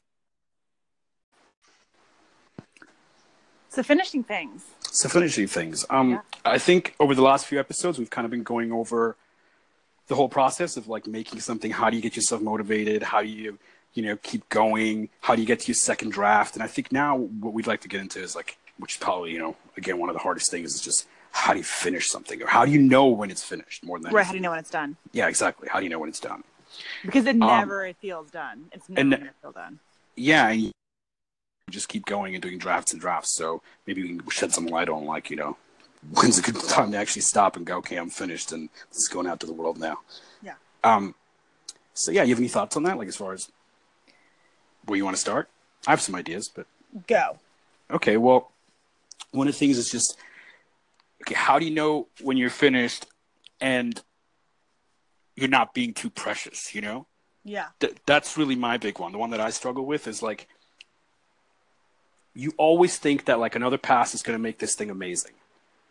So 3.67 3.83
finishing 3.83 4.23
things. 4.23 4.63
So 4.91 5.09
finishing 5.09 5.47
things. 5.47 5.85
Um, 5.89 6.11
Yeah. 6.11 6.21
I 6.45 6.57
think 6.57 6.95
over 7.01 7.13
the 7.13 7.21
last 7.21 7.47
few 7.47 7.59
episodes, 7.59 7.99
we've 7.99 8.09
kind 8.09 8.23
of 8.23 8.31
been 8.31 8.43
going 8.43 8.71
over 8.71 9.17
the 10.09 10.15
whole 10.15 10.27
process 10.29 10.75
of 10.75 10.87
like 10.89 11.07
making 11.07 11.39
something. 11.39 11.71
How 11.71 11.89
do 11.89 11.95
you 11.95 12.01
get 12.01 12.15
yourself 12.15 12.41
motivated? 12.41 13.01
How 13.03 13.21
do 13.21 13.27
you, 13.29 13.57
you 13.93 14.03
know, 14.03 14.17
keep 14.21 14.47
going? 14.49 15.07
How 15.21 15.35
do 15.35 15.41
you 15.41 15.47
get 15.47 15.61
to 15.61 15.67
your 15.67 15.75
second 15.75 16.11
draft? 16.11 16.55
And 16.55 16.63
I 16.63 16.67
think 16.67 16.91
now 16.91 17.15
what 17.15 17.53
we'd 17.53 17.67
like 17.67 17.81
to 17.81 17.87
get 17.87 18.01
into 18.01 18.19
is 18.21 18.35
like, 18.35 18.57
which 18.77 18.93
is 18.95 18.97
probably, 18.97 19.31
you 19.31 19.39
know, 19.39 19.55
again, 19.77 19.97
one 19.99 20.09
of 20.09 20.15
the 20.15 20.19
hardest 20.21 20.51
things 20.51 20.75
is 20.75 20.81
just 20.81 21.07
how 21.31 21.53
do 21.53 21.59
you 21.59 21.63
finish 21.63 22.09
something 22.09 22.41
or 22.41 22.47
how 22.47 22.65
do 22.65 22.71
you 22.71 22.81
know 22.81 23.05
when 23.07 23.29
it's 23.29 23.43
finished 23.43 23.85
more 23.85 23.99
than 23.99 24.11
Right. 24.11 24.25
How 24.25 24.31
do 24.31 24.37
you 24.37 24.41
know 24.41 24.49
when 24.49 24.59
it's 24.59 24.71
done? 24.71 24.97
Yeah, 25.13 25.27
exactly. 25.27 25.69
How 25.71 25.79
do 25.79 25.85
you 25.85 25.89
know 25.89 25.99
when 25.99 26.09
it's 26.09 26.19
done? 26.19 26.43
because 27.03 27.25
it 27.25 27.31
Um, 27.31 27.39
never 27.39 27.91
feels 28.01 28.29
done. 28.31 28.65
It's 28.71 28.87
never 28.89 29.01
and- 29.01 29.11
gonna 29.11 29.33
feel 29.41 29.51
done. 29.51 29.79
yeah, 30.15 30.47
and 30.49 30.61
you 30.61 30.71
just 31.69 31.89
keep 31.89 32.05
going 32.05 32.33
and 32.35 32.41
doing 32.41 32.57
drafts 32.57 32.93
and 32.93 33.01
drafts. 33.01 33.31
So 33.35 33.61
maybe 33.85 34.01
we 34.03 34.09
can 34.17 34.29
shed 34.29 34.53
some 34.53 34.65
light 34.67 34.87
on 34.89 35.05
like 35.05 35.29
you 35.29 35.35
know 35.35 35.57
when's 36.13 36.37
a 36.39 36.41
good 36.41 36.55
time 36.67 36.91
to 36.91 36.97
actually 36.97 37.21
stop 37.23 37.55
and 37.57 37.65
go. 37.65 37.77
Okay, 37.77 37.97
I'm 37.97 38.09
finished, 38.09 38.51
and 38.51 38.69
this 38.89 38.97
is 38.99 39.07
going 39.07 39.27
out 39.27 39.39
to 39.41 39.45
the 39.45 39.53
world 39.53 39.77
now. 39.79 39.99
Yeah. 40.41 40.53
Um. 40.83 41.15
So 41.93 42.11
yeah, 42.11 42.23
you 42.23 42.29
have 42.29 42.39
any 42.39 42.47
thoughts 42.47 42.77
on 42.77 42.83
that? 42.83 42.97
Like 42.97 43.07
as 43.07 43.15
far 43.15 43.33
as 43.33 43.51
where 44.85 44.97
you 44.97 45.03
want 45.05 45.15
to 45.17 45.21
start? 45.21 45.49
I 45.87 45.91
have 45.91 46.01
some 46.01 46.15
ideas, 46.15 46.49
but 46.53 46.65
Go. 47.07 47.37
okay. 47.91 48.17
Well, 48.17 48.51
one 49.31 49.47
of 49.47 49.53
the 49.53 49.59
things 49.59 49.77
is 49.77 49.89
just 49.89 50.17
okay. 51.23 51.35
How 51.35 51.59
do 51.59 51.65
you 51.65 51.71
know 51.71 52.07
when 52.21 52.37
you're 52.37 52.49
finished 52.49 53.05
and 53.61 54.01
you're 55.35 55.47
not 55.49 55.73
being 55.73 55.93
too 55.93 56.09
precious? 56.09 56.73
You 56.73 56.81
know 56.81 57.07
Yeah. 57.43 57.67
th- 57.79 57.95
that's 58.05 58.37
really 58.37 58.55
my 58.55 58.77
big 58.77 58.99
one. 58.99 59.11
The 59.11 59.17
one 59.17 59.29
that 59.31 59.39
I 59.41 59.49
struggle 59.51 59.85
with 59.85 60.07
is 60.07 60.21
like 60.23 60.47
you 62.33 62.53
always 62.57 62.97
think 62.97 63.25
that 63.25 63.39
like 63.39 63.55
another 63.55 63.77
pass 63.77 64.13
is 64.15 64.21
going 64.21 64.37
to 64.37 64.41
make 64.41 64.59
this 64.59 64.75
thing 64.75 64.89
amazing. 64.89 65.33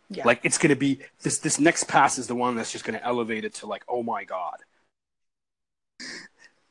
Yeah. 0.09 0.25
Like 0.25 0.41
it's 0.43 0.57
going 0.57 0.69
to 0.69 0.75
be 0.75 0.99
this 1.21 1.37
this 1.39 1.59
next 1.59 1.87
pass 1.87 2.17
is 2.17 2.27
the 2.27 2.35
one 2.35 2.55
that's 2.55 2.71
just 2.71 2.83
going 2.83 2.97
to 2.97 3.05
elevate 3.05 3.45
it 3.45 3.53
to 3.55 3.67
like 3.67 3.83
oh 3.87 4.01
my 4.01 4.23
god. 4.23 4.57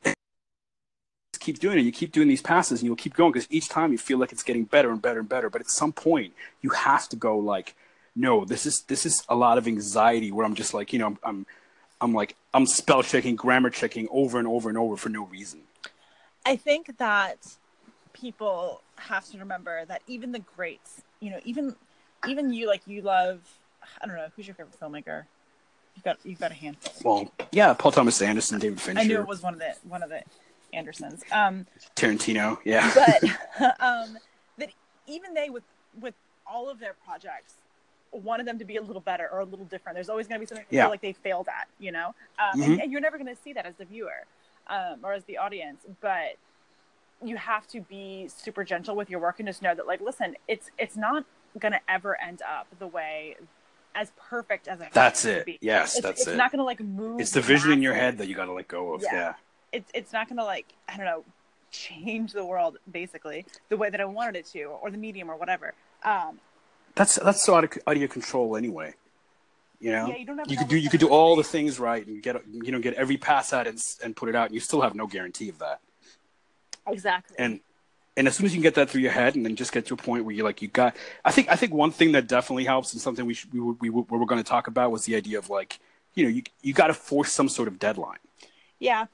Just 0.03 0.15
keep 1.39 1.59
doing 1.59 1.79
it. 1.79 1.83
You 1.83 1.91
keep 1.91 2.11
doing 2.11 2.27
these 2.27 2.41
passes 2.41 2.81
and 2.81 2.87
you'll 2.87 2.97
keep 2.97 3.13
going 3.13 3.31
because 3.31 3.47
each 3.49 3.69
time 3.69 3.91
you 3.91 3.97
feel 3.97 4.17
like 4.17 4.33
it's 4.33 4.43
getting 4.43 4.65
better 4.65 4.91
and 4.91 5.01
better 5.01 5.19
and 5.19 5.29
better. 5.29 5.49
But 5.49 5.61
at 5.61 5.69
some 5.69 5.93
point 5.93 6.33
you 6.61 6.71
have 6.71 7.07
to 7.09 7.15
go 7.15 7.37
like, 7.37 7.75
no, 8.15 8.43
this 8.43 8.65
is 8.65 8.81
this 8.81 9.05
is 9.05 9.23
a 9.29 9.35
lot 9.35 9.57
of 9.57 9.67
anxiety 9.67 10.31
where 10.31 10.45
I'm 10.45 10.55
just 10.55 10.73
like 10.73 10.91
you 10.91 10.99
know 10.99 11.07
I'm 11.07 11.19
I'm, 11.23 11.45
I'm 12.01 12.13
like 12.13 12.35
I'm 12.53 12.65
spell 12.65 13.03
checking, 13.03 13.37
grammar 13.37 13.69
checking 13.69 14.09
over 14.11 14.37
and 14.37 14.47
over 14.47 14.67
and 14.67 14.77
over 14.77 14.97
for 14.97 15.09
no 15.09 15.25
reason. 15.25 15.61
I 16.45 16.57
think 16.57 16.97
that 16.97 17.55
people 18.11 18.81
have 18.97 19.25
to 19.29 19.37
remember 19.37 19.85
that 19.85 20.01
even 20.07 20.31
the 20.31 20.39
greats, 20.39 21.01
you 21.19 21.29
know, 21.29 21.39
even 21.45 21.75
even 22.27 22.51
you 22.53 22.67
like 22.67 22.81
you 22.85 23.01
love 23.01 23.41
I 24.01 24.07
don't 24.07 24.15
know, 24.15 24.27
who's 24.35 24.47
your 24.47 24.55
favorite 24.55 24.79
filmmaker? 24.79 25.23
You've 25.95 26.03
got 26.03 26.17
you've 26.23 26.39
got 26.39 26.51
a 26.51 26.55
handful. 26.55 26.93
Well, 27.03 27.33
yeah, 27.51 27.73
Paul 27.73 27.91
Thomas 27.91 28.21
Anderson, 28.21 28.59
David 28.59 28.79
Fincher, 28.81 28.99
I 29.01 29.03
knew 29.03 29.19
it 29.21 29.27
was 29.27 29.41
one 29.41 29.53
of 29.53 29.59
the 29.59 29.73
one 29.87 30.03
of 30.03 30.09
the 30.09 30.21
Andersons. 30.73 31.23
Um 31.31 31.65
Tarantino. 31.95 32.57
Yeah, 32.65 32.91
but 32.93 33.23
um 33.79 34.17
that 34.57 34.69
even 35.07 35.33
they 35.33 35.49
with 35.49 35.63
with 35.99 36.13
all 36.45 36.69
of 36.69 36.79
their 36.79 36.95
projects 37.05 37.55
wanted 38.11 38.47
them 38.47 38.57
to 38.57 38.65
be 38.65 38.77
a 38.77 38.81
little 38.81 39.01
better 39.01 39.29
or 39.31 39.41
a 39.41 39.45
little 39.45 39.65
different. 39.65 39.95
There's 39.95 40.09
always 40.09 40.27
going 40.27 40.37
to 40.37 40.39
be 40.39 40.47
something 40.47 40.65
Yeah. 40.71 40.85
feel 40.85 40.89
like 40.89 41.01
they 41.01 41.13
failed 41.13 41.47
at, 41.47 41.67
you 41.77 41.91
know? 41.91 42.15
Um, 42.39 42.59
Mhm. 42.59 42.65
and, 42.65 42.81
and 42.81 42.91
you're 42.91 43.01
never 43.01 43.19
going 43.19 43.27
to 43.35 43.39
see 43.39 43.53
that 43.53 43.67
as 43.67 43.75
the 43.75 43.85
viewer 43.85 44.25
um, 44.65 45.01
or 45.03 45.13
as 45.13 45.23
the 45.25 45.37
audience, 45.37 45.85
but 46.01 46.37
you 47.23 47.37
have 47.37 47.67
to 47.67 47.81
be 47.81 48.27
super 48.27 48.63
gentle 48.63 48.95
with 48.95 49.11
your 49.11 49.19
work 49.19 49.39
and 49.39 49.47
just 49.47 49.61
know 49.61 49.75
that, 49.75 49.85
like, 49.85 50.01
listen, 50.01 50.35
it's 50.47 50.71
it's 50.79 50.97
not 50.97 51.23
going 51.57 51.71
to 51.71 51.79
ever 51.87 52.19
end 52.21 52.41
up 52.41 52.67
the 52.79 52.87
way 52.87 53.35
as 53.95 54.11
perfect 54.29 54.67
as 54.67 54.79
it 54.81 54.89
that's 54.93 55.25
it. 55.25 55.45
be. 55.45 55.57
Yes, 55.61 55.95
It's, 55.95 56.03
that's 56.03 56.21
it's 56.21 56.29
it. 56.29 56.35
not 56.37 56.51
going 56.51 56.59
to 56.59 56.63
like 56.65 56.79
move. 56.79 57.19
it's 57.19 57.31
the 57.31 57.41
vision 57.41 57.71
in 57.71 57.81
your 57.81 57.93
head 57.95 58.17
that 58.19 58.27
you 58.27 58.35
got 58.35 58.45
to 58.45 58.53
let 58.53 58.67
go 58.67 58.93
of. 58.93 59.01
Yeah. 59.01 59.13
Yeah. 59.13 59.33
It's 59.71 59.91
it's 59.93 60.13
not 60.13 60.27
going 60.27 60.37
to 60.37 60.43
like 60.45 60.67
I 60.87 60.97
don't 60.97 61.05
know 61.05 61.23
change 61.71 62.33
the 62.33 62.43
world 62.45 62.77
basically 62.91 63.45
the 63.69 63.77
way 63.77 63.89
that 63.91 64.01
I 64.01 64.05
wanted 64.05 64.35
it 64.35 64.45
to 64.47 64.63
or 64.63 64.89
the 64.91 64.97
medium 64.97 65.29
or 65.29 65.35
whatever. 65.37 65.73
Um, 66.03 66.39
that's 66.95 67.15
that's 67.15 67.43
so 67.43 67.55
out 67.55 67.63
of, 67.65 67.71
out 67.85 67.95
of 67.95 67.99
your 67.99 68.07
control 68.09 68.55
anyway. 68.57 68.93
You 69.79 69.91
know, 69.91 70.07
Yeah, 70.07 70.17
you 70.17 70.43
you 70.47 70.57
could 70.57 70.67
do 70.67 70.77
you 70.77 70.89
could 70.89 70.99
do 70.99 71.07
all 71.09 71.35
the 71.35 71.43
things 71.43 71.79
right 71.79 72.05
and 72.05 72.21
get 72.21 72.41
you 72.51 72.71
know 72.71 72.79
get 72.79 72.95
every 72.95 73.17
pass 73.17 73.53
out 73.53 73.65
and 73.67 73.79
and 74.03 74.15
put 74.15 74.27
it 74.29 74.35
out, 74.35 74.47
and 74.47 74.53
you 74.55 74.59
still 74.59 74.81
have 74.81 74.93
no 74.95 75.07
guarantee 75.07 75.49
of 75.49 75.59
that. 75.59 75.79
exactly. 76.87 77.35
And 77.39 77.59
and 78.19 78.27
as 78.27 78.35
soon 78.35 78.45
as 78.45 78.53
you 78.53 78.57
can 78.57 78.63
get 78.63 78.75
that 78.75 78.89
through 78.89 78.99
your 78.99 79.13
head, 79.13 79.37
and 79.37 79.45
then 79.45 79.55
just 79.55 79.71
get 79.71 79.85
to 79.85 79.93
a 79.93 79.97
point 79.97 80.25
where 80.25 80.35
you're 80.35 80.43
like 80.43 80.61
you 80.61 80.67
got, 80.67 80.93
I 81.23 81.31
think 81.31 81.49
I 81.49 81.55
think 81.55 81.73
one 81.73 81.91
thing 81.91 82.11
that 82.11 82.27
definitely 82.27 82.65
helps, 82.65 82.91
and 82.91 83.01
something 83.01 83.25
we 83.25 83.33
should, 83.33 83.53
we 83.53 83.61
were, 83.61 83.73
we 83.79 83.89
we 83.89 84.17
were 84.17 84.25
going 84.25 84.43
to 84.43 84.47
talk 84.47 84.67
about 84.67 84.91
was 84.91 85.05
the 85.05 85.15
idea 85.15 85.37
of 85.37 85.49
like 85.49 85.79
you 86.15 86.25
know 86.25 86.29
you 86.29 86.43
you 86.61 86.73
got 86.73 86.87
to 86.87 86.93
force 86.93 87.31
some 87.31 87.47
sort 87.47 87.69
of 87.69 87.79
deadline. 87.79 88.19
Yeah. 88.77 89.05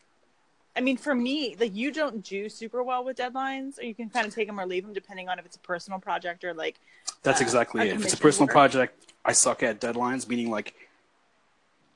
I 0.78 0.82
mean, 0.82 0.98
for 0.98 1.16
me, 1.16 1.56
like 1.58 1.74
you 1.74 1.92
don't 1.92 2.22
do 2.22 2.50
super 2.50 2.84
well 2.84 3.06
with 3.06 3.16
deadlines, 3.16 3.80
or 3.80 3.84
you 3.84 3.94
can 3.94 4.10
kind 4.10 4.28
of 4.28 4.34
take 4.34 4.48
them 4.48 4.60
or 4.60 4.66
leave 4.66 4.84
them 4.84 4.92
depending 4.92 5.30
on 5.30 5.38
if 5.38 5.46
it's 5.46 5.56
a 5.56 5.60
personal 5.60 6.00
project 6.00 6.44
or 6.44 6.54
like. 6.56 6.80
That's 7.22 7.42
uh, 7.42 7.46
exactly 7.46 7.88
it. 7.88 7.96
If 7.96 8.04
it's 8.04 8.16
a 8.16 8.18
personal 8.18 8.48
work. 8.48 8.54
project, 8.54 9.14
I 9.24 9.34
suck 9.34 9.62
at 9.62 9.80
deadlines, 9.80 10.28
meaning 10.28 10.50
like 10.50 10.74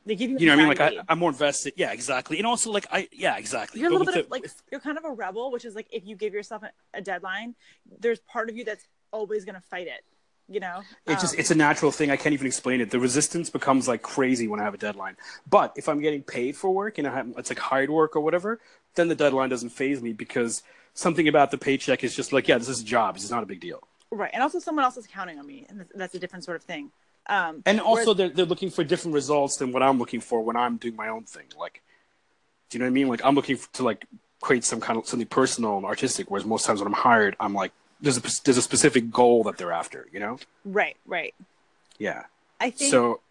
They 0.09 0.15
give 0.15 0.31
you. 0.31 0.37
you 0.39 0.47
know 0.47 0.53
what 0.53 0.65
I 0.65 0.67
mean. 0.69 0.77
Like 0.77 0.81
I, 0.81 1.03
I'm 1.07 1.19
more 1.19 1.29
invested. 1.29 1.73
Yeah, 1.77 1.91
exactly. 1.91 2.39
And 2.39 2.47
also 2.47 2.71
like 2.71 2.87
I 2.91 3.07
yeah 3.11 3.37
exactly. 3.37 3.79
you're 3.79 3.89
a 3.89 3.93
little 3.93 4.07
bit 4.07 4.17
of 4.17 4.25
the- 4.25 4.31
like 4.31 4.49
you're 4.71 4.81
kind 4.81 4.97
of 4.97 5.05
a 5.05 5.11
rebel, 5.11 5.51
which 5.51 5.65
is 5.65 5.75
like 5.75 5.85
if 5.91 6.03
you 6.03 6.15
give 6.15 6.33
yourself 6.33 6.63
a, 6.63 6.71
a 6.95 7.01
deadline, 7.01 7.53
there's 7.99 8.19
part 8.21 8.49
of 8.49 8.57
you 8.57 8.65
that's 8.65 8.87
always 9.11 9.45
going 9.45 9.53
to 9.53 9.61
fight 9.61 9.85
it. 9.85 10.03
You 10.47 10.61
know. 10.61 10.81
It's 11.05 11.21
just 11.21 11.35
Um, 11.35 11.39
it's 11.41 11.51
a 11.51 11.55
natural 11.55 11.91
thing. 11.91 12.09
I 12.09 12.17
can't 12.17 12.33
even 12.33 12.47
explain 12.47 12.81
it. 12.81 12.89
The 12.89 12.99
resistance 12.99 13.51
becomes 13.51 13.87
like 13.87 14.01
crazy 14.01 14.47
when 14.47 14.59
I 14.59 14.63
have 14.63 14.73
a 14.73 14.79
deadline. 14.79 15.15
But 15.47 15.73
if 15.77 15.87
I'm 15.87 16.01
getting 16.01 16.23
paid 16.23 16.57
for 16.57 16.71
work 16.71 16.97
and 16.97 17.07
I 17.07 17.13
have, 17.13 17.31
it's 17.37 17.51
like 17.51 17.59
hired 17.59 17.91
work 17.91 18.15
or 18.15 18.21
whatever, 18.21 18.59
then 18.95 19.09
the 19.09 19.15
deadline 19.15 19.49
doesn't 19.49 19.69
faze 19.69 20.01
me 20.01 20.11
because 20.11 20.63
something 20.95 21.27
about 21.27 21.51
the 21.51 21.59
paycheck 21.59 22.03
is 22.03 22.15
just 22.15 22.33
like, 22.33 22.47
yeah, 22.47 22.57
this 22.57 22.67
is 22.67 22.81
a 22.81 22.83
job. 22.83 23.15
It's 23.15 23.29
not 23.29 23.43
a 23.43 23.45
big 23.45 23.61
deal. 23.61 23.83
right, 24.09 24.31
and 24.33 24.41
also 24.41 24.57
someone 24.57 24.83
else 24.85 24.97
is 24.97 25.05
counting 25.05 25.37
on 25.37 25.45
me, 25.45 25.67
and 25.69 25.85
that's 25.93 26.15
a 26.15 26.19
different 26.19 26.43
sort 26.45 26.57
of 26.57 26.63
thing. 26.63 26.91
Um, 27.29 27.61
And 27.65 27.79
also 27.79 28.01
whereas- 28.13 28.17
they're 28.17 28.29
they're 28.29 28.45
looking 28.45 28.69
for 28.71 28.83
different 28.83 29.13
results 29.13 29.57
than 29.57 29.71
what 29.71 29.81
I'm 29.83 29.97
looking 29.99 30.19
for 30.19 30.41
when 30.41 30.55
I'm 30.57 30.77
doing 30.77 30.95
my 30.95 31.09
own 31.09 31.23
thing. 31.23 31.45
Like, 31.57 31.81
do 32.69 32.77
you 32.77 32.79
know 32.79 32.85
what 32.85 32.89
I 32.89 32.93
mean? 32.93 33.07
Like 33.07 33.23
I'm 33.23 33.35
looking 33.35 33.55
f- 33.57 33.71
to 33.73 33.83
like 33.83 34.05
create 34.41 34.63
some 34.63 34.79
kind 34.81 34.97
of 34.97 35.07
something 35.07 35.27
personal 35.27 35.77
and 35.77 35.85
artistic. 35.85 36.29
Whereas 36.31 36.45
most 36.45 36.65
times 36.65 36.79
when 36.81 36.87
I'm 36.87 36.93
hired, 36.93 37.35
I'm 37.39 37.53
like, 37.53 37.71
there's 38.01 38.17
a 38.17 38.21
there's 38.43 38.57
a 38.57 38.61
specific 38.61 39.11
goal 39.11 39.43
that 39.43 39.57
they're 39.57 39.71
after. 39.71 40.07
You 40.11 40.19
know? 40.19 40.39
right, 40.65 40.97
right. 41.05 41.35
Yeah. 41.99 42.23
I 42.59 42.71
think 42.71 42.89
So, 42.91 43.21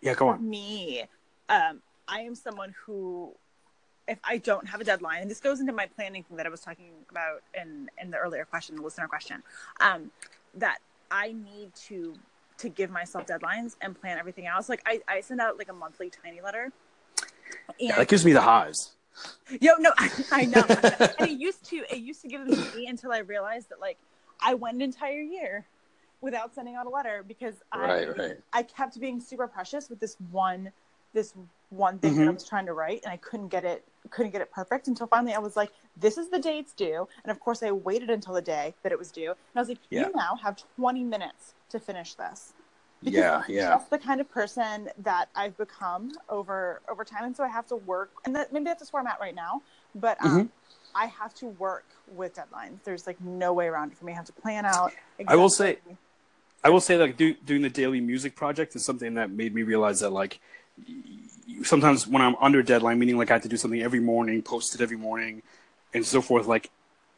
yeah, 0.00 0.14
go 0.14 0.28
on. 0.28 0.48
me, 0.48 1.04
um, 1.48 1.80
I 2.08 2.20
am 2.22 2.34
someone 2.34 2.74
who, 2.84 3.32
if 4.08 4.18
I 4.24 4.38
don't 4.38 4.66
have 4.68 4.80
a 4.80 4.84
deadline, 4.84 5.22
and 5.22 5.30
this 5.30 5.40
goes 5.40 5.60
into 5.60 5.72
my 5.72 5.86
planning 5.86 6.22
thing 6.24 6.36
that 6.38 6.46
I 6.46 6.48
was 6.48 6.60
talking 6.60 6.90
about 7.10 7.42
in 7.54 7.88
in 8.02 8.10
the 8.10 8.18
earlier 8.18 8.44
question, 8.44 8.76
the 8.76 8.82
listener 8.82 9.06
question, 9.08 9.42
um, 9.80 10.10
that 10.54 10.78
I 11.10 11.32
need 11.32 11.74
to 11.88 12.14
to 12.62 12.68
give 12.68 12.90
myself 12.90 13.26
deadlines 13.26 13.76
and 13.80 14.00
plan 14.00 14.18
everything 14.18 14.46
else. 14.46 14.68
Like 14.68 14.82
I, 14.86 15.00
I 15.06 15.20
send 15.20 15.40
out 15.40 15.58
like 15.58 15.68
a 15.68 15.72
monthly 15.72 16.10
TinyLetter. 16.10 16.64
And, 16.64 16.72
Yeah, 17.78 17.96
that 17.96 18.08
gives 18.08 18.24
me 18.24 18.32
the 18.32 18.40
highs. 18.40 18.92
Yo, 19.60 19.72
no, 19.78 19.92
I, 19.98 20.10
I 20.30 20.44
know. 20.46 20.64
and 21.18 21.28
it 21.28 21.38
used 21.38 21.64
to 21.70 21.76
it 21.90 21.98
used 21.98 22.22
to 22.22 22.28
give 22.28 22.40
them 22.40 22.54
to 22.54 22.76
me 22.76 22.86
until 22.86 23.12
I 23.12 23.18
realized 23.18 23.68
that 23.70 23.80
like 23.80 23.98
I 24.40 24.54
went 24.54 24.76
an 24.76 24.82
entire 24.82 25.20
year 25.20 25.66
without 26.20 26.54
sending 26.54 26.76
out 26.76 26.86
a 26.86 26.88
letter 26.88 27.24
because 27.26 27.56
I 27.72 28.04
right. 28.16 28.36
I 28.52 28.62
kept 28.62 28.98
being 29.00 29.20
super 29.20 29.46
precious 29.48 29.90
with 29.90 30.00
this 30.00 30.16
one 30.30 30.72
this 31.12 31.34
one 31.70 31.98
thing 31.98 32.16
that 32.16 32.22
I 32.22 32.30
Mhm. 32.30 32.34
was 32.34 32.48
trying 32.48 32.66
to 32.66 32.72
write 32.72 33.02
and 33.04 33.12
I 33.12 33.16
couldn't 33.18 33.48
get 33.48 33.64
it 33.64 33.84
couldn't 34.10 34.32
get 34.32 34.40
it 34.40 34.50
perfect 34.50 34.88
until 34.88 35.06
finally 35.06 35.32
I 35.34 35.38
was 35.38 35.56
like, 35.56 35.70
this 35.96 36.18
is 36.18 36.28
the 36.30 36.38
day 36.38 36.58
it's 36.58 36.72
due. 36.72 37.06
And 37.24 37.30
of 37.30 37.40
course 37.40 37.62
I 37.62 37.70
waited 37.70 38.10
until 38.10 38.34
the 38.34 38.42
day 38.42 38.74
that 38.82 38.92
it 38.92 38.98
was 38.98 39.10
due. 39.10 39.30
And 39.30 39.36
I 39.56 39.60
was 39.60 39.68
like, 39.68 39.78
Yeah. 39.90 40.06
you 40.08 40.12
now 40.14 40.36
have 40.42 40.56
20 40.76 41.04
minutes 41.04 41.54
to 41.70 41.78
finish 41.80 42.14
this. 42.14 42.52
Because 43.00 43.16
Yeah, 43.18 43.30
that's 43.38 43.48
yeah. 43.48 43.68
That's 43.70 43.88
the 43.88 43.98
kind 43.98 44.20
of 44.20 44.30
person 44.30 44.88
that 44.98 45.28
I've 45.34 45.56
become 45.56 46.12
over 46.28 46.80
over 46.88 47.04
time, 47.04 47.24
and 47.24 47.36
so 47.36 47.42
I 47.42 47.48
have 47.48 47.66
to 47.68 47.76
work. 47.76 48.10
And 48.24 48.36
that 48.36 48.52
maybe 48.52 48.66
that's 48.66 48.80
just 48.80 48.92
where 48.92 49.00
I'm 49.00 49.08
at 49.08 49.18
right 49.20 49.34
now. 49.34 49.62
But 49.94 50.22
um, 50.24 50.30
Mm-hmm. 50.30 50.46
I 50.94 51.06
have 51.06 51.34
to 51.36 51.46
work 51.46 51.86
with 52.14 52.34
deadlines. 52.36 52.78
There's 52.84 53.06
like 53.06 53.18
no 53.20 53.54
way 53.54 53.66
around 53.66 53.92
it 53.92 53.98
for 53.98 54.04
me. 54.04 54.12
I 54.12 54.16
have 54.16 54.26
to 54.26 54.32
plan 54.32 54.64
out. 54.66 54.92
I 55.26 55.34
will 55.36 55.48
say- 55.48 55.78
I 56.64 56.68
will 56.70 56.80
say 56.80 56.96
like 56.96 57.16
do, 57.16 57.34
doing 57.34 57.62
the 57.62 57.70
daily 57.70 58.00
music 58.00 58.36
project 58.36 58.76
is 58.76 58.84
something 58.84 59.14
that 59.14 59.30
made 59.30 59.52
me 59.52 59.62
realize 59.64 59.98
that 60.00 60.10
like 60.10 60.38
sometimes 61.62 62.06
when 62.06 62.22
I'm 62.22 62.36
under 62.40 62.62
deadline, 62.62 62.98
meaning 62.98 63.16
like 63.16 63.30
I 63.30 63.34
have 63.34 63.42
to 63.42 63.48
do 63.48 63.56
something 63.56 63.82
every 63.82 64.00
morning, 64.00 64.42
post 64.42 64.74
it 64.74 64.80
every 64.80 64.96
morning, 64.96 65.42
and 65.94 66.04
so 66.04 66.20
forth. 66.20 66.46
Like 66.46 66.70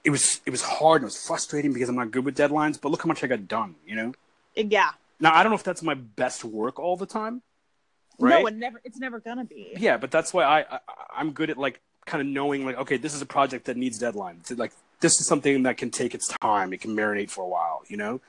it 0.05 0.11
was 0.11 0.41
it 0.47 0.51
was 0.51 0.63
hard 0.63 1.03
and 1.03 1.05
it 1.05 1.07
was 1.13 1.27
frustrating 1.27 1.73
because 1.73 1.89
I'm 1.89 1.97
not 1.97 2.11
good 2.11 2.25
with 2.25 2.37
deadlines. 2.37 2.81
But 2.81 2.91
look 2.91 3.03
how 3.03 3.09
much 3.09 3.25
I 3.25 3.27
got 3.27 3.49
done. 3.49 3.75
You 3.87 3.97
know. 3.97 4.13
yeah. 4.55 4.91
Now 5.21 5.35
I 5.35 5.43
don't 5.43 5.51
know 5.51 5.57
if 5.57 5.65
that's 5.65 5.83
my 5.83 5.95
best 5.95 6.45
work 6.45 6.79
all 6.79 6.97
the 6.97 7.07
time. 7.07 7.43
Right. 8.19 8.41
No, 8.43 8.47
it 8.47 8.55
never. 8.55 8.81
It's 8.85 8.99
never 8.99 9.19
gonna 9.21 9.45
be. 9.45 9.75
Yeah, 9.77 9.97
but 9.97 10.11
that's 10.11 10.33
why 10.33 10.45
I, 10.45 10.61
I 10.77 10.79
I'm 11.17 11.33
good 11.33 11.51
at 11.51 11.59
like 11.59 11.81
kind 12.07 12.21
of 12.21 12.27
knowing 12.27 12.65
like 12.67 12.77
okay, 12.79 12.97
this 12.97 13.15
is 13.15 13.23
a 13.23 13.27
project 13.27 13.65
that 13.67 13.77
needs 13.77 13.99
deadline. 13.99 14.37
It's 14.41 14.51
like 14.53 14.73
this 15.01 15.21
is 15.21 15.27
something 15.27 15.65
that 15.65 15.77
can 15.77 15.91
take 15.91 16.15
its 16.15 16.29
time. 16.41 16.73
It 16.73 16.81
can 16.81 16.95
marinate 16.97 17.31
for 17.31 17.43
a 17.45 17.49
while, 17.49 17.83
you 17.89 17.97
know. 17.97 18.21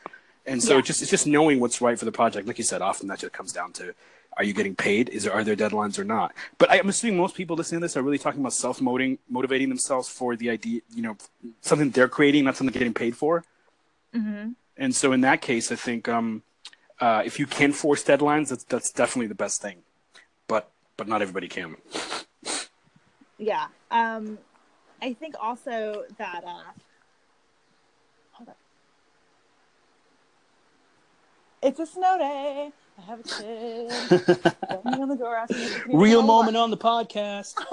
And 0.48 0.62
so 0.62 0.74
Yeah. 0.74 0.80
it's 0.80 0.88
just 0.88 1.02
it's 1.02 1.12
just 1.12 1.28
knowing 1.28 1.60
what's 1.60 1.82
right 1.82 1.98
for 1.98 2.06
the 2.06 2.12
project. 2.12 2.48
Like 2.48 2.58
you 2.58 2.64
said, 2.64 2.82
often 2.82 3.08
that 3.10 3.20
just 3.20 3.34
comes 3.34 3.52
down 3.52 3.74
to 3.74 3.94
are 4.38 4.44
you 4.44 4.54
getting 4.54 4.76
paid? 4.76 5.10
Is 5.10 5.24
there 5.24 5.34
are 5.34 5.44
there 5.44 5.56
deadlines 5.56 5.98
or 5.98 6.04
not? 6.04 6.34
But 6.58 6.72
I, 6.72 6.80
I'm 6.80 6.90
assuming 6.90 7.18
most 7.18 7.36
people 7.36 7.56
listening 7.56 7.82
to 7.82 7.86
this 7.86 7.96
are 7.96 8.02
really 8.02 8.18
talking 8.18 8.42
about 8.42 8.54
self 8.54 8.82
motivating 8.82 9.70
themselves 9.70 10.10
for 10.10 10.36
the 10.36 10.50
idea, 10.50 10.82
you 10.94 11.02
know, 11.02 11.18
something 11.62 11.90
they're 11.90 12.08
creating, 12.08 12.44
not 12.44 12.58
something 12.58 12.74
they're 12.74 12.80
getting 12.80 12.94
paid 12.94 13.16
for. 13.16 13.44
Mm-hmm. 14.14 14.52
And 14.78 14.96
so 14.96 15.14
in 15.14 15.22
that 15.22 15.42
case, 15.42 15.72
I 15.72 15.76
think 15.76 16.10
um, 16.10 16.44
uh, 17.00 17.24
if 17.26 17.40
you 17.40 17.46
can 17.46 17.72
force 17.72 18.04
deadlines, 18.04 18.50
that's 18.50 18.64
that's 18.66 18.92
definitely 18.92 19.28
the 19.28 19.36
best 19.36 19.62
thing. 19.62 19.78
But 20.48 20.70
but 20.98 21.08
not 21.08 21.22
everybody 21.22 21.48
can. 21.48 21.78
Yeah. 23.38 23.68
Um, 23.92 24.38
I 25.02 25.14
think 25.14 25.36
also 25.42 26.04
that. 26.18 26.44
Uh, 26.46 26.72
hold 28.32 28.50
on. 28.50 28.56
It's 31.62 31.80
a 31.80 31.86
snow 31.86 32.18
day. 32.18 32.72
I 32.98 33.02
have 33.02 33.20
a 33.20 33.24
kid. 33.24 34.56
Banging 34.84 35.02
on 35.02 35.10
the 35.10 35.16
door 35.18 35.36
asking 35.36 35.58
if 35.58 35.74
we 35.74 35.82
can 35.82 35.92
eat 35.92 36.04
Real 36.04 36.22
moment 36.22 36.56
on 36.56 36.72
the 36.72 36.78
podcast. 36.78 37.56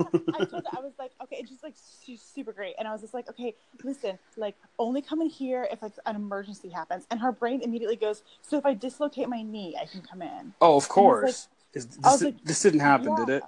I 0.00 0.44
told 0.44 0.52
her, 0.52 0.62
I 0.76 0.80
was 0.80 0.92
like, 0.98 1.12
okay, 1.22 1.36
it's 1.36 1.50
just 1.50 1.62
like 1.62 1.74
she's 2.04 2.20
super 2.20 2.52
great. 2.52 2.74
And 2.78 2.86
I 2.86 2.92
was 2.92 3.00
just 3.00 3.14
like, 3.14 3.28
okay, 3.30 3.54
listen, 3.82 4.18
like 4.36 4.54
only 4.78 5.00
come 5.02 5.22
in 5.22 5.30
here 5.30 5.66
if 5.72 5.82
like 5.82 5.92
an 6.06 6.14
emergency 6.16 6.68
happens. 6.68 7.06
And 7.10 7.18
her 7.20 7.32
brain 7.32 7.62
immediately 7.62 7.96
goes, 7.96 8.22
so 8.42 8.58
if 8.58 8.66
I 8.66 8.74
dislocate 8.74 9.28
my 9.28 9.42
knee, 9.42 9.76
I 9.80 9.86
can 9.86 10.02
come 10.02 10.22
in. 10.22 10.52
Oh, 10.60 10.76
of 10.76 10.88
course. 10.88 11.48
Is- 11.74 11.88
I 12.02 12.10
was 12.12 12.20
this, 12.20 12.22
like, 12.22 12.44
this 12.44 12.62
didn't 12.62 12.80
happen, 12.80 13.14
did 13.14 13.28
it? 13.28 13.42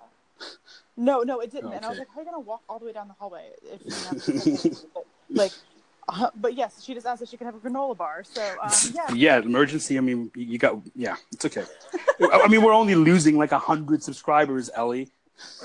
No, 0.96 1.22
no, 1.22 1.40
it 1.40 1.50
didn't. 1.50 1.72
And 1.72 1.84
I 1.84 1.88
was 1.88 1.98
like, 1.98 2.08
how 2.14 2.20
are 2.20 2.22
you 2.24 2.30
gonna 2.30 2.40
walk 2.40 2.62
all 2.68 2.78
the 2.78 2.84
way 2.86 2.92
down 2.92 3.08
the 3.08 3.14
hallway 3.14 3.50
if 3.64 3.80
you 3.84 3.92
have 3.92 4.24
to 4.24 4.76
like? 5.30 5.52
Uh, 6.12 6.30
but 6.34 6.54
yes, 6.54 6.82
she 6.82 6.92
just 6.94 7.06
asked 7.06 7.22
if 7.22 7.28
she 7.28 7.36
could 7.36 7.44
have 7.44 7.54
a 7.54 7.58
granola 7.58 7.96
bar. 7.96 8.24
So 8.24 8.42
um, 8.62 8.70
yeah, 8.94 9.12
Yeah, 9.14 9.38
emergency. 9.38 9.96
I 9.96 10.00
mean, 10.00 10.30
you 10.34 10.58
got. 10.58 10.80
Yeah, 10.94 11.16
it's 11.32 11.44
okay. 11.44 11.64
I 12.32 12.48
mean, 12.48 12.62
we're 12.62 12.72
only 12.72 12.94
losing 12.94 13.36
like 13.38 13.52
a 13.52 13.58
hundred 13.58 14.02
subscribers, 14.02 14.70
Ellie. 14.74 15.08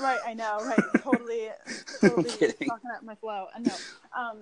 right. 0.00 0.20
I 0.24 0.34
know. 0.34 0.58
Right. 0.64 0.80
Totally. 1.02 1.48
Totally 2.00 2.30
kidding. 2.30 2.68
talking 2.68 2.90
at 2.94 3.02
my 3.04 3.14
flow. 3.16 3.46
I 3.54 3.58
know. 3.60 3.74
Um, 4.16 4.38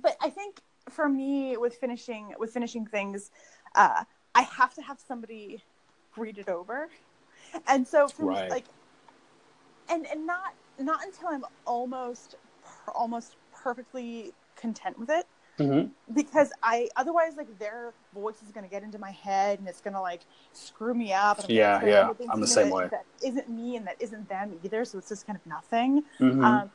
but 0.00 0.16
I 0.22 0.30
think 0.30 0.60
for 0.90 1.08
me, 1.08 1.56
with 1.56 1.74
finishing 1.76 2.34
with 2.38 2.52
finishing 2.52 2.86
things, 2.86 3.30
uh, 3.74 4.04
I 4.34 4.42
have 4.42 4.74
to 4.74 4.82
have 4.82 4.98
somebody 5.06 5.62
read 6.16 6.38
it 6.38 6.48
over, 6.48 6.88
and 7.66 7.86
so 7.86 8.06
for 8.08 8.26
Right. 8.26 8.44
me, 8.44 8.50
like, 8.50 8.64
and 9.88 10.06
and 10.06 10.26
not 10.26 10.54
not 10.78 11.02
until 11.04 11.28
I'm 11.28 11.44
almost 11.66 12.36
almost 12.94 13.36
perfectly 13.52 14.32
content 14.56 14.98
with 14.98 15.10
it 15.10 15.26
Mm-hmm. 15.58 15.88
because 16.12 16.50
I 16.62 16.90
otherwise 16.96 17.32
like 17.38 17.58
their 17.58 17.94
voice 18.12 18.42
is 18.44 18.50
gonna 18.52 18.68
get 18.68 18.82
into 18.82 18.98
my 18.98 19.12
head 19.12 19.58
and 19.58 19.66
it's 19.66 19.80
gonna 19.80 20.02
like 20.02 20.20
screw 20.52 20.92
me 20.92 21.14
up. 21.14 21.38
And 21.40 21.48
Yeah, 21.48 21.82
yeah, 21.82 22.12
I'm 22.28 22.42
the 22.42 22.46
same 22.46 22.66
that- 22.68 22.74
way. 22.74 22.88
That 22.88 23.06
isn't 23.24 23.48
me 23.48 23.76
and 23.76 23.86
that 23.86 23.96
isn't 23.98 24.28
them 24.28 24.60
either. 24.62 24.84
So 24.84 24.98
it's 24.98 25.08
just 25.08 25.26
kind 25.26 25.38
of 25.38 25.46
nothing. 25.46 26.02
Mm-hmm. 26.20 26.44
Um, 26.44 26.70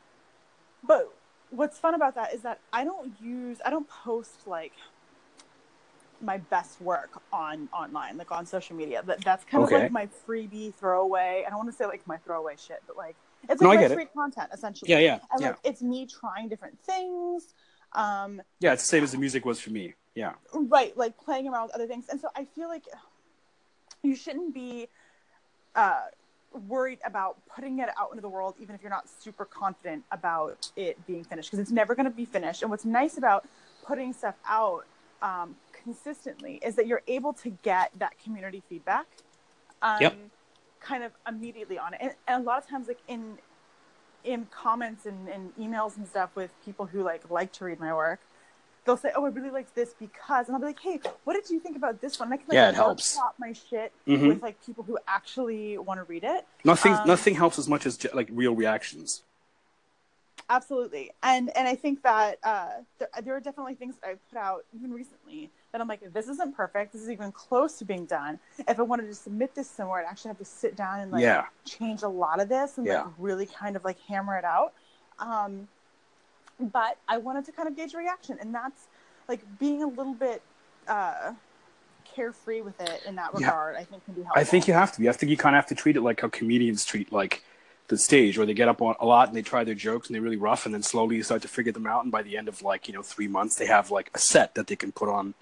but 0.84 1.13
what's 1.52 1.78
fun 1.78 1.94
about 1.94 2.15
that 2.15 2.34
is 2.34 2.41
that 2.41 2.60
I 2.74 2.84
don't 2.84 3.13
use 3.22 3.60
I 3.63 3.70
don't 3.70 3.88
post 3.88 4.48
like 4.48 4.74
my 6.20 6.38
best 6.38 6.82
work 6.82 7.22
on 7.32 7.70
online 7.74 8.17
like 8.17 8.32
on 8.32 8.48
social 8.48 8.76
media. 8.76 9.04
That 9.06 9.22
that's 9.24 9.44
kind 9.46 9.63
of 9.63 9.72
like 9.72 9.91
my 9.91 10.08
freebie 10.28 10.74
throwaway. 10.74 11.44
I 11.46 11.50
don't 11.52 11.60
want 11.60 11.70
to 11.70 11.76
say 11.76 11.86
like 11.86 12.06
my 12.08 12.17
throwaway 12.17 12.56
shit, 12.58 12.82
but 12.88 12.98
like 12.98 13.15
it's 13.48 13.62
No, 13.62 13.70
like 13.70 13.78
I 13.78 13.82
my 13.82 13.88
get 13.89 13.91
it. 13.91 13.96
free 13.96 14.06
content 14.06 14.50
essentially. 14.52 14.89
yeah, 14.89 14.98
yeah, 14.98 15.20
And 15.32 15.39
yeah, 15.41 15.48
like 15.50 15.58
it's 15.63 15.84
me 15.84 16.08
trying 16.08 16.50
different 16.50 16.80
things. 16.80 17.54
Um, 17.93 18.41
yeah. 18.60 18.73
It's 18.73 18.84
the 18.84 18.88
same 18.88 19.04
as 19.04 19.12
the 19.12 19.17
music 19.17 19.45
was 19.45 19.60
for 19.60 19.69
me. 19.71 19.93
Yeah, 20.13 20.34
right 20.54 20.95
like 20.97 21.17
playing 21.17 21.47
around 21.47 21.67
with 21.67 21.75
other 21.75 21.88
things 21.88 22.10
and 22.10 22.19
so 22.19 22.27
i 22.36 22.43
feel 22.43 22.67
like 22.67 22.84
you 24.04 24.13
shouldn't 24.13 24.54
be 24.54 24.89
uh, 25.75 26.01
worried 26.67 26.99
about 27.06 27.38
putting 27.56 27.80
it 27.80 27.88
out 27.97 28.10
into 28.12 28.21
the 28.21 28.27
world 28.27 28.56
even 28.60 28.75
if 28.75 28.82
you're 28.82 28.89
not 28.89 29.08
super 29.08 29.45
confident 29.45 30.04
about 30.12 30.69
it 30.75 30.97
being 31.08 31.23
finished 31.23 31.49
because 31.49 31.60
it's 31.60 31.71
never 31.71 31.95
going 31.95 32.04
to 32.04 32.12
be 32.12 32.25
finished 32.25 32.62
and 32.62 32.69
what's 32.69 32.84
nice 32.84 33.17
about 33.17 33.47
putting 33.86 34.12
stuff 34.12 34.36
out 34.49 34.86
um, 35.21 35.56
consistently 35.71 36.60
is 36.62 36.75
that 36.75 36.88
you're 36.88 37.04
able 37.08 37.32
to 37.32 37.51
get 37.63 37.91
that 37.97 38.19
community 38.21 38.62
feedback 38.67 39.08
um, 39.82 40.01
Yep. 40.01 40.17
kind 40.82 41.04
of 41.06 41.13
immediately 41.25 41.77
on 41.77 41.93
it 41.93 41.99
and, 42.01 42.12
and 42.27 42.43
a 42.43 42.45
lot 42.45 42.62
of 42.62 42.67
times 42.67 42.89
like 42.89 42.99
in 43.08 43.38
in 44.23 44.47
comments 44.51 45.05
and, 45.05 45.27
and 45.27 45.55
emails 45.57 45.97
and 45.97 46.07
stuff 46.07 46.29
with 46.36 46.51
people 46.63 46.86
who 46.86 47.03
like 47.03 47.29
like 47.29 47.51
to 47.53 47.65
read 47.65 47.79
my 47.79 47.93
work 47.93 48.19
they'll 48.86 48.97
say, 48.97 49.12
"Oh, 49.15 49.25
I 49.25 49.29
really 49.29 49.49
liked 49.49 49.75
this 49.75 49.93
because," 49.99 50.47
and 50.47 50.55
I'll 50.55 50.62
be 50.62 50.67
like, 50.67 50.79
"Hey, 50.79 50.99
what 51.23 51.34
did 51.34 51.49
you 51.49 51.60
think 51.60 51.75
about 51.77 52.01
this 52.01 52.19
one?" 52.19 52.27
And 52.27 52.34
I 52.34 52.38
can 52.38 52.47
like 52.47 52.55
Yeah, 52.55 52.69
it 52.69 52.75
helps. 52.75 53.17
my 53.38 53.53
shit 53.53 53.91
Mhm. 54.07 54.27
with 54.27 54.41
like 54.41 54.63
people 54.65 54.84
who 54.84 54.97
actually 55.07 55.77
want 55.77 55.99
to 55.99 56.03
read 56.05 56.23
it. 56.23 56.45
nothing. 56.63 56.93
Um, 56.93 57.01
nothing 57.05 57.36
helps 57.36 57.57
as 57.60 57.67
much 57.67 57.86
as 57.86 58.03
like 58.13 58.29
real 58.31 58.55
reactions. 58.55 59.23
Absolutely, 60.51 61.11
and 61.23 61.49
and 61.55 61.65
I 61.65 61.75
think 61.75 62.03
that 62.03 62.37
uh, 62.43 62.71
there, 62.99 63.07
there 63.23 63.35
are 63.37 63.39
definitely 63.39 63.73
things 63.73 63.95
that 64.01 64.09
I've 64.09 64.29
put 64.29 64.37
out 64.37 64.65
even 64.75 64.91
recently 64.91 65.49
that 65.71 65.79
I'm 65.79 65.87
like, 65.87 66.01
this 66.13 66.27
isn't 66.27 66.53
perfect. 66.57 66.91
This 66.91 67.01
is 67.01 67.09
even 67.09 67.31
close 67.31 67.77
to 67.77 67.85
being 67.85 68.05
done. 68.05 68.37
If 68.67 68.77
I 68.77 68.81
wanted 68.81 69.07
to 69.07 69.15
submit 69.15 69.55
this 69.55 69.71
somewhere, 69.71 70.01
I'd 70.01 70.09
actually 70.09 70.27
have 70.27 70.39
to 70.39 70.45
sit 70.45 70.75
down 70.75 70.99
and 70.99 71.09
like 71.09 71.21
Yeah. 71.21 71.45
change 71.63 72.01
a 72.01 72.09
lot 72.09 72.41
of 72.41 72.49
this 72.49 72.77
and 72.77 72.85
Yeah. 72.85 73.03
like 73.03 73.13
really 73.17 73.45
kind 73.45 73.77
of 73.77 73.85
like 73.85 73.97
hammer 74.09 74.37
it 74.37 74.43
out. 74.43 74.73
Um, 75.19 75.69
but 76.59 76.97
I 77.07 77.17
wanted 77.17 77.45
to 77.45 77.53
kind 77.53 77.69
of 77.69 77.77
gauge 77.77 77.93
reaction, 77.93 78.37
and 78.41 78.53
that's 78.53 78.89
like 79.29 79.39
being 79.57 79.83
a 79.83 79.87
little 79.87 80.15
bit 80.15 80.43
uh, 80.85 81.31
carefree 82.13 82.59
with 82.59 82.81
it 82.81 83.03
in 83.07 83.15
that 83.15 83.31
Yeah. 83.37 83.45
regard. 83.45 83.77
I 83.77 83.85
think 83.85 84.03
can 84.03 84.15
be 84.15 84.23
helpful. 84.23 84.41
I 84.41 84.43
think 84.43 84.67
you 84.67 84.73
have 84.73 84.91
to 84.91 84.99
be. 84.99 85.07
I 85.07 85.13
think 85.13 85.29
you 85.29 85.37
kind 85.37 85.55
of 85.55 85.59
have 85.59 85.69
to 85.69 85.75
treat 85.75 85.95
it 85.95 86.01
like 86.01 86.19
how 86.19 86.27
comedians 86.27 86.83
treat 86.83 87.13
like 87.13 87.41
the 87.91 87.99
stage, 87.99 88.38
where 88.38 88.47
they 88.47 88.56
get 88.56 88.67
up 88.69 88.82
on 88.82 88.95
a 88.99 89.06
lot 89.06 89.27
and 89.30 89.38
they 89.38 89.43
try 89.43 89.63
their 89.63 89.75
jokes 89.75 90.08
and 90.08 90.15
they're 90.15 90.23
really 90.23 90.38
rough, 90.38 90.65
and 90.65 90.73
then 90.73 90.84
slowly 90.84 91.17
you 91.17 91.23
start 91.23 91.43
to 91.43 91.47
figure 91.47 91.71
them 91.73 91.88
out, 91.88 92.04
and 92.04 92.12
by 92.12 92.23
the 92.23 92.38
end 92.38 92.47
of 92.49 92.62
like 92.63 92.88
you 92.88 92.93
know 92.95 93.04
three 93.04 93.27
months, 93.27 93.56
they 93.56 93.67
have 93.67 93.91
like 93.91 94.12
a 94.15 94.19
set 94.19 94.56
that 94.56 94.67
they 94.67 94.75
can 94.77 94.91
put 94.91 95.10
on 95.10 95.36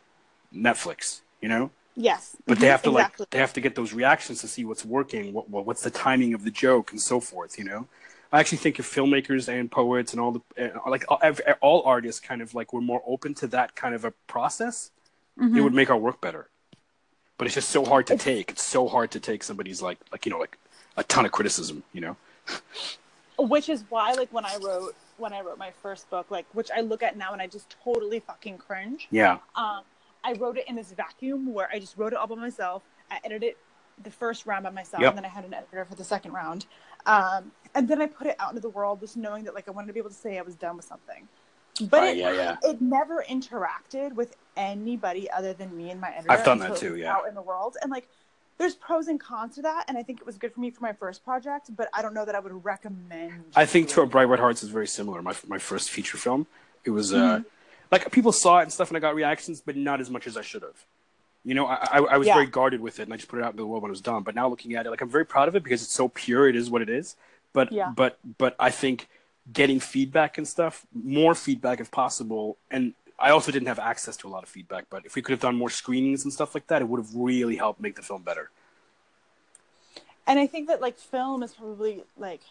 Netflix. 0.56 1.22
You 1.42 1.50
know. 1.50 1.72
yes, 1.96 2.36
but 2.48 2.60
they 2.60 2.68
Mhm, 2.68 2.70
have 2.70 2.84
to 2.84 2.92
exactly. 2.92 3.26
like 3.26 3.30
they 3.32 3.40
have 3.40 3.54
to 3.54 3.62
get 3.62 3.76
those 3.76 3.94
reactions 3.94 4.42
to 4.42 4.48
see 4.48 4.66
what's 4.66 4.86
working 4.86 5.34
what, 5.34 5.50
what 5.50 5.66
what's 5.66 5.84
the 5.84 5.90
timing 5.92 6.34
of 6.34 6.44
the 6.44 6.52
joke 6.52 6.92
and 6.92 7.02
so 7.02 7.20
forth 7.20 7.58
you 7.60 7.64
know 7.66 7.88
i 8.32 8.40
actually 8.40 8.58
think 8.58 8.80
if 8.80 8.86
filmmakers 8.94 9.48
and 9.48 9.72
poets 9.72 10.14
and 10.14 10.20
all 10.22 10.32
the 10.32 10.42
uh, 10.66 10.90
like 10.90 11.06
all, 11.10 11.20
all 11.62 11.84
artists 11.86 12.20
kind 12.20 12.42
of 12.42 12.54
like 12.54 12.74
were 12.74 12.82
more 12.82 13.02
open 13.06 13.34
to 13.36 13.48
that 13.48 13.76
kind 13.76 13.96
of 13.96 14.06
a 14.06 14.12
process 14.28 14.92
Mhm. 15.38 15.56
it 15.56 15.62
would 15.62 15.74
make 15.74 15.90
our 15.90 15.98
work 15.98 16.22
better 16.22 16.50
but 17.38 17.46
it's 17.46 17.56
just 17.56 17.70
so 17.70 17.86
hard 17.86 18.08
to 18.08 18.16
take 18.16 18.52
it's 18.52 18.64
so 18.66 18.88
hard 18.88 19.12
to 19.12 19.20
take 19.20 19.44
somebody's 19.44 19.82
like 19.82 20.00
like 20.12 20.26
you 20.26 20.32
know 20.32 20.40
like 20.40 20.58
a 20.98 21.04
ton 21.04 21.26
of 21.26 21.32
criticism 21.32 21.84
you 21.94 22.02
know 22.02 22.18
which 23.38 23.70
is 23.70 23.84
why 23.90 24.14
like 24.14 24.32
when 24.34 24.46
i 24.46 24.58
wrote 24.64 24.96
when 25.18 25.34
i 25.34 25.42
wrote 25.42 25.58
my 25.58 25.72
first 25.82 26.10
book 26.10 26.30
like 26.30 26.46
which 26.54 26.70
i 26.76 26.82
look 26.82 27.02
at 27.04 27.18
now 27.18 27.32
and 27.34 27.42
i 27.42 27.48
just 27.48 27.76
totally 27.84 28.20
fucking 28.20 28.58
cringe 28.58 29.08
yeah 29.12 29.38
um 29.56 29.82
i 30.24 30.34
wrote 30.34 30.58
it 30.58 30.68
in 30.68 30.76
this 30.76 30.92
vacuum 30.92 31.54
where 31.54 31.70
i 31.74 31.80
just 31.80 31.98
wrote 31.98 32.12
it 32.14 32.18
all 32.20 32.28
by 32.28 32.36
myself 32.36 32.84
i 33.12 33.18
edited 33.24 33.44
it 33.44 33.58
the 34.04 34.12
first 34.12 34.46
round 34.46 34.64
by 34.64 34.70
myself 34.70 35.02
Yep. 35.02 35.12
and 35.12 35.18
then 35.18 35.26
i 35.26 35.30
had 35.30 35.46
an 35.46 35.54
editor 35.54 35.86
for 35.86 35.96
the 35.96 36.04
second 36.04 36.32
round 36.34 36.66
um 37.06 37.52
and 37.76 37.88
then 37.88 38.02
i 38.02 38.08
put 38.08 38.28
it 38.28 38.36
out 38.40 38.50
into 38.50 38.62
the 38.62 38.70
world 38.70 39.00
just 39.00 39.16
knowing 39.18 39.44
that 39.46 39.54
like 39.54 39.68
i 39.68 39.72
wanted 39.72 39.88
to 39.88 39.94
be 39.94 40.00
able 40.00 40.10
to 40.10 40.16
say 40.16 40.38
i 40.38 40.42
was 40.42 40.56
done 40.56 40.76
with 40.76 40.86
something 40.86 41.28
but 41.90 42.02
Right, 42.02 42.18
it, 42.18 42.20
yeah, 42.20 42.32
yeah. 42.34 42.58
it 42.62 42.82
never 42.82 43.24
interacted 43.30 44.14
with 44.14 44.36
anybody 44.58 45.32
other 45.32 45.54
than 45.54 45.76
me 45.78 45.92
and 45.92 46.02
my 46.02 46.10
editor 46.10 46.32
I've 46.32 46.44
done 46.44 46.60
that 46.60 46.76
too, 46.76 46.98
yeah. 46.98 47.14
out 47.16 47.26
in 47.30 47.36
the 47.36 47.42
world 47.42 47.78
and 47.82 47.90
like 47.90 48.10
there's 48.60 48.76
pros 48.76 49.08
and 49.08 49.20
cons 49.20 49.56
to 49.56 49.62
that 49.64 49.86
and 49.88 49.98
i 49.98 50.04
think 50.04 50.20
it 50.20 50.26
was 50.26 50.38
good 50.38 50.54
for 50.54 50.60
me 50.60 50.70
for 50.70 50.82
my 50.82 50.94
first 50.94 51.24
project 51.24 51.76
but 51.76 51.90
i 51.94 52.02
don't 52.04 52.14
know 52.14 52.26
that 52.26 52.36
i 52.36 52.40
would 52.40 52.64
recommend 52.64 53.34
I 53.56 53.66
think 53.66 53.90
To 53.90 54.02
Our 54.02 54.06
Bright 54.06 54.26
Red 54.26 54.40
Hearts 54.40 54.62
is 54.62 54.70
very 54.70 54.86
similar. 54.88 55.22
My 55.24 55.34
my 55.48 55.58
first 55.58 55.90
feature 55.90 56.18
film. 56.18 56.46
It 56.84 56.92
was 56.92 57.14
uh, 57.14 57.18
Mhm. 57.40 57.46
like 57.92 58.12
people 58.12 58.32
saw 58.32 58.60
it 58.60 58.64
and 58.64 58.72
stuff, 58.72 58.90
and 58.90 58.98
I 58.98 59.00
got 59.00 59.16
reactions, 59.16 59.60
but 59.60 59.76
not 59.76 60.00
as 60.00 60.10
much 60.12 60.28
as 60.28 60.38
I 60.38 60.42
should 60.42 60.62
have. 60.62 60.86
You 61.44 61.56
know, 61.56 61.66
I, 61.66 61.76
I, 61.76 61.98
I 62.14 62.18
was 62.18 62.28
Yeah. 62.28 62.36
very 62.36 62.46
guarded 62.46 62.80
with 62.80 63.00
it, 63.00 63.04
and 63.04 63.14
I 63.14 63.18
just 63.18 63.28
put 63.28 63.40
it 63.40 63.44
out 63.46 63.52
in 63.52 63.58
the 63.58 63.66
world 63.66 63.82
when 63.82 63.90
it 63.90 63.98
was 63.98 64.02
done. 64.02 64.22
But 64.22 64.36
now 64.36 64.48
looking 64.48 64.76
at 64.76 64.86
it, 64.86 64.92
like 64.92 65.02
I'm 65.02 65.10
very 65.10 65.26
proud 65.26 65.48
of 65.48 65.56
it 65.56 65.64
because 65.64 65.82
it's 65.82 65.92
so 65.94 66.08
pure. 66.10 66.48
It 66.48 66.56
is 66.56 66.70
what 66.70 66.82
it 66.84 66.90
is. 66.90 67.16
But 67.54 67.72
Yeah. 67.72 67.92
but 67.96 68.20
but 68.38 68.56
I 68.60 68.70
think 68.70 69.08
getting 69.52 69.80
feedback 69.80 70.38
and 70.38 70.48
stuff, 70.48 70.86
more 70.94 71.34
feedback 71.34 71.80
if 71.80 71.90
possible, 71.90 72.58
and 72.70 72.94
I 73.22 73.32
also 73.32 73.52
didn't 73.52 73.68
have 73.68 73.80
access 73.80 74.16
to 74.18 74.28
a 74.28 74.32
lot 74.32 74.44
of 74.44 74.50
feedback. 74.50 74.86
But 74.90 75.06
if 75.06 75.16
we 75.16 75.22
could 75.22 75.32
have 75.34 75.40
done 75.42 75.56
more 75.56 75.70
screenings 75.70 76.24
and 76.24 76.32
stuff 76.34 76.56
like 76.56 76.68
that, 76.68 76.82
it 76.82 76.88
would 76.88 77.00
have 77.00 77.14
really 77.14 77.56
helped 77.58 77.80
make 77.82 77.96
the 77.96 78.02
film 78.02 78.24
better. 78.24 78.50
and 80.28 80.38
i 80.40 80.46
think 80.54 80.68
that 80.68 80.80
like 80.82 80.98
film 80.98 81.42
is 81.44 81.54
probably 81.54 82.04
like 82.18 82.42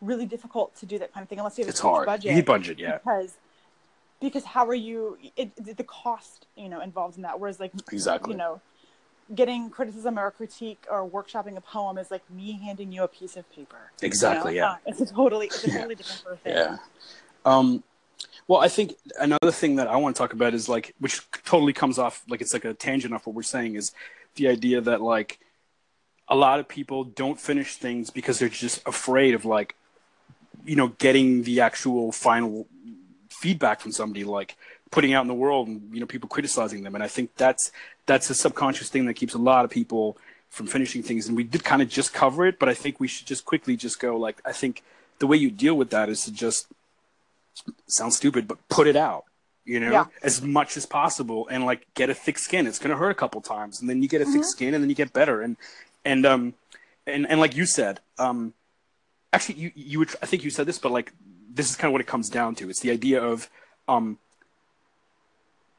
really 0.00 0.26
difficult 0.26 0.74
to 0.80 0.86
do 0.86 0.98
that 0.98 1.12
kind 1.12 1.22
of 1.24 1.28
thing 1.28 1.38
unless 1.38 1.58
you 1.58 1.64
have 1.64 1.70
It's 1.70 1.80
a 1.80 1.88
hard. 1.88 2.06
budget 2.06 2.26
You 2.30 2.36
need 2.36 2.46
budget, 2.46 2.78
yeah, 2.78 2.98
because 2.98 3.34
because 4.20 4.44
how 4.54 4.64
are 4.66 4.74
you 4.88 5.18
it, 5.36 5.48
the 5.80 5.84
cost 5.84 6.46
you 6.56 6.68
know 6.68 6.80
involved 6.80 7.16
in 7.16 7.22
that 7.22 7.38
whereas 7.40 7.58
like 7.60 7.72
exactly. 7.92 8.32
you 8.32 8.38
know 8.38 8.60
getting 9.34 9.70
criticism 9.70 10.18
or 10.18 10.30
critique 10.30 10.82
or 10.90 11.00
workshopping 11.16 11.56
a 11.56 11.60
poem 11.60 11.98
is 11.98 12.10
like 12.10 12.22
me 12.30 12.52
handing 12.64 12.90
you 12.92 13.02
a 13.02 13.08
piece 13.08 13.36
of 13.36 13.44
paper 13.56 13.82
you 14.02 14.06
Exactly, 14.06 14.52
know? 14.54 14.58
yeah. 14.62 14.70
Uh, 14.72 14.76
it's 14.86 15.00
a 15.00 15.06
totally 15.06 15.46
it's 15.46 15.64
a 15.64 15.68
Yeah. 15.70 15.76
totally 15.78 15.94
different 16.00 16.20
sort 16.22 16.34
of 16.34 16.40
thing 16.40 16.54
Yeah. 16.54 16.76
Um, 17.44 17.82
well, 18.48 18.60
I 18.60 18.68
think 18.68 18.94
another 19.18 19.52
thing 19.52 19.76
that 19.76 19.86
I 19.86 19.96
want 19.96 20.16
to 20.16 20.18
talk 20.18 20.32
about 20.32 20.54
is 20.54 20.68
like, 20.68 20.94
which 20.98 21.20
totally 21.44 21.72
comes 21.72 21.98
off 21.98 22.22
like 22.28 22.40
it's 22.40 22.52
like 22.52 22.64
a 22.64 22.74
tangent 22.74 23.14
off 23.14 23.26
what 23.26 23.36
we're 23.36 23.42
saying 23.42 23.76
is 23.76 23.92
the 24.34 24.48
idea 24.48 24.80
that 24.80 25.00
like 25.00 25.38
a 26.28 26.36
lot 26.36 26.60
of 26.60 26.68
people 26.68 27.04
don't 27.04 27.40
finish 27.40 27.76
things 27.76 28.10
because 28.10 28.38
they're 28.38 28.48
just 28.48 28.86
afraid 28.86 29.34
of 29.34 29.44
like, 29.44 29.74
you 30.64 30.76
know, 30.76 30.88
getting 30.88 31.42
the 31.42 31.60
actual 31.60 32.12
final 32.12 32.66
feedback 33.28 33.80
from 33.80 33.92
somebody, 33.92 34.24
like 34.24 34.56
putting 34.90 35.14
out 35.14 35.22
in 35.22 35.28
the 35.28 35.34
world 35.34 35.68
and 35.68 35.92
you 35.92 36.00
know 36.00 36.06
people 36.06 36.28
criticizing 36.28 36.82
them. 36.82 36.94
And 36.94 37.04
I 37.04 37.08
think 37.08 37.34
that's 37.36 37.72
that's 38.06 38.30
a 38.30 38.34
subconscious 38.34 38.88
thing 38.88 39.06
that 39.06 39.14
keeps 39.14 39.34
a 39.34 39.38
lot 39.38 39.64
of 39.64 39.70
people 39.70 40.16
from 40.50 40.66
finishing 40.66 41.02
things, 41.02 41.28
and 41.28 41.36
we 41.36 41.44
did 41.44 41.62
kind 41.62 41.80
of 41.80 41.88
just 41.88 42.12
cover 42.12 42.44
it, 42.44 42.58
but 42.58 42.68
I 42.68 42.74
think 42.74 42.98
we 42.98 43.06
should 43.06 43.26
just 43.26 43.44
quickly 43.44 43.76
just 43.76 44.00
go 44.00 44.16
like 44.16 44.40
I 44.44 44.52
think 44.52 44.82
the 45.20 45.26
way 45.26 45.36
you 45.36 45.50
deal 45.50 45.74
with 45.74 45.90
that 45.90 46.08
is 46.08 46.24
to 46.24 46.32
just 46.32 46.66
sound 47.86 48.12
stupid, 48.14 48.46
but 48.48 48.58
put 48.68 48.86
it 48.86 48.96
out, 48.96 49.24
you 49.64 49.80
know, 49.80 49.92
Yeah. 49.92 50.04
as 50.22 50.42
much 50.42 50.76
as 50.76 50.86
possible, 50.86 51.46
and 51.48 51.64
like 51.64 51.86
get 51.94 52.10
a 52.10 52.14
thick 52.14 52.38
skin. 52.38 52.66
It's 52.66 52.78
gonna 52.78 52.96
hurt 52.96 53.10
a 53.10 53.14
couple 53.14 53.40
times, 53.40 53.80
and 53.80 53.88
then 53.88 54.02
you 54.02 54.08
get 54.08 54.20
a 54.20 54.24
thick 54.24 54.42
Mhm. 54.42 54.52
skin, 54.54 54.74
and 54.74 54.82
then 54.82 54.88
you 54.88 54.96
get 54.96 55.12
better, 55.12 55.42
and 55.42 55.56
and 56.04 56.24
um 56.26 56.54
and 57.06 57.26
and 57.28 57.40
like 57.40 57.56
you 57.56 57.66
said, 57.66 58.00
um 58.18 58.54
actually 59.32 59.56
you 59.56 59.72
you 59.74 59.98
would 59.98 60.10
I 60.22 60.26
think 60.26 60.44
you 60.44 60.50
said 60.50 60.66
this, 60.66 60.78
but 60.78 60.92
like 60.92 61.12
this 61.52 61.68
is 61.68 61.76
kind 61.76 61.88
of 61.90 61.92
what 61.92 62.00
it 62.00 62.06
comes 62.06 62.28
down 62.30 62.54
to. 62.56 62.70
It's 62.70 62.80
the 62.80 62.90
idea 62.90 63.22
of 63.22 63.50
um 63.88 64.18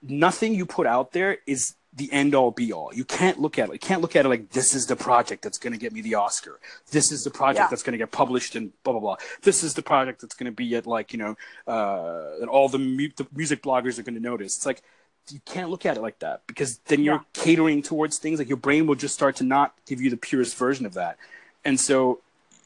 nothing 0.01 0.53
you 0.55 0.65
put 0.65 0.87
out 0.87 1.11
there 1.11 1.37
is 1.45 1.75
the 1.93 2.11
end 2.13 2.33
all 2.33 2.51
be 2.51 2.71
all. 2.71 2.91
You 2.93 3.03
can't 3.03 3.39
look 3.39 3.59
at 3.59 3.67
it. 3.69 3.73
You 3.73 3.79
can't 3.79 4.01
look 4.01 4.15
at 4.15 4.25
it 4.25 4.29
like 4.29 4.49
this 4.51 4.73
is 4.73 4.85
the 4.85 4.95
project 4.95 5.43
that's 5.43 5.57
going 5.57 5.73
to 5.73 5.79
get 5.79 5.91
me 5.91 6.01
the 6.01 6.15
Oscar. 6.15 6.59
This 6.91 7.11
is 7.11 7.23
the 7.25 7.29
project 7.31 7.63
Yeah. 7.63 7.67
that's 7.69 7.83
going 7.83 7.91
to 7.93 7.97
get 7.97 8.11
published 8.11 8.55
and 8.55 8.71
blah 8.83 8.93
blah 8.93 9.01
blah. 9.01 9.15
This 9.41 9.61
is 9.63 9.73
the 9.73 9.81
project 9.81 10.21
that's 10.21 10.33
going 10.35 10.45
to 10.45 10.55
be 10.55 10.73
at 10.75 10.87
like 10.87 11.11
you 11.11 11.19
know 11.19 11.35
uh, 11.67 12.39
that 12.39 12.47
all 12.49 12.69
the, 12.69 12.79
mu- 12.79 13.09
the 13.15 13.27
music 13.35 13.61
bloggers 13.61 13.99
are 13.99 14.03
going 14.03 14.15
to 14.15 14.21
notice. 14.21 14.55
It's 14.57 14.65
like 14.65 14.81
you 15.29 15.41
can't 15.45 15.69
look 15.69 15.85
at 15.85 15.97
it 15.97 16.01
like 16.01 16.19
that 16.19 16.41
because 16.47 16.77
then 16.85 17.03
you're 17.03 17.23
catering 17.33 17.81
towards 17.81 18.17
things 18.17 18.39
like 18.39 18.47
your 18.47 18.57
brain 18.57 18.87
will 18.87 18.95
just 18.95 19.13
start 19.13 19.35
to 19.37 19.43
not 19.43 19.73
give 19.85 20.01
you 20.01 20.09
the 20.09 20.17
purest 20.17 20.57
version 20.57 20.85
of 20.85 20.93
that. 20.93 21.17
And 21.63 21.79
so, 21.79 22.21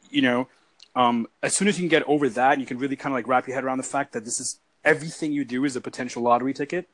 you 0.10 0.22
know, 0.22 0.48
um, 0.96 1.28
as 1.44 1.54
soon 1.56 1.68
as 1.68 1.78
you 1.78 1.82
can 1.84 1.90
get 1.90 2.04
over 2.08 2.30
that, 2.30 2.54
and 2.54 2.62
you 2.62 2.66
can 2.66 2.78
really 2.78 2.96
kind 2.96 3.12
of 3.12 3.18
like 3.18 3.28
wrap 3.28 3.46
your 3.48 3.56
head 3.56 3.64
around 3.66 3.78
the 3.78 3.84
fact 3.84 4.14
that 4.14 4.24
this 4.24 4.40
is 4.40 4.60
everything 4.86 5.34
you 5.34 5.44
do 5.44 5.66
is 5.66 5.76
a 5.76 5.82
potential 5.82 6.22
lottery 6.22 6.54
ticket 6.54 6.88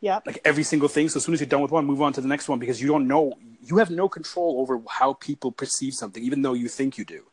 Yep. 0.00 0.26
like 0.26 0.40
every 0.44 0.62
single 0.64 0.88
thing. 0.88 1.08
So 1.08 1.18
as 1.18 1.24
soon 1.24 1.34
as 1.34 1.40
you're 1.40 1.48
done 1.48 1.62
with 1.62 1.70
one, 1.70 1.84
move 1.84 2.02
on 2.02 2.12
to 2.14 2.20
the 2.20 2.28
next 2.28 2.48
one 2.48 2.58
because 2.58 2.80
you 2.80 2.88
don't 2.88 3.06
know, 3.06 3.34
you 3.62 3.78
have 3.78 3.90
no 3.90 4.08
control 4.08 4.60
over 4.60 4.80
how 4.88 5.12
people 5.14 5.52
perceive 5.52 5.94
something, 5.94 6.22
even 6.22 6.42
though 6.42 6.54
you 6.54 6.68
think 6.68 6.98
you 6.98 7.04
do. 7.04 7.24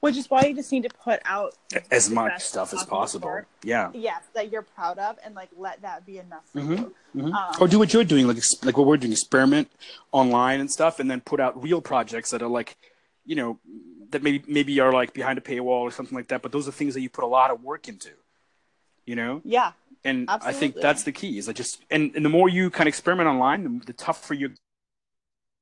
Which 0.00 0.16
is 0.16 0.30
why 0.30 0.44
you 0.44 0.54
just 0.54 0.70
need 0.70 0.82
to 0.84 0.90
put 0.90 1.20
out 1.24 1.54
As 1.90 2.10
much 2.10 2.42
stuff 2.44 2.72
as 2.74 2.84
possible. 2.84 3.40
Yeah. 3.64 3.90
yes 3.94 4.22
that 4.34 4.52
you're 4.52 4.62
proud 4.62 4.98
of 4.98 5.18
and 5.24 5.34
like 5.34 5.48
let 5.56 5.82
that 5.82 6.04
be 6.06 6.18
enough 6.18 6.44
for 6.52 6.60
Mhm. 6.60 6.78
you. 6.78 6.94
Mhm. 7.16 7.32
Um, 7.34 7.54
or 7.60 7.66
do 7.66 7.78
what 7.78 7.92
you're 7.92 8.04
doing, 8.04 8.26
like 8.28 8.36
ex- 8.36 8.62
like 8.62 8.76
what 8.76 8.86
we're 8.86 8.96
doing, 8.98 9.12
experiment 9.12 9.70
online 10.12 10.60
and 10.60 10.70
stuff, 10.70 11.00
and 11.00 11.10
then 11.10 11.20
put 11.20 11.40
out 11.40 11.60
real 11.60 11.80
projects 11.80 12.30
that 12.30 12.42
are 12.42 12.48
like, 12.48 12.76
you 13.24 13.34
know, 13.36 13.58
that 14.10 14.22
maybe 14.22 14.44
maybe 14.46 14.78
are 14.80 14.92
like 14.92 15.12
behind 15.14 15.38
a 15.38 15.42
paywall 15.42 15.80
or 15.80 15.90
something 15.90 16.16
like 16.16 16.28
that. 16.28 16.42
But 16.42 16.52
those 16.52 16.68
are 16.68 16.72
things 16.72 16.94
that 16.94 17.00
you 17.00 17.08
put 17.10 17.24
a 17.24 17.26
lot 17.26 17.50
of 17.50 17.64
work 17.64 17.88
into. 17.88 18.10
You 19.06 19.16
know, 19.16 19.40
Yeah. 19.44 19.72
And 20.04 20.28
I 20.28 20.52
think 20.52 20.76
that's 20.76 21.02
the 21.02 21.12
key. 21.12 21.38
Is 21.38 21.46
like 21.46 21.56
just 21.56 21.82
and, 21.90 22.14
and 22.14 22.24
the 22.24 22.28
more 22.28 22.48
you 22.48 22.70
kind 22.70 22.86
of 22.86 22.88
experiment 22.88 23.28
online, 23.28 23.64
the, 23.64 23.86
the 23.86 23.92
tougher 23.92 24.34
you 24.34 24.52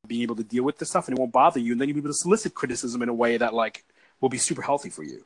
being 0.07 0.23
able 0.23 0.37
to 0.37 0.45
deal 0.45 0.63
with 0.63 0.79
this 0.79 0.91
stuff, 0.91 1.09
and 1.09 1.17
it 1.17 1.21
won't 1.21 1.33
bother 1.33 1.61
you, 1.61 1.73
and 1.73 1.81
then 1.81 1.89
you'll 1.89 1.97
be 1.97 2.01
able 2.01 2.11
to 2.11 2.15
solicit 2.15 2.55
criticism 2.55 3.03
in 3.03 3.09
a 3.09 3.15
way 3.15 3.37
that 3.37 3.55
like 3.55 3.85
will 4.21 4.29
be 4.29 4.39
super 4.39 4.63
healthy 4.63 4.91
for 4.91 5.03
you. 5.03 5.25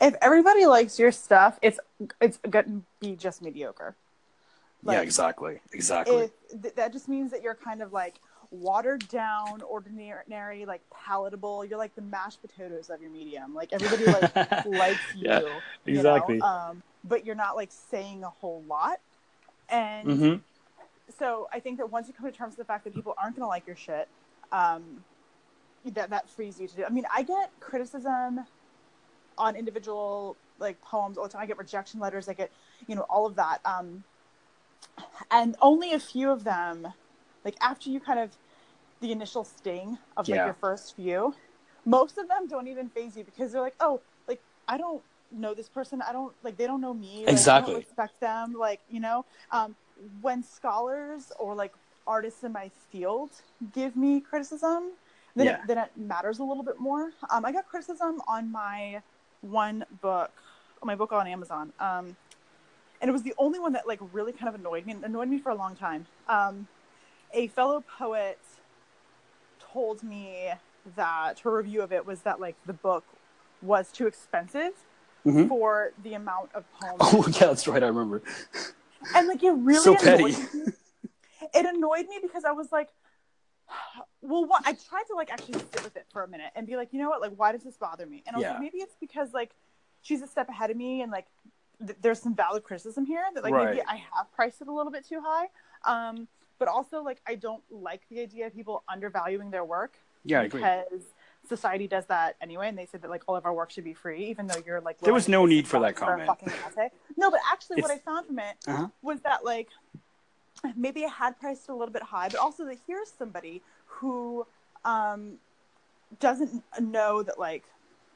If 0.00 0.14
everybody 0.20 0.66
likes 0.66 0.98
your 0.98 1.12
stuff, 1.12 1.58
it's 1.62 1.80
it's 2.20 2.38
gonna 2.48 2.82
be 3.00 3.16
just 3.16 3.42
mediocre. 3.42 3.94
yeah, 4.84 5.00
exactly, 5.00 5.60
exactly. 5.72 6.30
If 6.50 6.62
th- 6.62 6.74
that 6.74 6.92
just 6.92 7.08
means 7.08 7.30
that 7.30 7.42
you're 7.42 7.54
kind 7.54 7.82
of 7.82 7.92
like 7.92 8.16
watered 8.52 9.08
down, 9.08 9.62
ordinary, 9.62 10.64
like 10.66 10.82
palatable. 10.90 11.64
You're 11.64 11.78
like 11.78 11.94
the 11.94 12.02
mashed 12.02 12.40
potatoes 12.42 12.90
of 12.90 13.00
your 13.00 13.10
medium. 13.10 13.54
Like 13.54 13.72
everybody 13.72 14.04
like 14.06 14.34
likes 14.66 15.00
you. 15.16 15.28
Yeah, 15.28 15.40
you 15.84 15.96
exactly. 15.96 16.36
know? 16.36 16.46
Um, 16.46 16.82
but 17.04 17.24
you're 17.24 17.34
not 17.34 17.56
like 17.56 17.70
saying 17.72 18.24
a 18.24 18.30
whole 18.30 18.62
lot. 18.68 18.98
And 19.68 20.08
hmm 20.10 20.34
so 21.18 21.48
I 21.52 21.60
think 21.60 21.78
that 21.78 21.90
once 21.90 22.08
you 22.08 22.14
come 22.14 22.30
to 22.30 22.36
terms 22.36 22.52
with 22.52 22.66
the 22.66 22.72
fact 22.72 22.84
that 22.84 22.94
people 22.94 23.14
aren't 23.20 23.36
going 23.36 23.44
to 23.44 23.48
like 23.48 23.66
your 23.66 23.76
shit, 23.76 24.08
um, 24.50 25.04
that 25.84 26.10
that 26.10 26.30
frees 26.30 26.60
you 26.60 26.68
to 26.68 26.76
do. 26.76 26.84
I 26.84 26.90
mean, 26.90 27.04
I 27.14 27.22
get 27.22 27.50
criticism 27.60 28.46
on 29.38 29.56
individual 29.56 30.36
like 30.58 30.80
poems 30.80 31.18
all 31.18 31.24
the 31.24 31.30
time. 31.30 31.42
I 31.42 31.46
get 31.46 31.58
rejection 31.58 32.00
letters. 32.00 32.28
I 32.28 32.34
get 32.34 32.50
you 32.86 32.94
know 32.94 33.02
all 33.02 33.26
of 33.26 33.36
that. 33.36 33.60
Um, 33.64 34.04
and 35.30 35.56
only 35.60 35.92
a 35.92 35.98
few 35.98 36.30
of 36.30 36.44
them, 36.44 36.86
like 37.44 37.56
after 37.60 37.90
you 37.90 38.00
kind 38.00 38.20
of 38.20 38.36
the 39.00 39.10
initial 39.12 39.44
sting 39.44 39.98
of 40.16 40.28
like 40.28 40.36
Yeah. 40.36 40.44
your 40.44 40.54
first 40.54 40.94
few, 40.94 41.34
most 41.84 42.18
of 42.18 42.28
them 42.28 42.46
don't 42.46 42.68
even 42.68 42.88
faze 42.88 43.16
you 43.16 43.24
because 43.24 43.52
they're 43.52 43.60
like, 43.60 43.76
oh, 43.80 44.02
like 44.28 44.40
I 44.68 44.78
don't 44.78 45.02
know 45.32 45.54
this 45.54 45.68
person. 45.68 46.02
I 46.02 46.12
don't 46.12 46.32
like 46.42 46.56
they 46.56 46.66
don't 46.66 46.80
know 46.80 46.94
me. 46.94 47.20
Like, 47.20 47.28
Exactly. 47.28 47.74
don't 47.74 47.82
respect 47.84 48.20
them. 48.20 48.54
Like 48.58 48.80
you 48.90 49.00
know, 49.00 49.24
um, 49.50 49.74
when 50.20 50.42
scholars 50.42 51.32
or 51.38 51.54
like 51.54 51.72
artists 52.06 52.42
in 52.44 52.52
my 52.52 52.70
field 52.90 53.30
give 53.72 53.96
me 53.96 54.20
criticism, 54.20 54.92
then 55.36 55.46
Yeah. 55.46 55.54
it, 55.54 55.60
then 55.66 55.78
it 55.78 55.90
matters 55.96 56.38
a 56.40 56.44
little 56.44 56.64
bit 56.64 56.78
more. 56.78 57.12
Um, 57.30 57.44
I 57.44 57.52
got 57.52 57.68
criticism 57.68 58.20
on 58.26 58.50
my 58.50 59.02
one 59.40 59.84
book, 60.00 60.30
my 60.82 60.94
book 60.94 61.12
on 61.12 61.26
Amazon, 61.26 61.72
um, 61.80 62.16
and 63.00 63.08
it 63.08 63.12
was 63.12 63.22
the 63.22 63.34
only 63.38 63.58
one 63.58 63.72
that 63.72 63.86
like 63.86 64.00
really 64.12 64.32
kind 64.32 64.48
of 64.48 64.54
annoyed 64.60 64.86
me 64.86 64.92
and 64.92 65.04
annoyed 65.04 65.28
me 65.28 65.38
for 65.38 65.50
a 65.50 65.54
long 65.54 65.74
time. 65.76 66.06
Um, 66.28 66.66
a 67.32 67.48
fellow 67.48 67.82
poet 67.98 68.38
told 69.72 70.02
me 70.02 70.50
that 70.96 71.38
her 71.40 71.56
review 71.56 71.82
of 71.82 71.92
it 71.92 72.04
was 72.04 72.22
that 72.22 72.40
like 72.40 72.56
the 72.66 72.72
book 72.72 73.04
was 73.62 73.90
too 73.92 74.06
expensive 74.06 74.72
Mhm. 75.24 75.48
for 75.48 75.92
the 76.02 76.14
amount 76.14 76.50
of 76.54 76.64
poems 76.80 76.96
Oh 77.00 77.24
yeah, 77.28 77.46
that's 77.46 77.68
right. 77.68 77.82
I 77.82 77.86
remember. 77.86 78.22
and 79.14 79.28
like 79.28 79.42
it 79.42 79.52
really 79.52 79.82
So 79.82 79.94
petty. 79.96 80.24
me. 80.24 80.34
It 81.54 81.66
annoyed 81.66 82.06
me 82.08 82.18
because 82.22 82.44
I 82.44 82.52
was 82.52 82.72
like, 82.72 82.88
well, 84.22 84.44
what? 84.46 84.62
I 84.66 84.72
tried 84.72 85.04
to 85.08 85.14
like 85.14 85.30
actually 85.32 85.58
sit 85.58 85.82
with 85.84 85.96
it 85.96 86.06
for 86.12 86.22
a 86.24 86.28
minute 86.28 86.50
and 86.56 86.66
be 86.66 86.76
like, 86.76 86.92
you 86.92 87.00
know 87.00 87.08
what? 87.08 87.20
Like, 87.20 87.32
why 87.36 87.52
does 87.52 87.62
this 87.62 87.76
bother 87.76 88.06
me? 88.06 88.22
And 88.26 88.34
I 88.34 88.38
was 88.38 88.44
Yeah. 88.44 88.50
like, 88.52 88.60
maybe 88.60 88.78
it's 88.78 88.96
because 89.00 89.32
like 89.32 89.50
she's 90.02 90.22
a 90.22 90.26
step 90.26 90.48
ahead 90.48 90.70
of 90.70 90.76
me 90.76 91.02
and 91.02 91.12
like 91.12 91.26
th- 91.84 91.98
there's 92.00 92.20
some 92.20 92.34
valid 92.34 92.64
criticism 92.64 93.06
here 93.06 93.22
that 93.34 93.44
like 93.44 93.54
maybe 93.54 93.80
I 93.86 93.96
have 94.14 94.32
priced 94.34 94.60
it 94.60 94.68
a 94.68 94.72
little 94.72 94.92
bit 94.92 95.06
too 95.08 95.20
high. 95.24 95.46
Um, 95.84 96.26
but 96.58 96.68
also 96.68 97.02
like 97.02 97.20
I 97.26 97.34
don't 97.36 97.62
like 97.70 98.02
the 98.10 98.20
idea 98.20 98.46
of 98.46 98.54
people 98.54 98.82
undervaluing 98.88 99.50
their 99.50 99.64
work 99.64 99.94
Yeah, 100.24 100.40
I 100.40 100.44
agree. 100.44 100.60
because 100.60 101.02
society 101.48 101.86
does 101.88 102.06
that 102.06 102.36
anyway, 102.40 102.68
and 102.68 102.78
they 102.78 102.86
say 102.86 102.98
that 102.98 103.10
like 103.10 103.22
all 103.26 103.36
of 103.36 103.44
our 103.44 103.52
work 103.52 103.70
should 103.70 103.84
be 103.84 103.94
free, 103.94 104.26
even 104.26 104.46
though 104.46 104.60
you're 104.64 104.80
like 104.80 104.98
There 105.00 105.12
was 105.14 105.28
no 105.28 105.44
need 105.46 105.66
for 105.66 105.80
that 105.80 105.96
comment. 105.96 106.28
latte. 106.28 106.90
No, 107.16 107.30
but 107.30 107.40
actually, 107.50 107.82
what 107.82 107.90
I 107.90 107.98
found 107.98 108.26
from 108.26 108.38
it 108.38 108.56
Uh-huh. 108.66 108.88
was 109.02 109.20
that 109.22 109.44
like 109.44 109.68
maybe 110.76 111.04
I 111.04 111.08
had 111.08 111.38
priced 111.40 111.68
it 111.68 111.72
a 111.72 111.74
little 111.74 111.92
bit 111.92 112.02
high, 112.02 112.28
but 112.28 112.38
also 112.38 112.64
that 112.66 112.78
here's 112.86 113.10
somebody 113.10 113.62
who 113.86 114.46
um, 114.84 115.34
doesn't 116.20 116.62
know 116.80 117.22
that 117.22 117.38
like 117.38 117.64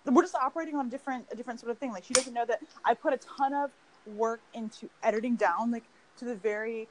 we're 0.05 0.23
just 0.23 0.37
operating 0.37 0.77
on 0.77 0.87
a 0.87 0.91
different 0.91 1.27
a 1.33 1.37
different 1.37 1.59
sort 1.61 1.71
of 1.73 1.79
thing. 1.79 1.91
Like 1.93 2.05
she 2.05 2.15
doesn't 2.15 2.33
know 2.35 2.45
that 2.47 2.61
I 2.85 2.95
put 2.95 3.12
a 3.12 3.19
ton 3.19 3.53
of 3.55 3.71
work 4.07 4.41
into 4.55 4.89
editing 5.03 5.35
down 5.35 5.73
like 5.73 5.83
to 6.19 6.25
the 6.25 6.37
very 6.37 6.87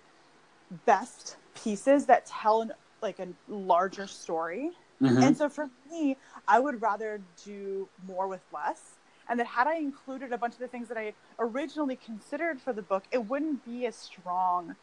best 0.86 1.38
pieces 1.54 2.06
that 2.08 2.26
tell 2.26 2.62
an 2.62 2.74
like 3.02 3.20
a 3.20 3.28
larger 3.48 4.08
story. 4.08 4.72
Mhm. 5.02 5.24
And 5.24 5.38
so 5.38 5.50
for 5.50 5.70
me, 5.90 6.18
I 6.48 6.60
would 6.60 6.82
rather 6.82 7.22
do 7.44 7.88
more 8.08 8.28
with 8.28 8.42
less. 8.54 8.98
And 9.28 9.40
that 9.40 9.48
had 9.48 9.68
I 9.68 9.76
included 9.76 10.32
a 10.32 10.38
bunch 10.38 10.54
of 10.54 10.60
the 10.60 10.68
things 10.68 10.88
that 10.88 10.98
I 10.98 11.14
originally 11.40 11.96
considered 11.96 12.62
for 12.62 12.74
the 12.74 12.82
book, 12.82 13.04
it 13.12 13.26
wouldn't 13.26 13.66
be 13.66 13.86
as 13.86 13.96
strong 13.96 14.76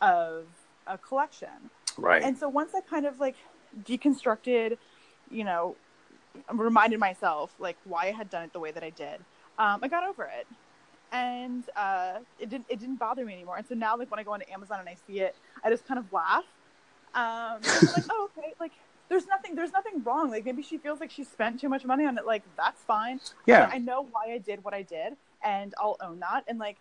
of 0.00 0.44
a 0.86 0.98
collection. 0.98 1.70
Right. 1.96 2.22
And 2.22 2.36
so 2.36 2.48
once 2.48 2.74
I 2.74 2.80
kind 2.80 3.06
of 3.06 3.18
like 3.20 3.36
deconstructed, 3.84 4.76
you 5.30 5.44
know, 5.44 5.76
reminded 6.52 7.00
myself 7.00 7.54
like 7.58 7.76
why 7.84 8.06
I 8.08 8.12
had 8.12 8.28
done 8.28 8.44
it 8.44 8.52
the 8.52 8.60
way 8.60 8.70
that 8.70 8.84
I 8.84 8.90
did, 8.90 9.20
um, 9.58 9.80
I 9.82 9.88
got 9.88 10.06
over 10.06 10.24
it. 10.24 10.46
And 11.12 11.64
uh, 11.76 12.18
it 12.38 12.50
didn't 12.50 12.66
it 12.68 12.80
didn't 12.80 12.96
bother 12.96 13.24
me 13.24 13.32
anymore. 13.32 13.56
And 13.56 13.66
so 13.66 13.74
now 13.74 13.96
like 13.96 14.10
when 14.10 14.20
I 14.20 14.24
go 14.24 14.32
onto 14.32 14.50
Amazon 14.52 14.80
and 14.80 14.88
I 14.88 14.96
see 15.06 15.20
it, 15.20 15.36
I 15.64 15.70
just 15.70 15.86
kind 15.86 15.98
of 15.98 16.12
laugh. 16.12 16.44
Um, 17.14 17.62
like, 17.62 18.04
oh 18.10 18.28
okay, 18.36 18.52
like 18.60 18.72
there's 19.08 19.26
nothing 19.26 19.54
there's 19.54 19.72
nothing 19.72 20.02
wrong. 20.04 20.30
Like 20.30 20.44
maybe 20.44 20.62
she 20.62 20.78
feels 20.78 21.00
like 21.00 21.10
she 21.10 21.24
spent 21.24 21.60
too 21.60 21.68
much 21.68 21.84
money 21.84 22.04
on 22.06 22.18
it. 22.18 22.26
Like 22.26 22.42
that's 22.56 22.82
fine. 22.82 23.20
yeah. 23.46 23.66
But 23.66 23.74
I 23.74 23.78
know 23.78 24.06
why 24.10 24.32
I 24.32 24.38
did 24.38 24.64
what 24.64 24.74
I 24.74 24.82
did, 24.82 25.16
and 25.44 25.74
I'll 25.80 25.96
own 26.00 26.20
that. 26.20 26.44
And 26.48 26.58
like, 26.58 26.76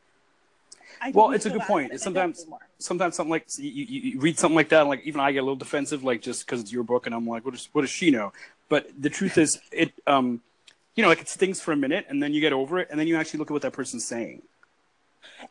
I 1.01 1.11
Well, 1.11 1.32
it's 1.32 1.45
a 1.45 1.49
good 1.49 1.61
point. 1.61 1.91
It's 1.91 2.05
and 2.05 2.17
I 2.17 2.21
don't 2.21 2.38
sometimes- 2.38 2.61
Sometimes 2.78 3.15
something 3.15 3.32
like 3.32 3.47
you, 3.57 3.69
you, 3.69 4.01
you 4.01 4.19
read 4.19 4.38
something 4.38 4.55
like 4.55 4.69
that, 4.69 4.82
and 4.82 4.89
like 4.89 5.01
even 5.05 5.21
I 5.21 5.32
get 5.32 5.39
a 5.39 5.43
little 5.43 5.55
defensive, 5.55 6.03
like 6.03 6.21
just 6.21 6.45
because 6.45 6.61
it's 6.61 6.71
your 6.71 6.84
book, 6.84 7.05
and 7.05 7.15
I'm 7.15 7.26
like, 7.28 7.45
what 7.45 7.53
does 7.53 7.69
what 7.71 7.82
does 7.82 7.89
she 7.89 8.11
know? 8.11 8.34
But 8.67 8.89
the 8.99 9.09
truth 9.09 9.38
is, 9.38 9.59
it 9.71 9.93
um, 10.07 10.41
you 10.95 11.03
know, 11.03 11.09
like 11.09 11.21
it 11.21 11.30
stings 11.30 11.61
for 11.61 11.71
a 11.71 11.76
minute, 11.78 12.05
and 12.09 12.21
then 12.21 12.34
you 12.34 12.41
get 12.41 12.51
over 12.53 12.80
it, 12.80 12.88
and 12.91 12.99
then 12.99 13.07
you 13.07 13.15
actually 13.15 13.39
look 13.39 13.49
at 13.49 13.53
what 13.53 13.61
that 13.61 13.73
person's 13.73 14.05
saying. 14.05 14.41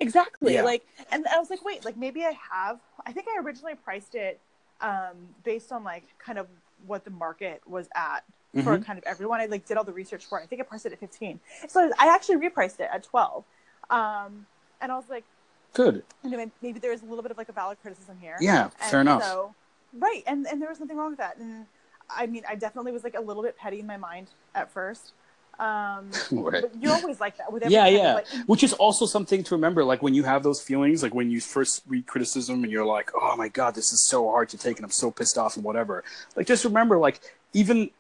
Exactly. 0.01 0.55
Yeah. 0.55 0.63
Like, 0.63 0.87
and 1.11 1.27
I 1.27 1.39
was 1.39 1.51
like, 1.51 1.65
wait, 1.65 1.85
like 1.85 1.97
maybe 1.97 2.25
I 2.25 2.37
have. 2.53 2.79
I 3.07 3.13
think 3.13 3.27
I 3.29 3.41
originally 3.41 3.75
priced 3.75 4.15
it 4.15 4.41
um, 4.81 5.17
based 5.45 5.73
on 5.73 5.83
like 5.85 6.05
kind 6.19 6.39
of 6.39 6.47
what 6.87 7.05
the 7.05 7.11
market 7.11 7.63
was 7.67 7.89
at 7.95 8.25
for 8.63 8.79
Mhm. 8.79 8.85
kind 8.85 8.99
of 8.99 9.05
everyone. 9.05 9.41
I 9.41 9.47
like 9.47 9.65
did 9.67 9.77
all 9.77 9.85
the 9.85 9.93
research 9.93 10.25
for 10.27 10.39
it. 10.39 10.43
I 10.45 10.47
think 10.47 10.61
I 10.61 10.65
priced 10.65 10.87
it 10.87 10.93
at 10.93 10.99
15. 11.01 11.41
So 11.69 11.91
I 11.99 12.09
actually 12.15 12.37
repriced 12.37 12.79
it 12.81 12.89
at 12.93 13.03
12. 13.03 13.45
Um, 13.91 14.47
and 14.81 14.93
I 14.93 14.97
was 14.97 15.09
like, 15.09 15.25
Good. 15.73 16.05
you 16.23 16.31
know, 16.31 16.51
maybe 16.63 16.79
there's 16.79 17.03
a 17.03 17.05
little 17.05 17.23
bit 17.23 17.31
of 17.33 17.39
like 17.39 17.49
a 17.49 17.53
valid 17.53 17.79
criticism 17.83 18.19
here. 18.21 18.37
Yeah. 18.41 18.65
And 18.65 18.91
fair 18.91 19.01
enough. 19.01 19.23
So 19.25 19.55
right 19.97 20.23
and 20.27 20.47
and 20.49 20.61
there 20.61 20.69
was 20.69 20.81
nothing 20.81 20.97
wrong 20.97 21.11
with 21.11 21.21
that 21.21 21.37
and 21.37 21.67
i 22.11 22.27
mean 22.27 22.43
i 22.49 22.57
definitely 22.57 22.91
was 22.91 23.05
like 23.05 23.15
a 23.15 23.21
little 23.21 23.45
bit 23.45 23.57
petty 23.57 23.79
in 23.79 23.87
my 23.87 23.97
mind 23.97 24.27
at 24.53 24.69
first 24.69 25.13
um 25.61 26.11
Right. 26.33 26.65
you're 26.81 26.93
always 26.93 27.21
like 27.21 27.37
that 27.39 27.53
with 27.53 27.65
Yeah, 27.69 27.87
yeah. 27.87 28.15
like, 28.15 28.27
Which 28.47 28.63
is 28.63 28.73
also 28.75 29.07
something 29.07 29.43
to 29.45 29.55
remember. 29.55 29.85
Like 29.85 30.03
when 30.03 30.15
you 30.15 30.23
have 30.25 30.43
those 30.43 30.61
feelings, 30.61 31.03
like 31.03 31.15
when 31.15 31.31
you 31.31 31.41
first 31.41 31.83
read 31.87 32.07
criticism 32.07 32.63
and 32.65 32.73
you're 32.73 32.85
like, 32.87 33.11
"Oh 33.15 33.37
my 33.37 33.49
god, 33.49 33.75
this 33.75 33.93
is 33.93 34.01
so 34.01 34.31
hard 34.31 34.49
to 34.51 34.59
take," 34.59 34.77
and 34.79 34.85
I'm 34.85 34.91
so 34.91 35.11
pissed 35.11 35.39
off 35.39 35.57
and 35.57 35.65
whatever. 35.65 36.05
Like 36.37 36.47
just 36.47 36.65
remember, 36.65 36.99
like 36.99 37.21
even 37.53 37.91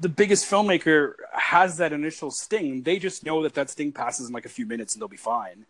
the 0.00 0.08
biggest 0.08 0.50
filmmaker 0.50 1.14
has 1.32 1.76
that 1.76 1.92
initial 1.92 2.30
sting. 2.30 2.82
They 2.82 2.98
just 2.98 3.24
know 3.24 3.42
that 3.42 3.54
that 3.54 3.68
sting 3.70 3.92
passes 3.92 4.28
in 4.28 4.32
like 4.32 4.46
a 4.46 4.50
few 4.50 4.64
minutes 4.66 4.94
and 4.94 5.00
they'll 5.02 5.08
be 5.08 5.16
fine. 5.18 5.66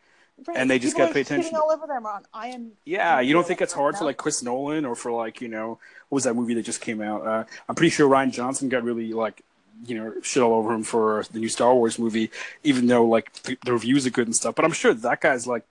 right, 0.47 0.57
and 0.57 0.71
they 0.71 0.79
just 0.79 0.95
people 0.95 1.07
gotta 1.07 1.15
pay 1.15 1.21
attention. 1.23 1.57
all 1.57 1.71
over 1.73 1.87
them 1.87 2.07
on 2.07 2.23
i 2.33 2.47
am 2.49 2.73
Yeah, 2.85 3.21
you 3.21 3.33
don't 3.35 3.47
think 3.47 3.61
it's 3.61 3.73
hard 3.73 3.97
for 3.97 4.05
like 4.05 4.17
Chris 4.17 4.43
Nolan 4.43 4.85
or 4.85 4.95
for 4.95 5.11
like 5.11 5.41
you 5.41 5.49
know 5.49 5.79
what 6.09 6.17
was 6.17 6.25
that 6.25 6.35
movie 6.35 6.55
that 6.55 6.63
just 6.63 6.81
came 6.81 7.01
out? 7.01 7.27
Uh, 7.27 7.45
I'm 7.69 7.75
pretty 7.75 7.91
sure 7.91 8.09
Rian 8.09 8.31
Johnson 8.33 8.69
got 8.69 8.83
really 8.85 9.13
like 9.13 9.43
you 9.87 9.97
know 9.99 10.13
shit 10.23 10.43
all 10.43 10.55
over 10.55 10.73
him 10.73 10.83
for 10.83 11.25
the 11.33 11.39
new 11.39 11.49
Star 11.49 11.75
Wars 11.75 11.99
movie, 11.99 12.31
even 12.65 12.87
though 12.87 13.05
like 13.05 13.33
the, 13.45 13.57
the 13.65 13.73
reviews 13.73 14.07
are 14.07 14.11
good 14.11 14.27
and 14.27 14.35
stuff. 14.37 14.55
But 14.55 14.65
I'm 14.65 14.73
sure 14.73 14.93
that 14.95 15.21
guy's 15.21 15.47
like, 15.47 15.65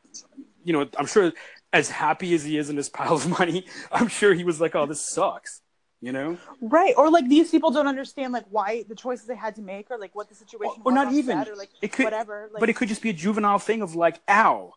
you 0.63 0.73
know, 0.73 0.87
I'm 0.97 1.05
sure 1.05 1.31
as 1.71 1.89
happy 1.89 2.33
as 2.33 2.43
he 2.43 2.57
is 2.57 2.69
in 2.69 2.77
his 2.77 2.89
pile 2.97 3.13
of 3.13 3.27
money, 3.39 3.65
I'm 3.91 4.07
sure 4.07 4.33
he 4.33 4.43
was 4.43 4.59
like, 4.59 4.75
oh, 4.75 4.85
this 4.85 5.07
sucks, 5.07 5.61
you 6.01 6.11
know. 6.11 6.37
right 6.61 6.93
or 6.97 7.09
like 7.11 7.27
these 7.29 7.51
people 7.51 7.69
don't 7.71 7.87
understand 7.87 8.33
like 8.33 8.45
why 8.49 8.83
the 8.89 8.95
choices 8.95 9.27
they 9.27 9.35
had 9.35 9.55
to 9.55 9.61
make 9.61 9.91
or 9.91 9.97
like 9.97 10.15
what 10.15 10.29
the 10.29 10.35
situation 10.35 10.81
Or 10.83 10.91
was 10.91 10.95
not 10.95 11.13
even. 11.13 11.37
or 11.47 11.55
like 11.55 11.69
It 11.81 11.91
could- 11.91 12.05
whatever 12.05 12.49
like 12.51 12.59
but 12.59 12.69
it 12.69 12.75
could 12.75 12.87
just 12.87 13.01
be 13.01 13.09
a 13.11 13.13
juvenile 13.13 13.59
thing 13.59 13.81
of 13.81 13.95
like, 13.95 14.19
ow. 14.27 14.73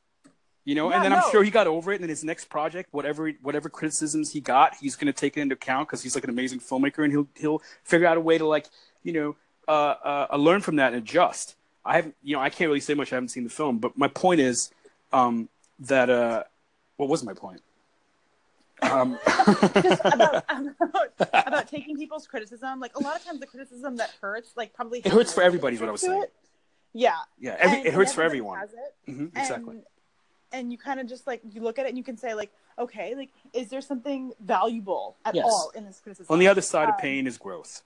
You 0.65 0.77
know, 0.77 0.91
Yeah, 0.91 0.97
and 0.97 1.05
then 1.07 1.13
I'm 1.13 1.29
sure 1.33 1.43
he 1.43 1.51
got 1.51 1.67
over 1.67 1.91
it. 1.91 1.97
And 1.97 2.05
in 2.05 2.09
his 2.09 2.23
next 2.23 2.45
project, 2.45 2.91
whatever 2.93 3.29
whatever 3.43 3.69
criticisms 3.69 4.31
he 4.33 4.41
got, 4.41 4.77
he's 4.81 4.95
going 4.95 5.07
to 5.09 5.13
take 5.13 5.37
it 5.37 5.41
into 5.41 5.55
account 5.55 5.89
because 5.89 6.05
he's 6.05 6.15
like 6.15 6.23
an 6.23 6.31
amazing 6.31 6.61
filmmaker, 6.61 7.03
and 7.03 7.13
he'll 7.13 7.27
he'll 7.35 7.63
figure 7.83 8.07
out 8.07 8.17
a 8.17 8.21
way 8.21 8.39
to 8.39 8.47
like 8.47 8.67
you 9.03 9.13
know 9.13 9.37
uh, 9.69 10.27
uh, 10.33 10.37
learn 10.37 10.61
from 10.61 10.77
that 10.77 10.93
and 10.93 11.03
adjust. 11.03 11.57
I 11.85 11.97
haven't, 11.97 12.15
you 12.23 12.37
know, 12.37 12.43
I 12.43 12.49
can't 12.51 12.69
really 12.69 12.81
say 12.81 12.95
much. 12.95 13.13
I 13.13 13.17
haven't 13.17 13.29
seen 13.31 13.45
the 13.45 13.51
film, 13.51 13.79
but 13.79 13.97
my 13.99 14.09
point 14.09 14.41
is 14.41 14.71
um, 15.13 15.49
that 15.81 16.09
uh, 16.11 16.45
what 16.97 17.09
was 17.09 17.25
my 17.25 17.35
point? 17.35 17.61
Um, 18.83 19.19
about, 20.05 20.45
about 20.51 21.13
about 21.47 21.69
taking 21.69 21.97
people's 21.97 22.27
criticism. 22.27 22.81
Like 22.81 22.97
a 22.97 23.01
lot 23.01 23.17
of 23.17 23.25
times, 23.25 23.41
the 23.41 23.47
criticism 23.47 23.97
that 23.97 24.11
hurts, 24.21 24.53
like 24.57 24.73
probably 24.75 25.01
It 25.01 25.13
hurts 25.13 25.33
for 25.33 25.43
everybody 25.43 25.75
is 25.77 25.81
what 25.81 25.89
I 25.89 25.93
was 25.93 26.01
saying. 26.01 26.23
it. 26.23 26.33
Yeah, 26.93 27.15
yeah, 27.39 27.57
every, 27.59 27.79
it 27.79 27.95
hurts 27.95 28.13
for 28.13 28.23
everyone. 28.23 28.59
has 28.59 28.71
it. 28.73 29.13
hmm 29.13 29.27
exactly. 29.37 29.77
And, 29.77 29.85
and 30.53 30.73
you 30.73 30.77
kind 30.79 31.01
of 31.01 31.07
just 31.09 31.27
like 31.27 31.41
you 31.51 31.63
look 31.63 31.79
at 31.79 31.87
it 31.87 31.91
and 31.91 31.97
you 31.99 32.05
can 32.05 32.17
say 32.17 32.35
like, 32.35 32.53
okay, 32.79 33.15
like 33.15 33.31
is 33.53 33.69
there 33.71 33.81
something 33.81 34.33
valuable 34.41 35.17
at 35.25 35.35
Yes. 35.35 35.45
all 35.47 35.71
in 35.75 35.85
this 35.87 36.01
criticism? 36.01 36.33
On 36.33 36.39
the 36.39 36.49
other 36.49 36.61
side 36.61 36.89
of 36.89 36.95
um, 36.97 37.01
pain 37.01 37.27
is 37.27 37.39
growth. 37.39 37.83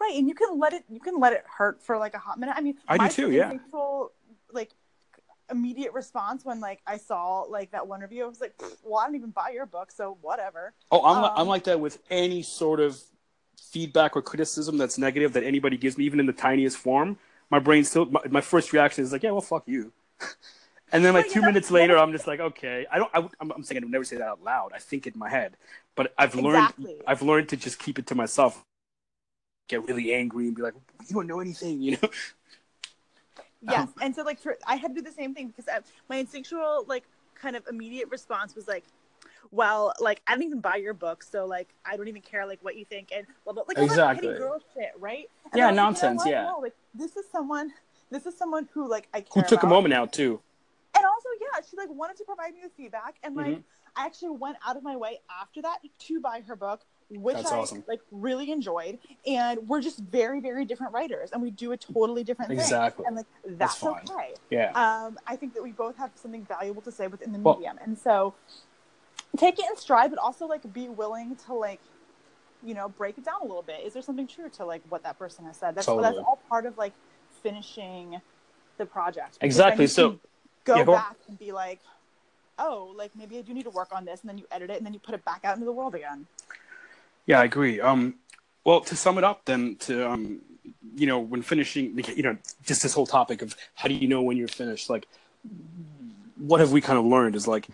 Right? 0.00 0.14
And 0.16 0.28
you 0.28 0.34
can 0.34 0.58
let 0.58 0.72
it 0.72 0.84
you 0.88 1.00
can 1.00 1.18
let 1.18 1.32
it 1.32 1.44
hurt 1.46 1.82
for 1.82 1.98
like 1.98 2.14
a 2.14 2.18
hot 2.18 2.38
minute. 2.38 2.54
I 2.56 2.60
mean, 2.60 2.76
I 2.88 3.08
do 3.08 3.14
too, 3.14 3.30
yeah. 3.30 3.52
like 4.52 4.70
immediate 5.50 5.92
response 5.92 6.44
when 6.44 6.60
like 6.60 6.80
I 6.86 6.96
saw 6.96 7.42
like 7.42 7.72
that 7.72 7.86
one 7.86 8.00
review, 8.00 8.24
I 8.24 8.28
was 8.28 8.40
like, 8.40 8.54
well, 8.82 9.00
I 9.00 9.06
don't 9.06 9.14
even 9.14 9.30
buy 9.30 9.50
your 9.50 9.66
book, 9.66 9.90
so 9.90 10.18
whatever. 10.20 10.72
Oh, 10.90 11.04
I'm, 11.04 11.24
Um, 11.24 11.30
I'm 11.36 11.46
like 11.46 11.64
that 11.64 11.80
with 11.80 11.98
any 12.10 12.42
sort 12.42 12.80
of 12.80 13.00
feedback 13.60 14.16
or 14.16 14.22
criticism 14.22 14.78
that's 14.78 14.98
negative 14.98 15.32
that 15.34 15.44
anybody 15.44 15.76
gives 15.76 15.98
me, 15.98 16.04
even 16.04 16.20
in 16.20 16.26
the 16.26 16.32
tiniest 16.32 16.76
form. 16.76 17.18
My 17.50 17.58
brain 17.58 17.84
still, 17.84 18.06
my, 18.06 18.20
my 18.30 18.40
first 18.40 18.72
reaction 18.72 19.04
is 19.04 19.12
like, 19.12 19.22
yeah, 19.22 19.32
well, 19.32 19.40
fuck 19.40 19.64
you. 19.66 19.92
and 20.92 21.04
then 21.04 21.14
like 21.14 21.28
two 21.28 21.42
minutes 21.42 21.70
later, 21.70 21.98
I'm 21.98 22.12
just 22.12 22.26
like, 22.26 22.40
okay. 22.40 22.86
I 22.90 22.98
don't. 22.98 23.10
I, 23.14 23.28
I'm, 23.40 23.52
I'm 23.52 23.62
saying 23.62 23.82
I 23.82 23.84
would 23.84 23.92
never 23.92 24.04
say 24.04 24.16
that 24.16 24.26
out 24.26 24.42
loud. 24.42 24.72
I 24.74 24.78
think 24.78 25.06
it 25.06 25.14
in 25.14 25.18
my 25.18 25.28
head, 25.28 25.56
but 25.94 26.14
I've 26.16 26.34
learned. 26.34 26.70
Exactly. 26.70 26.96
I've 27.06 27.22
learned 27.22 27.48
to 27.50 27.56
just 27.56 27.78
keep 27.78 27.98
it 27.98 28.06
to 28.06 28.14
myself. 28.14 28.64
Get 29.68 29.88
really 29.88 30.12
angry 30.14 30.46
and 30.46 30.54
be 30.56 30.62
like, 30.62 30.74
you 31.08 31.14
don't 31.14 31.26
know 31.26 31.40
anything, 31.40 31.80
you 31.80 31.92
know. 31.92 32.08
Yes, 33.66 33.88
Um, 33.88 33.94
and 34.02 34.14
so 34.14 34.22
like 34.22 34.38
for, 34.38 34.56
I 34.66 34.76
had 34.76 34.94
to 34.94 35.00
do 35.00 35.02
the 35.02 35.10
same 35.14 35.34
thing 35.34 35.48
because 35.48 35.66
I, 35.68 35.78
my 36.10 36.16
instinctual 36.16 36.84
like 36.86 37.04
kind 37.34 37.56
of 37.56 37.66
immediate 37.66 38.08
response 38.10 38.54
was 38.54 38.68
like, 38.68 38.84
well, 39.50 39.94
like 40.00 40.20
I 40.26 40.34
don't 40.34 40.42
even 40.42 40.60
buy 40.60 40.76
your 40.76 40.92
book, 40.92 41.22
so 41.22 41.46
like 41.46 41.72
I 41.84 41.96
don't 41.96 42.08
even 42.08 42.20
care 42.20 42.44
like 42.46 42.58
what 42.62 42.76
you 42.76 42.84
think 42.84 43.08
and 43.10 43.26
blah, 43.44 43.54
blah, 43.54 43.62
like 43.66 43.78
Exactly. 43.78 44.28
petty 44.28 44.38
girl 44.38 44.60
shit, 44.74 44.92
right? 44.98 45.30
Yeah, 45.54 45.68
I 45.68 45.70
was 45.70 45.76
like, 45.76 45.94
you 45.94 46.02
know 46.02 46.12
nonsense, 46.12 46.22
yeah. 46.26 46.42
No, 46.44 46.58
like 46.60 46.74
this 46.94 47.16
is 47.16 47.24
someone, 47.32 47.72
this 48.10 48.26
is 48.26 48.36
someone 48.36 48.68
who 48.74 48.86
like 48.88 49.08
I 49.14 49.24
Who 49.32 49.42
took 49.42 49.62
a 49.62 49.66
moment 49.66 49.94
out 49.94 50.12
too? 50.12 50.40
and 50.96 51.04
also 51.04 51.28
yeah, 51.40 51.60
she 51.68 51.76
like 51.78 51.88
wanted 51.90 52.18
to 52.18 52.24
provide 52.24 52.52
me 52.52 52.60
with 52.62 52.72
feedback, 52.76 53.16
and 53.22 53.34
like 53.34 53.46
Mhm. 53.46 53.62
I 53.96 54.04
actually 54.04 54.36
went 54.36 54.58
out 54.66 54.76
of 54.76 54.82
my 54.82 54.96
way 54.96 55.20
after 55.40 55.62
that 55.62 55.78
to 56.00 56.20
buy 56.20 56.42
her 56.46 56.54
book. 56.54 56.84
Which 57.10 57.36
That's 57.36 57.52
I 57.52 57.58
awesome. 57.58 57.84
like 57.86 58.00
really 58.10 58.50
enjoyed, 58.50 58.98
and 59.26 59.68
we're 59.68 59.82
just 59.82 59.98
very, 59.98 60.40
very 60.40 60.64
different 60.64 60.92
writers, 60.94 61.30
and 61.32 61.42
we 61.42 61.50
do 61.50 61.72
a 61.72 61.76
totally 61.76 62.24
different 62.24 62.48
thing. 62.48 62.58
Exactly. 62.58 63.04
and 63.06 63.16
like 63.16 63.26
That's 63.46 63.78
that's, 63.78 64.10
okay 64.10 64.32
Yeah. 64.50 64.70
um, 64.72 65.18
I 65.26 65.36
think 65.36 65.52
that 65.54 65.62
we 65.62 65.70
both 65.72 65.96
have 65.98 66.10
something 66.14 66.44
valuable 66.46 66.80
to 66.82 66.90
say 66.90 67.06
within 67.06 67.32
the 67.32 67.38
Well- 67.38 67.56
medium, 67.56 67.78
and 67.82 67.98
so 67.98 68.34
take 69.36 69.58
it 69.58 69.66
in 69.70 69.76
stride, 69.76 70.10
but 70.10 70.18
also 70.18 70.46
like 70.46 70.70
be 70.72 70.88
willing 70.88 71.36
to 71.46 71.52
like, 71.54 71.80
you 72.62 72.72
know, 72.72 72.88
break 72.88 73.18
it 73.18 73.24
down 73.24 73.42
a 73.42 73.44
little 73.44 73.62
bit. 73.62 73.80
Is 73.84 73.92
there 73.92 74.02
something 74.02 74.26
true 74.26 74.48
to 74.50 74.64
like 74.64 74.82
what 74.88 75.02
that 75.02 75.18
person 75.18 75.44
has 75.44 75.58
said? 75.58 75.74
That's 75.74 75.86
Totally. 75.86 76.04
that's 76.04 76.18
all 76.18 76.40
part 76.48 76.64
of 76.64 76.78
like 76.78 76.94
finishing 77.42 78.20
the 78.78 78.86
project. 78.86 79.36
Exactly. 79.42 79.86
So- 79.86 80.18
go 80.64 80.76
Yeah, 80.76 80.84
go 80.84 80.94
on. 80.94 80.98
back 81.00 81.16
and 81.28 81.38
be 81.38 81.52
like, 81.52 81.80
oh, 82.58 82.94
like 82.96 83.10
maybe 83.14 83.36
I 83.36 83.42
do 83.42 83.52
need 83.52 83.64
to 83.64 83.70
work 83.70 83.90
on 83.94 84.06
this, 84.06 84.22
and 84.22 84.30
then 84.30 84.38
you 84.38 84.46
edit 84.50 84.70
it, 84.70 84.78
and 84.78 84.86
then 84.86 84.94
you 84.94 85.00
put 85.00 85.14
it 85.14 85.22
back 85.26 85.44
out 85.44 85.54
into 85.54 85.66
the 85.66 85.72
world 85.72 85.94
again. 85.94 86.26
Yeah, 87.26 87.40
I 87.40 87.44
agree. 87.44 87.80
Um, 87.80 88.16
well, 88.64 88.80
to 88.80 88.96
sum 88.96 89.18
it 89.18 89.24
up, 89.24 89.44
then, 89.44 89.76
to 89.80 90.10
um, 90.10 90.40
you 90.94 91.06
know, 91.06 91.18
when 91.18 91.42
finishing, 91.42 91.98
you 92.16 92.22
know, 92.22 92.36
just 92.62 92.82
this 92.82 92.94
whole 92.94 93.06
topic 93.06 93.42
of 93.42 93.56
how 93.74 93.88
do 93.88 93.94
you 93.94 94.08
know 94.08 94.22
when 94.22 94.36
you're 94.36 94.48
finished? 94.48 94.88
Like, 94.90 95.06
what 96.36 96.60
have 96.60 96.72
we 96.72 96.80
kind 96.80 96.98
of 96.98 97.04
learned 97.04 97.36
is 97.36 97.46
like, 97.46 97.66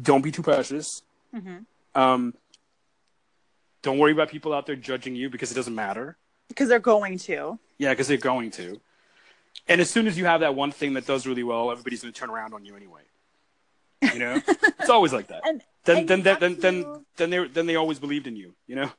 don't 0.00 0.22
be 0.22 0.30
too 0.30 0.42
precious. 0.42 1.02
Mm-hmm. 1.34 1.58
Um, 2.00 2.34
don't 3.82 3.98
worry 3.98 4.12
about 4.12 4.30
people 4.30 4.54
out 4.54 4.66
there 4.66 4.76
judging 4.76 5.16
you 5.16 5.28
because 5.28 5.50
it 5.50 5.54
doesn't 5.54 5.74
matter. 5.74 6.16
Because 6.48 6.68
they're 6.68 6.78
going 6.78 7.18
to. 7.18 7.58
Yeah, 7.78 7.90
because 7.90 8.08
they're 8.08 8.16
going 8.16 8.50
to. 8.52 8.80
And 9.68 9.80
as 9.80 9.90
soon 9.90 10.06
as 10.06 10.16
you 10.16 10.24
have 10.24 10.40
that 10.40 10.54
one 10.54 10.72
thing 10.72 10.94
that 10.94 11.06
does 11.06 11.26
really 11.26 11.42
well, 11.42 11.70
everybody's 11.70 12.02
going 12.02 12.12
to 12.12 12.18
turn 12.18 12.30
around 12.30 12.54
on 12.54 12.64
you 12.64 12.76
anyway. 12.76 13.02
You 14.02 14.18
know, 14.18 14.42
it's 14.46 14.90
always 14.90 15.12
like 15.12 15.28
that. 15.28 15.42
And 15.46 15.62
Then, 15.84 15.98
and 15.98 16.08
then, 16.08 16.18
you 16.18 16.24
then, 16.24 16.32
have 16.34 16.40
then, 16.40 16.60
then, 16.60 17.04
then 17.16 17.30
they 17.30 17.48
then 17.48 17.66
they 17.66 17.76
always 17.76 17.98
believed 17.98 18.26
in 18.26 18.36
you. 18.36 18.54
You 18.66 18.76
know. 18.76 18.90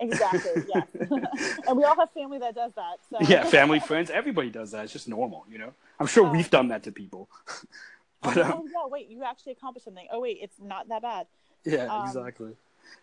exactly, 0.00 0.64
yes. 0.74 0.88
and 1.68 1.76
we 1.76 1.84
all 1.84 1.94
have 1.96 2.10
family 2.10 2.38
that 2.38 2.54
does 2.54 2.72
that. 2.74 2.98
So 3.10 3.18
yeah, 3.20 3.44
family, 3.44 3.78
friends, 3.78 4.10
everybody 4.10 4.50
does 4.50 4.72
that. 4.72 4.84
It's 4.84 4.92
just 4.92 5.08
normal, 5.08 5.46
you 5.48 5.58
know. 5.58 5.72
I'm 6.00 6.06
sure 6.06 6.26
Um, 6.26 6.32
we've 6.32 6.50
done 6.50 6.68
that 6.68 6.82
to 6.84 6.92
people. 6.92 7.28
but 8.22 8.36
oh, 8.38 8.42
um, 8.42 8.52
oh, 8.56 8.66
yeah, 8.66 8.86
wait, 8.86 9.08
you 9.08 9.22
actually 9.22 9.52
accomplished 9.52 9.84
something. 9.84 10.08
Oh 10.10 10.20
wait, 10.20 10.38
it's 10.40 10.56
not 10.60 10.88
that 10.88 11.02
bad. 11.02 11.26
yeah, 11.64 11.86
um, 11.86 12.06
exactly. 12.06 12.56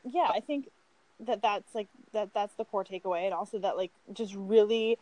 Yeah, 0.04 0.30
I 0.30 0.42
think 0.42 0.70
that 1.22 1.42
that's 1.42 1.74
like 1.74 1.88
that 2.12 2.34
that's 2.34 2.54
the 2.56 2.66
core 2.66 2.84
takeaway, 2.84 3.26
and 3.26 3.34
also 3.34 3.60
that 3.60 3.78
like 3.78 3.92
just 4.12 4.36
really 4.36 4.98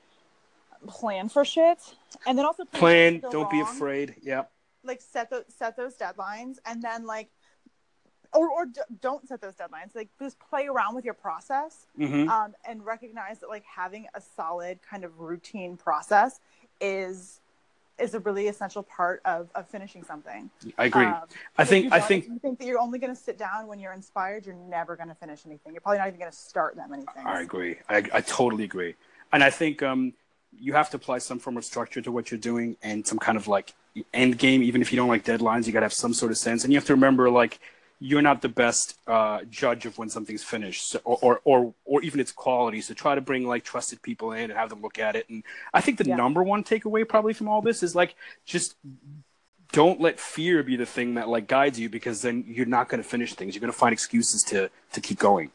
plan 0.88 1.30
for 1.30 1.44
shit, 1.46 1.80
and 2.26 2.38
then 2.38 2.46
also 2.46 2.66
Plan. 2.66 3.20
go 3.20 3.30
Don't 3.30 3.50
be 3.52 3.60
afraid. 3.62 4.16
Yeah. 4.22 4.44
Like 4.84 5.02
set 5.02 5.30
those 5.30 5.46
set 5.48 5.76
those 5.78 5.96
deadlines, 5.96 6.58
and 6.66 6.82
then 6.82 7.06
like. 7.06 7.30
Or, 8.34 8.50
or 8.50 8.66
d- 8.66 8.80
don't 9.02 9.28
set 9.28 9.42
those 9.42 9.56
deadlines. 9.56 9.94
Like 9.94 10.08
just 10.18 10.40
play 10.40 10.68
around 10.68 10.96
with 10.96 11.04
your 11.04 11.14
process, 11.14 11.86
hmm 11.98 12.30
um, 12.30 12.54
and 12.66 12.86
recognize 12.86 13.40
that 13.40 13.50
like 13.50 13.66
having 13.66 14.08
a 14.14 14.22
solid 14.22 14.80
kind 14.90 15.04
of 15.04 15.20
routine 15.20 15.76
process 15.76 16.40
is 16.80 17.42
is 18.02 18.14
a 18.14 18.20
really 18.20 18.48
essential 18.48 18.84
part 18.84 19.22
of, 19.26 19.50
of 19.56 19.68
finishing 19.68 20.04
something. 20.04 20.50
I 20.78 20.86
agree. 20.86 21.06
Um, 21.06 21.24
I 21.58 21.66
think. 21.66 21.94
I 21.94 22.00
think. 22.00 22.26
you 22.26 22.40
think 22.40 22.60
that 22.60 22.66
you're 22.66 22.80
only 22.80 23.00
going 23.00 23.14
to 23.14 23.22
sit 23.22 23.38
down 23.38 23.68
when 23.68 23.80
you're 23.80 23.94
inspired. 23.94 24.46
You're 24.46 24.56
never 24.56 24.96
going 24.96 25.10
to 25.10 25.16
finish 25.16 25.42
anything. 25.46 25.74
You're 25.74 25.82
probably 25.82 26.00
not 26.00 26.08
even 26.08 26.20
going 26.20 26.32
to 26.32 26.38
start 26.38 26.76
that 26.78 26.90
many 26.90 27.04
things. 27.14 27.26
I 27.26 27.42
agree. 27.42 27.78
I, 27.90 27.98
I 28.14 28.22
totally 28.22 28.64
agree. 28.64 28.96
And 29.32 29.44
I 29.44 29.50
think 29.50 29.84
um, 29.84 30.14
you 30.58 30.74
have 30.74 30.90
to 30.92 30.98
apply 30.98 31.20
some 31.20 31.40
form 31.40 31.58
of 31.58 31.66
structure 31.66 32.02
to 32.02 32.12
what 32.12 32.32
you're 32.32 32.40
doing 32.40 32.76
and 32.82 33.06
some 33.06 33.20
kind 33.20 33.38
of 33.38 33.48
like 33.48 33.74
end 34.14 34.38
game. 34.38 34.64
Even 34.64 34.82
if 34.82 34.92
you 34.92 34.98
don't 34.98 35.10
like 35.10 35.26
deadlines, 35.26 35.68
you 35.68 35.74
got 35.74 35.82
to 35.82 35.86
have 35.86 35.94
some 35.94 36.14
sort 36.14 36.32
of 36.32 36.38
sense. 36.38 36.64
And 36.64 36.72
you 36.74 36.78
have 36.78 36.86
to 36.88 36.94
remember, 36.94 37.30
like, 37.30 37.60
you're 38.04 38.22
not 38.24 38.42
the 38.42 38.50
best 38.50 38.98
uh, 39.06 39.42
judge 39.50 39.86
of 39.86 39.98
when 40.00 40.10
something's 40.10 40.44
finished, 40.44 40.90
so, 40.90 41.00
or, 41.04 41.20
or 41.22 41.42
or 41.44 41.74
or 41.86 42.02
even 42.02 42.20
its 42.20 42.32
quality. 42.32 42.82
So 42.82 42.96
try 42.96 43.14
to 43.14 43.22
bring 43.22 43.46
like 43.48 43.64
trusted 43.64 44.02
people 44.02 44.32
in 44.32 44.50
and 44.50 44.54
have 44.54 44.70
them 44.70 44.82
look 44.82 44.98
at 44.98 45.16
it. 45.16 45.30
And 45.30 45.44
I 45.72 45.82
think 45.82 46.00
the 46.00 46.08
Yeah. 46.08 46.16
number 46.16 46.42
one 46.42 46.64
takeaway 46.64 47.08
probably 47.08 47.34
from 47.34 47.48
all 47.48 47.62
this 47.62 47.84
is 47.84 47.94
like 47.94 48.16
just 48.44 48.76
don't 49.72 50.02
let 50.02 50.20
fear 50.20 50.64
be 50.64 50.76
the 50.76 50.86
thing 50.88 51.14
that 51.14 51.30
like 51.30 51.48
guides 51.48 51.80
you 51.80 51.90
because 51.90 52.24
then 52.24 52.44
you're 52.48 52.66
not 52.66 52.90
going 52.90 53.02
to 53.04 53.08
finish 53.08 53.36
things. 53.36 53.54
You're 53.54 53.62
going 53.62 53.72
to 53.72 53.78
find 53.78 53.94
excuses 53.94 54.42
to 54.46 54.72
to 54.94 55.00
keep 55.00 55.20
going, 55.20 55.52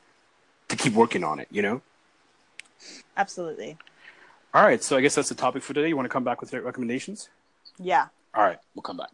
to 0.69 0.77
keep 0.77 0.93
working 0.93 1.25
on 1.25 1.41
it. 1.41 1.49
You 1.51 1.63
know. 1.63 1.83
Absolutely. 3.17 3.77
All 4.55 4.63
right, 4.63 4.83
so 4.83 4.97
I 4.97 5.01
guess 5.01 5.17
that's 5.17 5.29
the 5.31 5.35
topic 5.35 5.65
for 5.65 5.75
today. 5.75 5.89
You 5.89 5.97
want 5.97 6.07
to 6.07 6.13
come 6.13 6.25
back 6.25 6.41
with 6.41 6.53
recommendations? 6.53 7.29
Yeah. 7.79 8.07
All 8.37 8.45
right, 8.45 8.59
we'll 8.75 8.83
come 8.83 8.99
back. 8.99 9.09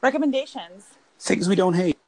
Recommendations. 0.00 0.86
Things 1.18 1.48
we 1.48 1.56
don't 1.56 1.74
hate. 1.74 1.98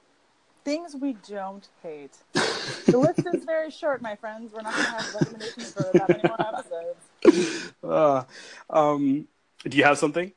Things 0.65 0.95
we 0.95 1.17
don't 1.29 1.69
hate. 1.83 2.17
the 2.33 2.97
list 2.97 3.27
is 3.33 3.45
very 3.45 3.73
short, 3.73 4.03
my 4.03 4.15
friends. 4.15 4.53
We're 4.53 4.63
not 4.63 4.73
going 4.75 4.85
to 4.85 4.91
have 4.93 5.15
recommendations 5.15 5.73
for 5.73 5.91
that 5.93 6.09
many 6.09 6.23
more 6.29 6.41
episodes. 6.41 7.71
Uh, 7.85 8.25
um, 8.71 9.29
do 9.69 9.77
you 9.77 9.85
have 9.85 9.99
something? 9.99 10.33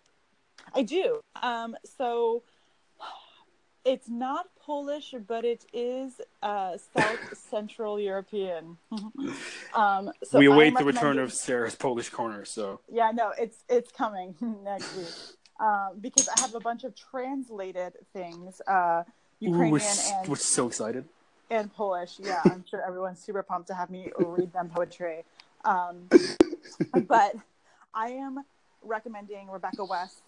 I 0.76 0.82
do. 0.82 1.22
Um, 1.42 1.78
so 1.98 2.44
it's 3.88 4.10
not 4.10 4.48
Polish, 4.60 5.16
but 5.28 5.46
it 5.46 5.66
is 5.72 6.20
uh, 6.44 6.78
South 6.96 7.20
Central 7.50 7.98
European. 8.00 8.78
um, 9.74 10.12
so 10.24 10.40
we 10.40 10.48
await 10.48 10.78
the 10.78 10.84
return 10.84 11.18
of 11.20 11.32
Sarah's 11.34 11.76
Polish 11.76 12.10
corner. 12.10 12.44
So 12.44 12.82
Yeah, 12.92 13.12
no, 13.12 13.32
it's 13.40 13.64
it's 13.70 13.92
coming 13.92 14.36
next 14.64 14.94
week 14.96 15.08
um, 15.60 15.92
because 16.02 16.28
I 16.28 16.42
have 16.42 16.54
a 16.54 16.60
bunch 16.60 16.84
of 16.84 16.94
translated 16.96 17.94
things, 18.12 18.62
uh, 18.68 19.04
Ooh, 19.08 19.12
Ukrainian 19.40 19.72
we're, 19.72 19.80
s- 19.80 20.12
and 20.14 20.28
we're 20.30 20.36
so 20.36 20.68
excited. 20.68 21.06
and 21.50 21.74
Polish. 21.74 22.20
Yeah, 22.20 22.42
I'm 22.44 22.66
sure 22.70 22.86
everyone's 22.86 23.20
super 23.20 23.42
pumped 23.42 23.68
to 23.70 23.74
have 23.74 23.90
me 23.90 24.12
read 24.20 24.52
them 24.52 24.70
poetry. 24.70 25.24
Um, 25.64 26.10
but 27.08 27.36
I 27.94 28.10
am 28.10 28.44
recommending 28.84 29.50
Rebecca 29.50 29.84
West's 29.86 30.27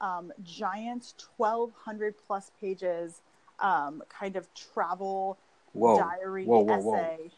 um, 0.00 0.32
giant 0.42 1.14
1,200 1.36 2.14
plus 2.26 2.50
pages 2.60 3.20
um, 3.60 4.02
kind 4.08 4.36
of 4.36 4.46
travel 4.54 5.38
Whoa, 5.72 5.98
diary 5.98 6.44
whoa, 6.44 6.60
whoa, 6.60 6.94
essay. 6.94 7.30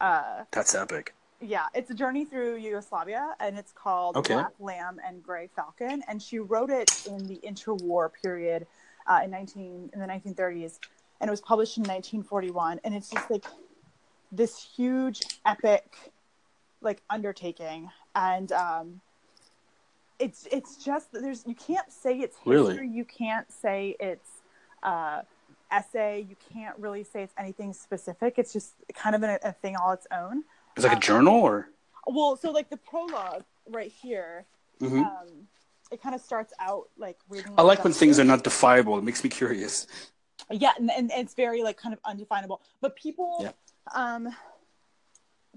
Uh, 0.00 0.44
that's 0.50 0.74
epic. 0.74 1.14
yeah, 1.40 1.66
it's 1.74 1.90
a 1.90 1.94
journey 1.94 2.24
through 2.24 2.56
Yugoslavia, 2.56 3.34
and 3.40 3.58
it's 3.58 3.72
called 3.72 4.16
Okay. 4.16 4.34
Black 4.34 4.52
Lamb 4.58 5.00
and 5.06 5.22
Gray 5.22 5.48
Falcon. 5.54 6.02
And 6.08 6.20
she 6.22 6.38
wrote 6.38 6.70
it 6.70 7.06
in 7.06 7.26
the 7.26 7.40
interwar 7.46 8.10
period 8.22 8.66
uh, 9.06 9.20
in 9.24 9.30
nineteen 9.30 9.90
in 9.92 10.00
the 10.00 10.06
nineteen 10.06 10.34
thirties, 10.34 10.80
and 11.20 11.28
it 11.28 11.30
was 11.30 11.40
published 11.40 11.76
in 11.78 11.82
nineteen 11.84 12.22
forty 12.22 12.50
one. 12.50 12.80
And 12.84 12.94
it's 12.94 13.10
just 13.10 13.30
like 13.30 13.44
this 14.32 14.58
huge 14.76 15.20
epic, 15.46 16.12
like 16.80 17.02
undertaking, 17.08 17.90
and 18.14 18.50
um, 18.52 19.00
it's 20.18 20.46
it's 20.50 20.76
just 20.76 21.12
there's 21.12 21.44
you 21.46 21.54
can't 21.54 21.90
say 21.92 22.18
it's 22.18 22.36
history, 22.36 22.52
Really? 22.52 22.86
you 22.88 23.04
can't 23.04 23.50
say 23.52 23.96
it's 24.00 24.28
uh, 24.82 25.22
essay, 25.70 26.26
you 26.28 26.36
can't 26.52 26.76
really 26.78 27.04
say 27.04 27.22
it's 27.22 27.34
anything 27.38 27.72
specific. 27.72 28.34
It's 28.38 28.52
just 28.52 28.74
kind 28.94 29.14
of 29.14 29.22
a, 29.22 29.38
a 29.42 29.52
thing 29.52 29.76
all 29.76 29.92
its 29.92 30.06
own. 30.12 30.44
It's 30.76 30.84
like 30.84 30.92
a 30.92 30.96
Um, 30.96 31.00
journal, 31.00 31.34
or 31.42 31.68
Well, 32.06 32.36
so 32.36 32.50
like 32.50 32.70
the 32.70 32.76
prologue 32.76 33.44
right 33.68 33.92
here, 33.92 34.46
Mhm. 34.80 35.04
um, 35.04 35.48
it 35.90 36.02
kind 36.02 36.14
of 36.14 36.20
starts 36.20 36.52
out 36.58 36.88
like 36.96 37.18
reading. 37.28 37.52
I 37.58 37.62
like 37.62 37.84
when 37.84 37.92
things 37.92 38.18
are 38.18 38.24
not 38.24 38.44
defiable. 38.44 38.98
It 38.98 39.04
makes 39.04 39.22
me 39.22 39.30
curious. 39.30 39.86
Yeah, 40.50 40.72
and, 40.78 40.90
and 40.90 41.10
it's 41.12 41.34
very 41.34 41.62
like 41.62 41.76
kind 41.76 41.92
of 41.92 42.00
undefinable. 42.04 42.62
But 42.80 42.96
people, 42.96 43.38
Yeah. 43.42 43.52
um, 43.94 44.34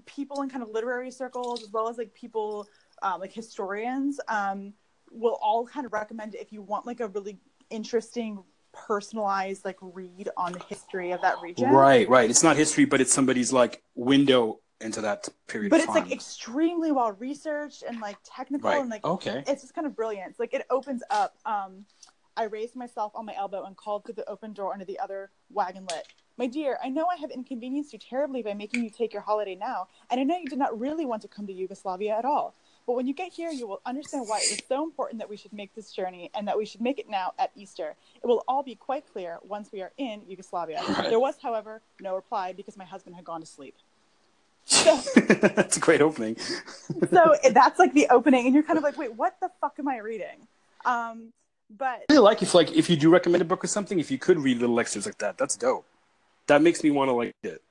people 0.06 0.42
in 0.42 0.50
kind 0.50 0.62
of 0.62 0.70
literary 0.70 1.10
circles 1.10 1.62
as 1.62 1.70
well 1.70 1.88
as 1.88 1.96
like 1.98 2.12
people, 2.14 2.66
um, 3.02 3.20
like 3.20 3.32
historians, 3.32 4.20
um, 4.28 4.72
will 5.10 5.38
all 5.42 5.66
kind 5.66 5.86
of 5.86 5.92
recommend 5.92 6.34
if 6.34 6.52
you 6.52 6.62
want 6.62 6.86
like 6.86 7.00
a 7.00 7.08
really 7.08 7.38
interesting, 7.70 8.42
personalized 8.72 9.64
like 9.64 9.76
read 9.80 10.28
on 10.36 10.52
the 10.52 10.62
history 10.68 11.10
of 11.10 11.20
that 11.22 11.36
region. 11.42 11.70
Right, 11.70 12.08
right. 12.08 12.28
It's 12.28 12.42
not 12.42 12.56
history, 12.56 12.84
but 12.84 13.00
it's 13.00 13.12
somebody's 13.12 13.52
like 13.52 13.82
window 13.94 14.60
into 14.80 15.00
that 15.02 15.28
period. 15.46 15.70
But 15.70 15.80
of 15.80 15.84
it's 15.84 15.92
time. 15.92 16.02
like 16.04 16.12
extremely 16.12 16.92
well 16.92 17.12
researched 17.12 17.82
and 17.82 18.00
like 18.00 18.16
technical 18.24 18.70
right. 18.70 18.80
and 18.80 18.90
like 18.90 19.04
okay. 19.04 19.44
it's 19.46 19.62
just 19.62 19.74
kind 19.74 19.86
of 19.86 19.94
brilliant. 19.94 20.30
It's 20.30 20.40
like 20.40 20.54
it 20.54 20.66
opens 20.70 21.02
up. 21.10 21.36
Um, 21.46 21.84
I 22.36 22.44
raised 22.44 22.76
myself 22.76 23.12
on 23.14 23.26
my 23.26 23.34
elbow 23.36 23.64
and 23.64 23.76
called 23.76 24.04
through 24.04 24.14
the 24.14 24.28
open 24.28 24.52
door 24.54 24.72
into 24.72 24.86
the 24.86 24.98
other 24.98 25.30
wagon 25.50 25.86
lit. 25.90 26.06
My 26.38 26.46
dear, 26.46 26.78
I 26.82 26.88
know 26.88 27.06
I 27.06 27.16
have 27.16 27.30
inconvenienced 27.30 27.92
you 27.92 27.98
terribly 27.98 28.42
by 28.42 28.54
making 28.54 28.82
you 28.82 28.90
take 28.90 29.12
your 29.12 29.20
holiday 29.20 29.54
now, 29.54 29.88
and 30.10 30.18
I 30.18 30.24
know 30.24 30.38
you 30.38 30.46
did 30.46 30.58
not 30.58 30.78
really 30.78 31.04
want 31.04 31.20
to 31.22 31.28
come 31.28 31.46
to 31.46 31.52
Yugoslavia 31.52 32.16
at 32.16 32.24
all. 32.24 32.54
But 32.86 32.94
when 32.94 33.06
you 33.06 33.14
get 33.14 33.32
here, 33.32 33.50
you 33.50 33.66
will 33.66 33.80
understand 33.86 34.28
why 34.28 34.38
it 34.38 34.50
was 34.50 34.62
so 34.68 34.82
important 34.82 35.18
that 35.20 35.28
we 35.30 35.36
should 35.36 35.52
make 35.52 35.74
this 35.74 35.92
journey 35.92 36.30
and 36.34 36.48
that 36.48 36.58
we 36.58 36.66
should 36.66 36.80
make 36.80 36.98
it 36.98 37.08
now 37.08 37.32
at 37.38 37.50
Easter. 37.54 37.94
It 38.22 38.26
will 38.26 38.42
all 38.48 38.62
be 38.62 38.74
quite 38.74 39.04
clear 39.12 39.38
once 39.44 39.70
we 39.72 39.82
are 39.82 39.92
in 39.98 40.22
Yugoslavia. 40.28 40.82
Right. 40.88 41.08
There 41.08 41.20
was, 41.20 41.36
however, 41.42 41.80
no 42.00 42.14
reply 42.14 42.52
because 42.52 42.76
my 42.76 42.84
husband 42.84 43.16
had 43.16 43.24
gone 43.24 43.40
to 43.40 43.46
sleep. 43.46 43.74
So, 44.64 44.96
That's 44.96 45.76
a 45.76 45.80
great 45.80 46.00
opening. 46.00 46.36
so 47.10 47.36
that's 47.50 47.78
like 47.80 47.94
the 47.94 48.06
opening, 48.10 48.46
and 48.46 48.54
you're 48.54 48.62
kind 48.62 48.76
of 48.78 48.84
like, 48.84 48.96
wait, 48.96 49.12
what 49.14 49.36
the 49.40 49.50
fuck 49.60 49.74
am 49.80 49.88
I 49.88 49.98
reading? 49.98 50.46
Um, 50.84 51.32
but 51.76 52.02
I 52.08 52.12
really 52.12 52.22
like 52.22 52.42
if 52.42 52.54
like 52.54 52.70
if 52.72 52.88
you 52.90 52.96
do 52.96 53.10
recommend 53.10 53.42
a 53.42 53.44
book 53.44 53.64
or 53.64 53.66
something, 53.66 53.98
if 53.98 54.10
you 54.10 54.18
could 54.18 54.38
read 54.38 54.58
little 54.58 54.78
extras 54.78 55.06
like 55.06 55.18
that, 55.18 55.36
that's 55.38 55.56
dope. 55.56 55.84
That 56.46 56.62
makes 56.62 56.84
me 56.84 56.90
want 56.90 57.08
to 57.08 57.12
like 57.14 57.34
it. 57.42 57.62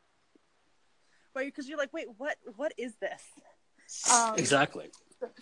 Right, 1.33 1.45
because 1.45 1.69
you're 1.69 1.77
like, 1.77 1.93
wait, 1.93 2.07
what? 2.17 2.35
What 2.57 2.73
is 2.77 2.95
this? 2.95 3.21
Um, 4.11 4.35
exactly. 4.37 4.89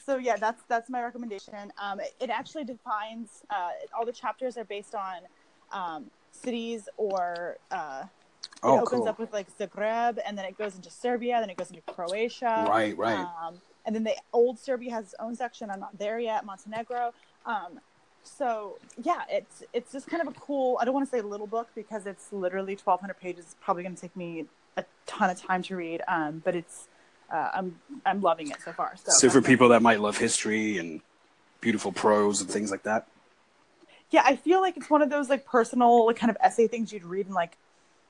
So 0.05 0.17
yeah, 0.17 0.35
that's 0.35 0.61
that's 0.67 0.89
my 0.89 1.01
recommendation. 1.01 1.71
Um, 1.81 1.99
it, 1.99 2.13
it 2.19 2.29
actually 2.29 2.65
defines 2.65 3.43
uh, 3.49 3.69
all 3.97 4.05
the 4.05 4.11
chapters 4.11 4.57
are 4.57 4.65
based 4.65 4.93
on 4.95 5.17
um, 5.71 6.05
cities 6.31 6.89
or 6.97 7.57
uh, 7.71 8.03
it 8.03 8.09
Oh, 8.63 8.75
opens 8.81 8.89
cool. 8.89 9.07
up 9.07 9.19
with 9.19 9.31
like 9.31 9.47
Zagreb, 9.57 10.19
and 10.25 10.37
then 10.37 10.43
it 10.45 10.57
goes 10.57 10.75
into 10.75 10.89
Serbia, 10.89 11.37
then 11.39 11.49
it 11.49 11.55
goes 11.57 11.69
into 11.69 11.81
Croatia. 11.83 12.65
Right, 12.67 12.97
right. 12.97 13.19
Um, 13.41 13.61
and 13.85 13.95
then 13.95 14.03
the 14.03 14.15
old 14.33 14.59
Serbia 14.59 14.91
has 14.91 15.05
its 15.05 15.15
own 15.19 15.33
section. 15.35 15.69
I'm 15.69 15.79
not 15.79 15.97
there 15.97 16.19
yet. 16.19 16.45
Montenegro. 16.45 17.13
Um, 17.45 17.79
so 18.23 18.77
yeah, 19.01 19.21
it's 19.29 19.63
it's 19.71 19.93
just 19.93 20.07
kind 20.07 20.21
of 20.21 20.27
a 20.27 20.37
cool. 20.37 20.77
I 20.81 20.85
don't 20.85 20.93
want 20.93 21.09
to 21.09 21.09
say 21.09 21.21
little 21.21 21.47
book 21.47 21.69
because 21.73 22.05
it's 22.05 22.33
literally 22.33 22.73
1,200 22.75 23.13
pages. 23.13 23.45
It's 23.45 23.55
probably 23.61 23.83
going 23.83 23.95
to 23.95 24.01
take 24.01 24.15
me 24.17 24.45
a 24.75 24.83
ton 25.05 25.29
of 25.29 25.41
time 25.41 25.63
to 25.63 25.75
read. 25.77 26.01
Um, 26.09 26.41
but 26.43 26.53
it's 26.55 26.89
uh, 27.31 27.49
I'm 27.53 27.79
I'm 28.05 28.21
loving 28.21 28.49
it 28.49 28.61
so 28.61 28.71
far. 28.73 28.95
So, 28.95 29.11
so 29.11 29.29
for 29.29 29.41
people 29.41 29.69
that 29.69 29.81
might 29.81 29.99
love 29.99 30.17
history 30.17 30.77
and 30.77 31.01
beautiful 31.61 31.91
prose 31.91 32.41
and 32.41 32.49
things 32.49 32.71
like 32.71 32.83
that. 32.83 33.07
yeah, 34.11 34.23
I 34.25 34.35
feel 34.35 34.61
like 34.61 34.77
it's 34.77 34.89
one 34.89 35.01
of 35.01 35.09
those 35.09 35.29
like 35.29 35.45
personal 35.45 36.05
like 36.07 36.15
kind 36.15 36.29
of 36.31 36.37
essay 36.41 36.67
things 36.67 36.91
you'd 36.93 37.03
read 37.03 37.27
in 37.27 37.33
like 37.33 37.57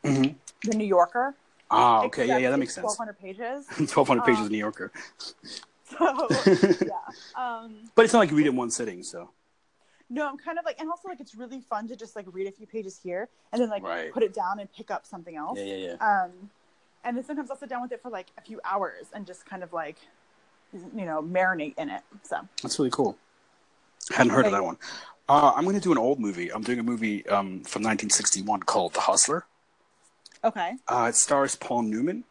Mhm. 0.03 0.35
the 0.63 0.75
New 0.77 0.85
Yorker. 0.85 1.35
Ah, 1.71 2.03
okay, 2.05 2.25
yeah, 2.25 2.37
yeah, 2.37 2.49
that 2.49 2.57
makes 2.57 2.73
sense. 2.73 2.85
1,200 2.97 3.19
pages. 3.19 3.91
Twelve 3.91 4.07
hundred 4.07 4.23
pages 4.25 4.39
Um, 4.39 4.45
of 4.45 4.51
New 4.51 4.57
Yorker, 4.57 4.91
So 5.83 6.29
yeah. 6.85 6.93
Um, 7.35 7.89
but 7.95 8.05
it's 8.05 8.13
not 8.13 8.19
like 8.19 8.29
you 8.31 8.37
read 8.37 8.45
it 8.47 8.49
in 8.51 8.55
one 8.55 8.69
sitting. 8.71 9.03
So 9.03 9.31
No, 10.09 10.27
I'm 10.27 10.37
kind 10.37 10.57
of 10.57 10.65
like, 10.65 10.79
and 10.79 10.89
also 10.89 11.07
like 11.09 11.19
it's 11.19 11.35
really 11.35 11.61
fun 11.61 11.87
to 11.89 11.95
just 11.95 12.15
like 12.15 12.25
read 12.31 12.47
a 12.47 12.51
few 12.51 12.65
pages 12.65 12.99
here 13.01 13.29
and 13.51 13.61
then 13.61 13.69
like 13.69 13.83
Right. 13.83 14.11
put 14.11 14.23
it 14.23 14.33
down 14.33 14.59
and 14.59 14.71
pick 14.71 14.89
up 14.91 15.05
something 15.05 15.35
else. 15.35 15.59
yeah, 15.59 15.65
yeah, 15.75 15.95
yeah. 15.99 16.23
Um, 16.23 16.49
and 17.03 17.15
then 17.17 17.23
sometimes 17.23 17.49
I'll 17.51 17.57
sit 17.57 17.69
down 17.69 17.81
with 17.81 17.91
it 17.91 18.01
for 18.01 18.09
like 18.09 18.27
a 18.37 18.41
few 18.41 18.59
hours 18.63 19.07
and 19.13 19.25
just 19.25 19.45
kind 19.45 19.63
of 19.63 19.73
like, 19.73 19.97
you 20.73 21.05
know, 21.05 21.21
marinate 21.21 21.77
in 21.77 21.89
it. 21.89 22.01
So 22.23 22.37
That's 22.61 22.77
really 22.79 22.91
cool. 22.91 23.17
I 24.11 24.15
hadn't 24.15 24.33
heard 24.33 24.45
of 24.45 24.51
that 24.51 24.63
one. 24.63 24.77
Uh, 25.27 25.53
I'm 25.55 25.63
going 25.63 25.75
to 25.75 25.81
do 25.81 25.91
an 25.91 25.97
old 25.97 26.19
movie. 26.19 26.51
I'm 26.51 26.63
doing 26.63 26.79
a 26.79 26.83
movie 26.83 27.25
um, 27.27 27.63
from 27.63 27.83
1961 27.83 28.61
called 28.63 28.93
The 28.93 29.01
Hustler. 29.01 29.45
okay, 30.43 30.73
Uh, 30.87 31.07
it 31.09 31.15
stars 31.15 31.55
Paul 31.55 31.83
Newman. 31.83 32.23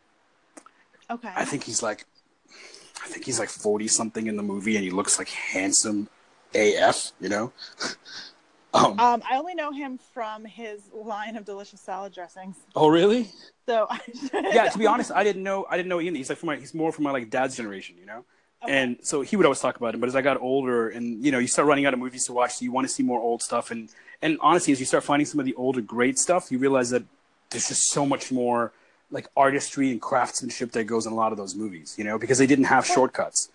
okay, 1.11 1.31
I 1.37 1.45
think 1.45 1.63
he's 1.65 1.83
like, 1.83 2.05
I 3.05 3.07
think 3.09 3.25
he's 3.25 3.39
like 3.39 3.49
40 3.49 3.87
something 3.87 4.27
in 4.27 4.37
the 4.37 4.43
movie, 4.43 4.75
and 4.75 4.85
he 4.85 4.91
looks 4.91 5.19
like 5.19 5.29
handsome 5.29 6.09
AF. 6.55 7.13
You 7.21 7.29
know. 7.29 7.53
um, 8.75 8.99
um, 8.99 9.23
I 9.29 9.37
only 9.39 9.55
know 9.55 9.73
him 9.73 9.99
from 10.13 10.45
his 10.45 10.81
line 10.93 11.37
of 11.37 11.45
delicious 11.45 11.81
salad 11.81 12.13
dressings. 12.13 12.57
oh 12.77 12.89
really? 12.89 13.31
So 13.67 13.87
I 13.91 14.01
Yeah. 14.33 14.69
To 14.69 14.79
be 14.79 14.87
honest, 14.87 15.11
I 15.13 15.25
didn't 15.25 15.43
know. 15.43 15.67
I 15.69 15.77
didn't 15.77 15.89
know 15.89 16.01
Ian. 16.01 16.15
He's 16.15 16.29
like 16.29 16.39
from 16.39 16.49
my. 16.49 16.57
He's 16.57 16.75
more 16.75 16.93
from 16.93 17.05
my 17.05 17.11
like 17.11 17.31
dad's 17.31 17.57
generation. 17.57 17.97
You 17.99 18.07
know. 18.07 18.25
Okay. 18.63 18.77
And 18.77 18.99
so 19.03 19.21
he 19.23 19.37
would 19.37 19.47
always 19.47 19.61
talk 19.61 19.77
about 19.77 19.95
him. 19.95 20.01
But 20.01 20.09
as 20.09 20.17
I 20.17 20.23
got 20.23 20.41
older, 20.41 20.89
and 20.89 21.25
you 21.25 21.31
know, 21.31 21.39
you 21.39 21.47
start 21.47 21.69
running 21.69 21.87
out 21.87 21.95
of 21.95 22.01
movies 22.01 22.25
to 22.27 22.33
watch, 22.33 22.55
so 22.55 22.65
you 22.65 22.73
want 22.73 22.87
to 22.87 22.93
see 22.93 23.03
more 23.03 23.21
old 23.21 23.43
stuff. 23.43 23.71
And 23.71 23.89
and 24.21 24.37
honestly, 24.41 24.73
as 24.73 24.81
you 24.81 24.87
start 24.87 25.05
finding 25.05 25.27
some 25.27 25.41
of 25.41 25.47
the 25.47 25.55
older 25.55 25.81
great 25.81 26.19
stuff, 26.19 26.51
you 26.51 26.59
realize 26.59 26.91
that 26.91 27.05
there's 27.51 27.69
just 27.69 27.89
so 27.91 28.05
much 28.05 28.31
more 28.33 28.73
like 29.11 29.29
artistry 29.37 29.91
and 29.91 30.03
craftsmanship 30.03 30.73
that 30.73 30.85
goes 30.85 31.07
in 31.07 31.13
a 31.13 31.17
lot 31.17 31.33
of 31.33 31.39
those 31.39 31.55
movies. 31.55 31.95
You 31.97 32.05
know, 32.05 32.19
because 32.19 32.39
they 32.39 32.47
didn't 32.47 32.65
have 32.65 32.85
shortcuts. 32.85 33.51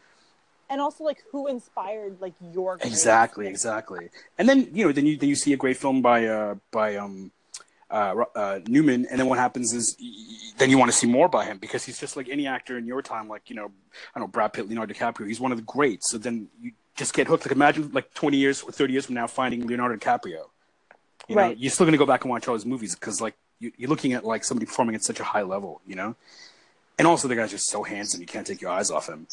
And 0.74 0.82
also 0.82 1.04
like 1.04 1.20
who 1.32 1.48
inspired 1.48 2.20
like 2.20 2.34
your 2.52 2.78
Exactly, 2.82 3.48
exactly. 3.48 4.10
And 4.38 4.50
then 4.50 4.60
you 4.74 4.86
know, 4.86 4.92
then 4.92 5.06
you 5.06 5.16
then 5.18 5.30
you 5.30 5.36
see 5.36 5.54
a 5.54 5.58
great 5.64 5.78
film 5.78 6.02
by 6.02 6.26
uh 6.26 6.56
by 6.72 6.96
um 6.98 7.32
uh, 7.92 8.26
uh 8.36 8.60
Newman, 8.68 9.06
and 9.10 9.20
then 9.20 9.28
what 9.28 9.38
happens 9.38 9.72
is 9.72 9.96
then 10.58 10.72
you 10.72 10.78
want 10.80 10.90
to 10.92 10.98
see 10.98 11.06
more 11.06 11.30
by 11.30 11.46
him 11.46 11.60
because 11.60 11.86
he's 11.86 12.00
just 12.00 12.18
like 12.18 12.28
any 12.28 12.48
actor 12.48 12.76
in 12.80 12.86
your 12.88 13.02
time, 13.04 13.28
like 13.28 13.50
you 13.52 13.56
know, 13.56 13.68
I 14.16 14.20
don't 14.20 14.24
know 14.24 14.32
Brad 14.36 14.52
Pitt, 14.54 14.68
Leonardo 14.68 14.94
DiCaprio. 14.94 15.28
He's 15.28 15.40
one 15.40 15.52
of 15.52 15.60
the 15.60 15.64
greats. 15.76 16.10
So 16.10 16.18
then 16.18 16.48
you 16.60 16.72
just 16.96 17.14
get 17.14 17.28
hooked. 17.28 17.46
Like 17.46 17.52
imagine 17.52 17.92
like 17.94 18.12
twenty 18.16 18.38
years 18.38 18.64
or 18.64 18.72
thirty 18.72 18.94
years 18.94 19.06
from 19.06 19.16
now 19.16 19.28
finding 19.28 19.68
Leonardo 19.68 19.96
DiCaprio. 19.96 20.46
You 21.30 21.36
know, 21.36 21.42
Right. 21.44 21.58
you're 21.58 21.72
still 21.72 21.86
going 21.86 21.94
to 21.94 22.04
go 22.06 22.06
back 22.06 22.24
and 22.24 22.32
watch 22.32 22.48
all 22.48 22.56
his 22.56 22.66
movies 22.66 22.96
because 22.96 23.22
like 23.22 23.36
you, 23.60 23.72
you're 23.78 23.90
looking 23.90 24.14
at 24.14 24.26
like 24.26 24.44
somebody 24.44 24.66
performing 24.66 24.96
at 24.96 25.04
such 25.04 25.20
a 25.20 25.24
high 25.24 25.44
level, 25.44 25.80
you 25.88 25.96
know. 25.96 26.16
And 26.98 27.08
also 27.08 27.28
the 27.28 27.36
guy's 27.36 27.52
just 27.52 27.68
so 27.70 27.84
handsome, 27.84 28.22
you 28.22 28.28
can't 28.28 28.46
take 28.46 28.62
your 28.62 28.72
eyes 28.72 28.92
off 28.92 29.08
him. 29.08 29.28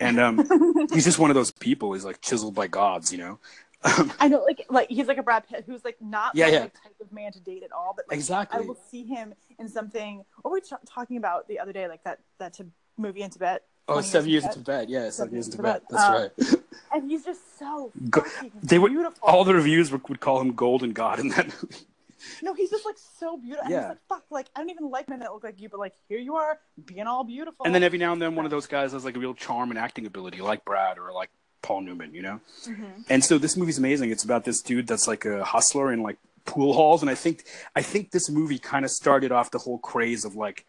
And 0.00 0.20
um, 0.20 0.86
he's 0.92 1.04
just 1.04 1.18
one 1.18 1.30
of 1.30 1.34
those 1.34 1.50
people. 1.50 1.92
He's 1.92 2.04
like 2.04 2.20
chiseled 2.20 2.54
by 2.54 2.66
gods, 2.68 3.12
you 3.12 3.18
know. 3.18 3.38
I 4.18 4.26
know, 4.28 4.42
like, 4.42 4.66
like 4.68 4.88
he's 4.88 5.06
like 5.06 5.18
a 5.18 5.22
Brad 5.22 5.46
Pitt 5.48 5.64
who's 5.66 5.84
like 5.84 5.96
not 6.00 6.34
Yeah, 6.34 6.48
yeah. 6.48 6.60
like, 6.60 6.74
type 6.82 6.94
of 7.00 7.12
man 7.12 7.30
to 7.32 7.40
date 7.40 7.62
at 7.62 7.70
all. 7.72 7.92
But 7.96 8.06
like, 8.08 8.16
exactly. 8.18 8.58
I 8.58 8.66
will 8.66 8.78
see 8.90 9.04
him 9.04 9.34
in 9.58 9.68
something. 9.68 10.24
What 10.42 10.50
were 10.50 10.54
we 10.56 10.60
t- 10.60 10.74
talking 10.84 11.16
about 11.16 11.46
the 11.48 11.58
other 11.60 11.72
day? 11.72 11.86
Like 11.88 12.02
that 12.04 12.18
that 12.38 12.54
to 12.54 12.66
movie 12.96 13.22
in 13.22 13.30
Tibet. 13.30 13.62
Oh, 13.90 14.00
seven 14.00 14.28
years 14.28 14.44
in 14.44 14.52
Tibet. 14.52 14.88
Yeah, 14.88 15.08
seven 15.10 15.32
years 15.32 15.46
in 15.46 15.52
Tibet. 15.56 15.82
Tibet. 15.88 15.90
That's 15.90 16.04
Um, 16.44 16.54
right. 16.54 16.64
and 16.92 17.10
he's 17.10 17.24
just 17.24 17.58
so 17.58 17.90
Go- 18.10 18.24
they 18.62 18.78
were- 18.78 18.90
beautiful. 18.90 19.16
All 19.22 19.44
the 19.44 19.54
reviews 19.54 19.90
would, 19.92 20.06
would 20.08 20.20
call 20.20 20.40
him 20.40 20.52
Golden 20.54 20.92
God 20.92 21.20
in 21.20 21.28
that 21.30 21.46
movie. 21.46 21.76
No, 22.42 22.54
he's 22.54 22.70
just 22.70 22.84
like 22.84 22.96
so 23.18 23.36
beautiful. 23.36 23.64
And 23.64 23.72
Yeah. 23.72 23.80
yeah. 23.82 23.88
like, 23.90 23.98
fuck, 24.08 24.24
like 24.30 24.46
I 24.56 24.60
don't 24.60 24.70
even 24.70 24.90
like 24.90 25.08
men 25.08 25.20
that 25.20 25.32
look 25.32 25.44
like 25.44 25.60
you, 25.60 25.68
but 25.68 25.80
like 25.80 25.94
here 26.08 26.18
you 26.18 26.36
are 26.36 26.58
being 26.84 27.06
all 27.06 27.24
beautiful. 27.24 27.64
And 27.66 27.74
then 27.74 27.82
every 27.82 27.98
now 27.98 28.12
and 28.12 28.20
then, 28.20 28.34
one 28.34 28.44
of 28.44 28.50
those 28.50 28.66
guys 28.66 28.92
has 28.92 29.04
like 29.04 29.16
a 29.16 29.20
real 29.20 29.34
charm 29.34 29.70
and 29.70 29.78
acting 29.78 30.06
ability, 30.06 30.40
like 30.40 30.64
Brad 30.64 30.98
or 30.98 31.12
like 31.12 31.30
Paul 31.62 31.80
Newman, 31.82 32.14
you 32.14 32.22
know. 32.22 32.40
Mhm. 32.64 33.04
And 33.08 33.24
so 33.24 33.38
this 33.38 33.56
movie's 33.56 33.78
amazing. 33.78 34.10
It's 34.10 34.24
about 34.24 34.44
this 34.44 34.62
dude 34.62 34.86
that's 34.86 35.08
like 35.08 35.24
a 35.24 35.44
hustler 35.44 35.92
in 35.92 36.02
like 36.02 36.16
pool 36.44 36.72
halls, 36.72 37.02
and 37.02 37.10
I 37.10 37.14
think 37.14 37.44
I 37.76 37.82
think 37.82 38.10
this 38.10 38.30
movie 38.30 38.58
kind 38.58 38.84
of 38.84 38.90
started 38.90 39.32
off 39.32 39.50
the 39.50 39.58
whole 39.58 39.78
craze 39.78 40.24
of 40.24 40.34
like 40.34 40.64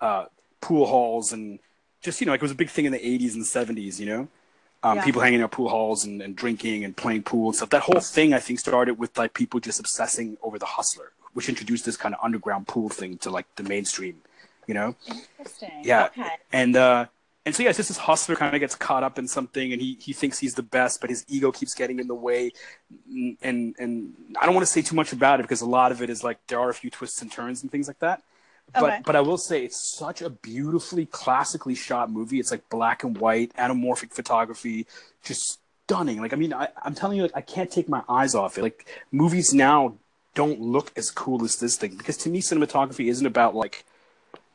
uh, 0.00 0.26
pool 0.60 0.86
halls 0.86 1.32
and 1.32 1.58
just 2.02 2.20
you 2.20 2.26
know 2.26 2.32
like 2.32 2.40
it 2.40 2.44
was 2.44 2.52
a 2.52 2.54
big 2.56 2.68
thing 2.70 2.84
in 2.84 2.92
the 2.92 2.98
'80s 2.98 3.34
and 3.34 3.44
'70s, 3.44 3.98
you 3.98 4.06
know. 4.06 4.28
Um, 4.84 4.98
Yeah. 4.98 5.04
People 5.04 5.22
hanging 5.22 5.42
out 5.42 5.50
pool 5.50 5.68
halls 5.70 6.04
and, 6.04 6.22
and 6.22 6.36
drinking 6.36 6.84
and 6.84 6.96
playing 6.96 7.24
pool 7.24 7.48
and 7.48 7.56
stuff. 7.56 7.70
That 7.70 7.82
whole 7.82 8.00
thing, 8.00 8.34
I 8.34 8.38
think, 8.38 8.60
started 8.60 8.94
with 8.98 9.18
like 9.18 9.34
people 9.34 9.58
just 9.60 9.80
obsessing 9.80 10.36
over 10.42 10.58
the 10.58 10.66
hustler, 10.66 11.12
which 11.32 11.48
introduced 11.48 11.84
this 11.86 11.96
kind 11.96 12.14
of 12.14 12.20
underground 12.22 12.68
pool 12.68 12.88
thing 12.90 13.18
to 13.18 13.30
like 13.30 13.46
the 13.56 13.64
mainstream, 13.64 14.16
you 14.68 14.74
know 14.74 14.94
Interesting. 15.38 15.80
Yeah. 15.82 16.06
Okay. 16.06 16.28
and 16.52 16.76
uh 16.76 17.06
and 17.46 17.54
so 17.54 17.62
yeah, 17.62 17.68
it's 17.70 17.76
just 17.76 17.90
this 17.90 17.98
hustler 17.98 18.36
kind 18.36 18.54
of 18.54 18.60
gets 18.60 18.74
caught 18.74 19.02
up 19.02 19.18
in 19.18 19.28
something, 19.28 19.72
and 19.72 19.80
he 19.82 19.98
he 20.00 20.14
thinks 20.14 20.38
he's 20.38 20.54
the 20.54 20.62
best, 20.62 21.00
but 21.02 21.10
his 21.10 21.26
ego 21.28 21.52
keeps 21.52 21.74
getting 21.74 21.98
in 21.98 22.08
the 22.08 22.14
way, 22.14 22.52
and 23.42 23.74
and 23.78 24.14
I 24.40 24.46
don't 24.46 24.54
want 24.54 24.66
to 24.66 24.72
say 24.72 24.80
too 24.80 24.96
much 24.96 25.12
about 25.12 25.40
it 25.40 25.42
because 25.42 25.60
a 25.60 25.66
lot 25.68 25.92
of 25.92 26.00
it 26.00 26.08
is 26.08 26.24
like 26.24 26.38
there 26.48 26.58
are 26.58 26.70
a 26.70 26.74
few 26.74 26.88
twists 26.90 27.20
and 27.20 27.30
turns 27.30 27.62
and 27.62 27.70
things 27.70 27.86
like 27.86 27.98
that. 27.98 28.22
But 28.72 28.82
Okay. 28.84 29.02
but 29.04 29.14
I 29.16 29.20
will 29.20 29.38
say 29.38 29.64
it's 29.64 29.96
such 29.96 30.20
a 30.22 30.30
beautifully 30.30 31.06
classically 31.06 31.74
shot 31.74 32.10
movie. 32.10 32.40
It's 32.40 32.50
like 32.50 32.68
black 32.70 33.04
and 33.04 33.16
white, 33.18 33.52
anamorphic 33.56 34.12
photography, 34.12 34.86
just 35.22 35.60
stunning. 35.84 36.20
Like 36.20 36.32
I 36.32 36.36
mean, 36.36 36.52
I, 36.52 36.68
I'm 36.82 36.94
telling 36.94 37.16
you, 37.16 37.22
like 37.22 37.36
I 37.36 37.40
can't 37.40 37.70
take 37.70 37.88
my 37.88 38.02
eyes 38.08 38.34
off 38.34 38.58
it. 38.58 38.62
Like 38.62 38.86
movies 39.12 39.54
now 39.54 39.94
don't 40.34 40.60
look 40.60 40.90
as 40.96 41.10
cool 41.10 41.44
as 41.44 41.56
this 41.56 41.76
thing 41.76 41.96
because 41.96 42.16
to 42.18 42.28
me, 42.28 42.40
cinematography 42.40 43.08
isn't 43.08 43.26
about 43.26 43.54
like 43.54 43.84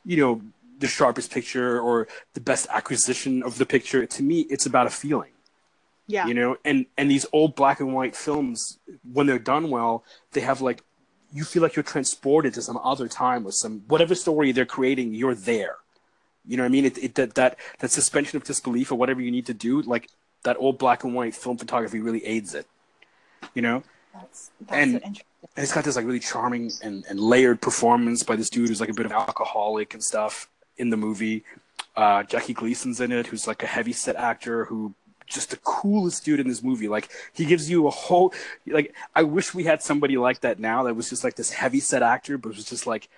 you 0.04 0.16
know 0.18 0.42
the 0.78 0.86
sharpest 0.86 1.30
picture 1.30 1.78
or 1.80 2.08
the 2.34 2.40
best 2.40 2.66
acquisition 2.70 3.42
of 3.42 3.58
the 3.58 3.66
picture 3.66 4.06
to 4.06 4.22
me 4.22 4.40
it's 4.48 4.64
about 4.64 4.86
a 4.86 4.90
feeling 4.90 5.32
Yeah. 6.06 6.26
you 6.26 6.32
know 6.32 6.56
and 6.64 6.86
and 6.96 7.10
these 7.10 7.26
old 7.34 7.54
black 7.54 7.80
and 7.80 7.92
white 7.94 8.16
films 8.16 8.78
when 9.12 9.26
they're 9.26 9.38
done 9.38 9.68
well 9.68 10.04
they 10.32 10.40
have 10.40 10.62
like 10.62 10.82
you 11.32 11.44
feel 11.44 11.62
like 11.62 11.76
you're 11.76 11.82
transported 11.82 12.52
to 12.54 12.62
some 12.62 12.78
other 12.82 13.08
time 13.08 13.46
or 13.46 13.52
some 13.52 13.82
whatever 13.88 14.14
story 14.14 14.52
they're 14.52 14.66
creating 14.66 15.14
you're 15.14 15.34
there 15.34 15.76
you 16.46 16.56
know 16.56 16.62
what 16.62 16.68
i 16.68 16.70
mean 16.70 16.84
it, 16.84 16.98
it 16.98 17.14
that 17.14 17.34
that 17.34 17.56
that 17.80 17.90
suspension 17.90 18.36
of 18.36 18.44
disbelief 18.44 18.90
or 18.92 18.96
whatever 18.96 19.20
you 19.20 19.30
need 19.30 19.46
to 19.46 19.54
do 19.54 19.82
like 19.82 20.08
that 20.42 20.56
old 20.58 20.78
black 20.78 21.04
and 21.04 21.14
white 21.14 21.34
film 21.34 21.56
photography 21.56 22.00
really 22.00 22.24
aids 22.24 22.54
it 22.54 22.66
you 23.54 23.62
know 23.62 23.82
That's 24.14 24.50
that's 24.60 24.72
And- 24.72 24.90
an 24.96 25.02
interesting. 25.02 25.26
and 25.56 25.62
it's 25.64 25.72
got 25.74 25.84
this 25.84 25.96
like 25.96 26.04
really 26.06 26.20
charming 26.20 26.70
and, 26.82 27.04
and 27.08 27.18
layered 27.18 27.60
performance 27.60 28.22
by 28.22 28.36
this 28.36 28.50
dude 28.50 28.68
who's 28.68 28.80
like 28.80 28.90
a 28.90 28.94
bit 28.94 29.06
of 29.06 29.12
alcoholic 29.12 29.94
and 29.94 30.02
stuff 30.04 30.48
in 30.76 30.90
the 30.90 30.96
movie. 30.96 31.44
Uh, 31.96 32.22
Jackie 32.24 32.52
Gleason's 32.52 33.00
in 33.00 33.10
it, 33.10 33.26
who's 33.26 33.46
like 33.46 33.62
a 33.62 33.66
heavy 33.66 33.92
set 33.92 34.16
actor 34.16 34.64
who 34.66 34.94
just 35.30 35.50
the 35.50 35.56
coolest 35.58 36.24
dude 36.24 36.40
in 36.40 36.48
this 36.48 36.62
movie. 36.62 36.88
Like 36.88 37.08
he 37.32 37.46
gives 37.46 37.70
you 37.70 37.86
a 37.86 37.90
whole 37.90 38.34
like 38.66 38.94
I 39.14 39.22
wish 39.22 39.54
we 39.54 39.64
had 39.64 39.82
somebody 39.82 40.16
like 40.16 40.40
that 40.40 40.58
now 40.58 40.82
that 40.82 40.94
was 40.94 41.08
just 41.08 41.24
like 41.24 41.36
this 41.36 41.50
heavy 41.50 41.80
set 41.80 42.02
actor, 42.02 42.36
but 42.36 42.54
was 42.54 42.64
just 42.64 42.86
like 42.86 43.08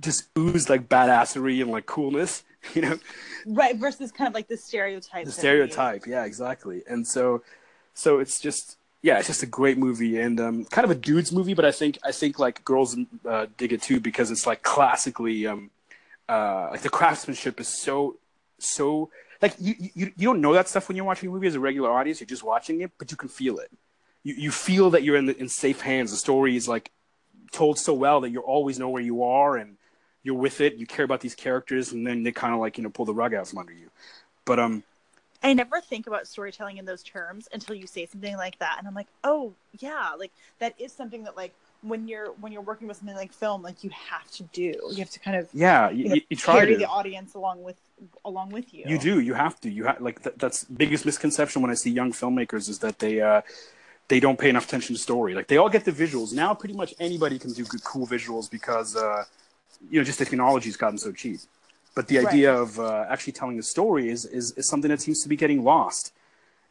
just 0.00 0.28
oozed 0.36 0.68
like 0.68 0.88
badassery 0.88 1.62
and 1.62 1.70
like 1.70 1.86
coolness, 1.86 2.44
you 2.74 2.82
know? 2.82 2.98
Right 3.46 3.76
versus 3.76 4.10
kind 4.10 4.28
of 4.28 4.34
like 4.34 4.48
the 4.48 4.56
stereotype. 4.56 5.24
the 5.24 5.32
stereotype 5.32 6.06
yeah 6.06 6.24
exactly 6.24 6.82
and 6.88 7.06
so 7.06 7.42
so 7.94 8.18
it's 8.18 8.40
just 8.40 8.76
yeah 9.02 9.18
it's 9.18 9.28
just 9.28 9.42
a 9.42 9.46
great 9.46 9.78
movie 9.78 10.20
and 10.20 10.40
um 10.40 10.64
kind 10.66 10.84
of 10.84 10.90
a 10.90 10.94
dude's 10.94 11.32
movie 11.32 11.54
but 11.54 11.64
i 11.64 11.70
think 11.70 11.98
i 12.04 12.12
think 12.12 12.38
like 12.38 12.62
girls 12.64 12.96
uh, 13.26 13.46
dig 13.56 13.72
it 13.72 13.80
too 13.80 14.00
because 14.00 14.30
it's 14.30 14.46
like 14.46 14.62
classically 14.62 15.46
um 15.46 15.70
uh 16.28 16.68
like 16.70 16.82
the 16.82 16.90
craftsmanship 16.90 17.58
is 17.60 17.68
so 17.68 18.16
so 18.58 19.08
like 19.40 19.54
you 19.58 19.74
you, 19.78 20.12
you 20.16 20.26
don't 20.26 20.40
know 20.40 20.52
that 20.52 20.68
stuff 20.68 20.88
when 20.88 20.96
you're 20.96 21.06
watching 21.06 21.28
a 21.28 21.32
movie 21.32 21.46
as 21.46 21.54
a 21.54 21.60
regular 21.60 21.90
audience. 21.90 22.20
You're 22.20 22.26
just 22.26 22.42
watching 22.42 22.80
it 22.80 22.92
but 22.98 23.10
you 23.10 23.16
can 23.16 23.28
feel 23.28 23.58
it. 23.58 23.70
You, 24.24 24.34
you 24.34 24.50
feel 24.50 24.90
that 24.90 25.02
you're 25.02 25.16
in 25.16 25.26
the, 25.26 25.36
in 25.36 25.48
safe 25.48 25.80
hands. 25.80 26.10
The 26.10 26.16
story 26.16 26.56
is 26.56 26.68
like 26.68 26.90
told 27.52 27.78
so 27.78 27.94
well 27.94 28.20
that 28.22 28.30
you 28.30 28.40
always 28.40 28.78
know 28.78 28.88
where 28.88 29.02
you 29.02 29.22
are 29.22 29.56
and 29.56 29.76
you're 30.22 30.34
with 30.34 30.60
it. 30.60 30.74
You 30.74 30.86
care 30.86 31.04
about 31.04 31.20
these 31.20 31.34
characters 31.34 31.92
and 31.92 32.06
then 32.06 32.22
they 32.22 32.32
kind 32.32 32.54
of 32.54 32.60
like 32.60 32.78
you 32.78 32.84
know 32.84 32.90
pull 32.90 33.04
the 33.04 33.14
rug 33.14 33.34
out 33.34 33.48
from 33.48 33.58
under 33.58 33.72
you. 33.72 33.90
But 34.44 34.58
um 34.58 34.82
I 35.42 35.52
never 35.52 35.80
think 35.80 36.06
about 36.06 36.26
storytelling 36.26 36.78
in 36.78 36.84
those 36.84 37.02
terms 37.02 37.48
until 37.52 37.76
you 37.76 37.86
say 37.86 38.06
something 38.06 38.36
like 38.36 38.58
that, 38.58 38.76
and 38.78 38.88
I'm 38.88 38.94
like, 38.94 39.06
oh 39.22 39.54
yeah, 39.78 40.10
like 40.18 40.32
that 40.58 40.74
is 40.78 40.92
something 40.92 41.22
that 41.24 41.36
like 41.36 41.54
when 41.82 42.08
you're 42.08 42.32
when 42.40 42.52
you're 42.52 42.62
working 42.62 42.88
with 42.88 42.96
something 42.96 43.16
like 43.16 43.32
film, 43.32 43.62
like 43.62 43.84
you 43.84 43.90
have 43.90 44.30
to 44.32 44.42
do. 44.44 44.72
You 44.90 44.96
have 44.98 45.10
to 45.10 45.20
kind 45.20 45.36
of 45.36 45.48
Yeah, 45.52 45.90
you, 45.90 46.04
you 46.04 46.08
know, 46.10 46.14
you, 46.30 46.36
try 46.36 46.60
carry 46.60 46.72
to. 46.72 46.78
the 46.78 46.86
audience 46.88 47.34
along 47.34 47.62
with 47.62 47.76
along 48.24 48.50
with 48.50 48.74
you. 48.74 48.88
You 48.88 48.98
do. 48.98 49.20
You 49.20 49.34
have 49.34 49.60
to. 49.60 49.70
You 49.70 49.84
have 49.84 50.00
like 50.00 50.22
th- 50.22 50.36
that's 50.38 50.64
biggest 50.64 51.06
misconception 51.06 51.62
when 51.62 51.70
I 51.70 51.74
see 51.74 51.90
young 51.90 52.12
filmmakers 52.12 52.68
is 52.68 52.78
that 52.80 52.98
they 52.98 53.20
uh, 53.20 53.42
they 54.08 54.20
don't 54.20 54.38
pay 54.38 54.50
enough 54.50 54.66
attention 54.66 54.96
to 54.96 55.00
story. 55.00 55.34
Like 55.34 55.46
they 55.48 55.56
all 55.56 55.68
get 55.68 55.84
the 55.84 55.92
visuals 55.92 56.32
now. 56.32 56.54
Pretty 56.54 56.74
much 56.74 56.94
anybody 56.98 57.38
can 57.38 57.52
do 57.52 57.64
good, 57.64 57.84
cool 57.84 58.06
visuals 58.06 58.50
because 58.50 58.96
uh, 58.96 59.24
you 59.90 60.00
know 60.00 60.04
just 60.04 60.18
the 60.18 60.24
technology's 60.24 60.76
gotten 60.76 60.98
so 60.98 61.12
cheap. 61.12 61.40
But 61.94 62.08
the 62.08 62.18
Right. 62.18 62.28
idea 62.28 62.54
of 62.54 62.78
uh, 62.78 63.06
actually 63.08 63.32
telling 63.34 63.56
the 63.56 63.62
story 63.62 64.08
is, 64.08 64.24
is 64.24 64.52
is 64.52 64.68
something 64.68 64.90
that 64.90 65.00
seems 65.00 65.22
to 65.22 65.28
be 65.28 65.36
getting 65.36 65.62
lost. 65.64 66.12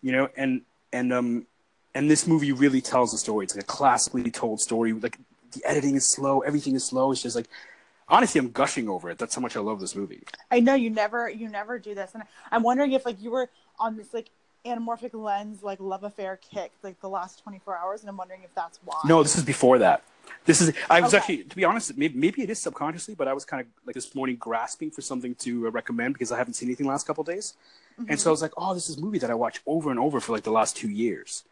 You 0.01 0.11
know, 0.11 0.29
and 0.37 0.61
and 0.93 1.13
um 1.13 1.45
and 1.97 2.11
this 2.11 2.27
movie 2.27 2.51
really 2.51 2.79
tells 2.79 3.11
the 3.11 3.17
story. 3.17 3.45
It's 3.45 3.55
like 3.55 3.63
a 3.63 3.67
classically 3.67 4.29
told 4.29 4.61
story. 4.61 4.93
Like 4.93 5.17
the 5.51 5.65
editing 5.65 5.95
is 5.95 6.07
slow, 6.07 6.41
everything 6.41 6.75
is 6.75 6.85
slow. 6.85 7.11
It's 7.11 7.23
just 7.23 7.35
like 7.35 7.47
honestly, 8.07 8.39
I'm 8.39 8.51
gushing 8.51 8.87
over 8.87 9.09
it. 9.09 9.17
That's 9.17 9.33
how 9.33 9.41
much 9.41 9.57
I 9.57 9.61
love 9.61 9.79
this 9.79 9.95
movie. 9.95 10.21
I 10.51 10.59
know 10.59 10.75
you 10.75 10.91
never 10.91 11.27
you 11.27 11.49
never 11.49 11.79
do 11.79 11.95
this, 11.95 12.11
and 12.13 12.23
I'm 12.51 12.61
wondering 12.61 12.91
if 12.91 13.03
like 13.05 13.19
you 13.21 13.31
were 13.31 13.49
on 13.79 13.97
this 13.97 14.13
like 14.13 14.29
anamorphic 14.65 15.13
lens 15.13 15.63
like 15.63 15.79
love 15.79 16.03
affair 16.03 16.37
kick 16.51 16.71
like 16.83 16.99
the 17.01 17.09
last 17.09 17.41
24 17.43 17.77
hours, 17.77 18.01
and 18.01 18.09
I'm 18.09 18.17
wondering 18.17 18.43
if 18.43 18.53
that's 18.53 18.79
why. 18.85 19.01
No, 19.05 19.23
this 19.23 19.35
is 19.35 19.43
before 19.43 19.79
that. 19.79 20.03
This 20.45 20.61
is. 20.61 20.73
I 20.89 21.01
was 21.01 21.13
Okay. 21.13 21.17
actually, 21.17 21.43
to 21.45 21.55
be 21.55 21.65
honest, 21.65 21.97
maybe, 21.97 22.15
maybe 22.19 22.43
it 22.43 22.49
is 22.51 22.59
subconsciously, 22.59 23.15
but 23.15 23.27
I 23.27 23.33
was 23.33 23.43
kind 23.43 23.61
of 23.61 23.67
like 23.87 23.95
this 23.95 24.13
morning 24.13 24.35
grasping 24.35 24.91
for 24.91 25.01
something 25.01 25.33
to 25.35 25.67
uh, 25.67 25.71
recommend 25.71 26.13
because 26.13 26.31
I 26.31 26.37
haven't 26.37 26.53
seen 26.53 26.67
anything 26.69 26.85
last 26.85 27.07
couple 27.07 27.21
of 27.21 27.27
days, 27.27 27.55
and 28.07 28.19
so 28.19 28.29
I 28.29 28.31
was 28.31 28.41
like, 28.43 28.51
oh, 28.57 28.73
this 28.75 28.87
is 28.89 28.97
a 28.97 29.01
movie 29.01 29.19
that 29.19 29.31
I 29.31 29.33
watch 29.33 29.61
over 29.65 29.89
and 29.89 29.99
over 29.99 30.19
for 30.19 30.33
like 30.33 30.43
the 30.43 30.51
last 30.51 30.75
two 30.75 30.89
years, 30.89 31.43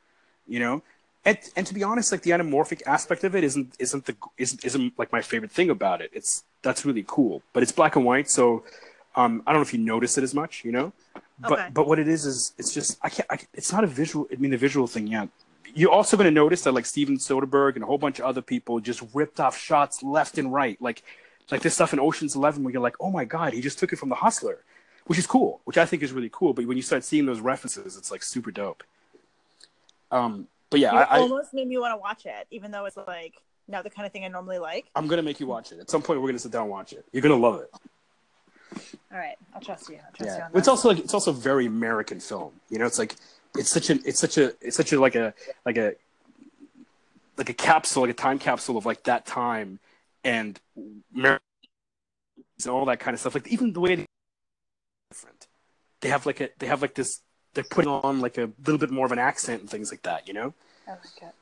you 0.47 0.59
know. 0.59 0.81
And, 1.27 1.39
and 1.55 1.65
to 1.65 1.73
be 1.73 1.83
honest, 1.83 2.11
like 2.11 2.21
the 2.21 2.31
anamorphic 2.31 2.83
aspect 2.85 3.23
of 3.23 3.35
it 3.35 3.43
isn't 3.43 3.75
isn't 3.79 4.05
the 4.05 4.15
isn't, 4.37 4.63
isn't 4.63 4.93
like 4.99 5.11
my 5.11 5.21
favorite 5.21 5.51
thing 5.51 5.69
about 5.71 6.01
it. 6.01 6.11
It's 6.13 6.43
that's 6.61 6.85
really 6.85 7.03
cool, 7.07 7.41
but 7.53 7.63
it's 7.63 7.71
black 7.71 7.95
and 7.95 8.05
white, 8.05 8.29
so 8.29 8.63
um, 9.15 9.41
I 9.47 9.51
don't 9.51 9.59
know 9.59 9.63
if 9.63 9.73
you 9.73 9.79
notice 9.79 10.17
it 10.17 10.23
as 10.23 10.33
much, 10.35 10.63
you 10.63 10.71
know. 10.71 10.93
But 11.39 11.53
Okay. 11.53 11.67
but 11.73 11.87
what 11.87 11.99
it 11.99 12.07
is 12.07 12.25
is 12.25 12.53
it's 12.57 12.73
just 12.73 12.97
I 13.01 13.09
can't. 13.09 13.27
I, 13.31 13.39
it's 13.53 13.71
not 13.71 13.83
a 13.83 13.87
visual. 13.87 14.27
I 14.31 14.35
mean, 14.35 14.51
the 14.51 14.57
visual 14.57 14.87
thing, 14.87 15.07
yeah. 15.07 15.27
You're 15.73 15.91
also 15.91 16.15
going 16.15 16.25
to 16.25 16.31
notice 16.31 16.61
that 16.63 16.73
like 16.73 16.85
Steven 16.85 17.17
Soderbergh 17.17 17.75
and 17.75 17.83
a 17.83 17.87
whole 17.87 17.97
bunch 17.97 18.19
of 18.19 18.25
other 18.25 18.41
people 18.41 18.79
just 18.79 19.03
ripped 19.13 19.39
off 19.41 19.57
shots 19.57 20.01
left 20.03 20.37
and 20.37 20.53
right, 20.53 20.81
like 20.81 21.03
like 21.51 21.61
this 21.61 21.73
stuff 21.73 21.91
in 21.91 21.99
Ocean's 21.99 22.35
Eleven 22.35 22.63
where 22.63 22.71
you're 22.71 22.81
like, 22.81 22.95
oh 22.99 23.11
my 23.11 23.25
god, 23.25 23.53
he 23.53 23.61
just 23.61 23.79
took 23.79 23.91
it 23.91 23.97
from 23.97 24.09
The 24.09 24.15
Hustler, 24.15 24.59
which 25.07 25.19
is 25.19 25.27
cool, 25.27 25.59
which 25.65 25.77
I 25.77 25.85
think 25.85 26.01
is 26.03 26.13
really 26.13 26.29
cool. 26.31 26.53
But 26.53 26.65
when 26.67 26.77
you 26.77 26.83
start 26.83 27.03
seeing 27.03 27.25
those 27.25 27.41
references, 27.41 27.97
it's 27.97 28.11
like 28.11 28.23
super 28.23 28.51
dope. 28.51 28.83
Um, 30.11 30.47
but 30.69 30.79
yeah, 30.79 30.91
you 30.91 30.97
I, 30.97 31.03
I, 31.03 31.19
almost 31.19 31.53
made 31.53 31.67
me 31.67 31.77
want 31.77 31.93
to 31.93 31.97
watch 31.97 32.25
it, 32.25 32.47
even 32.51 32.71
though 32.71 32.85
it's 32.85 32.97
like 32.97 33.41
not 33.67 33.83
the 33.83 33.89
kind 33.89 34.05
of 34.05 34.11
thing 34.11 34.25
I 34.25 34.27
normally 34.27 34.59
like. 34.59 34.85
I'm 34.95 35.07
gonna 35.07 35.21
make 35.21 35.39
you 35.39 35.47
watch 35.47 35.71
it 35.71 35.79
at 35.79 35.89
some 35.89 36.01
point. 36.01 36.21
We're 36.21 36.27
gonna 36.27 36.39
sit 36.39 36.51
down 36.51 36.63
and 36.63 36.71
watch 36.71 36.93
it. 36.93 37.05
You're 37.11 37.21
gonna 37.21 37.35
love 37.35 37.61
it. 37.61 37.69
All 39.11 39.17
right, 39.17 39.35
I'll 39.53 39.61
trust 39.61 39.89
you. 39.89 39.95
I'll 39.95 40.11
trust 40.13 40.31
you 40.31 40.37
Yeah, 40.37 40.45
on 40.45 40.51
it's 40.55 40.67
also 40.67 40.89
like 40.89 40.99
it's 40.99 41.13
also 41.13 41.31
a 41.31 41.35
very 41.35 41.65
American 41.65 42.19
film. 42.19 42.53
You 42.69 42.79
know, 42.79 42.85
it's 42.85 42.99
like 42.99 43.15
it's 43.55 43.69
such 43.69 43.89
a 43.89 43.93
it's 44.05 44.19
such 44.19 44.37
a 44.37 44.53
it's 44.61 44.75
such 44.75 44.91
a 44.93 44.99
like 44.99 45.15
a 45.15 45.33
like 45.65 45.77
a 45.77 45.95
like 47.37 47.49
a 47.49 47.53
capsule, 47.53 48.03
like 48.03 48.11
a 48.11 48.13
time 48.13 48.39
capsule 48.39 48.77
of 48.77 48.85
like 48.85 49.03
that 49.03 49.25
time 49.25 49.79
and 50.23 50.59
and 50.75 51.39
all 52.67 52.85
that 52.85 52.99
kind 52.99 53.13
of 53.13 53.19
stuff. 53.19 53.35
Like 53.35 53.47
even 53.47 53.73
the 53.73 53.79
way 53.79 53.95
they 53.95 54.05
different. 55.09 55.47
They 56.01 56.09
have 56.09 56.25
like 56.25 56.41
a 56.41 56.49
they 56.59 56.67
have 56.67 56.81
like 56.81 56.95
this. 56.95 57.21
They're 57.55 57.63
putting 57.63 57.89
on 57.89 58.21
like 58.21 58.37
a 58.37 58.51
little 58.65 58.77
bit 58.77 58.91
more 58.91 59.07
of 59.07 59.11
an 59.11 59.19
accent 59.19 59.61
and 59.61 59.69
things 59.69 59.91
like 59.91 60.03
that. 60.03 60.27
You 60.27 60.35
know. 60.35 60.53
I 60.87 60.91
like 60.91 61.21
it. 61.21 61.33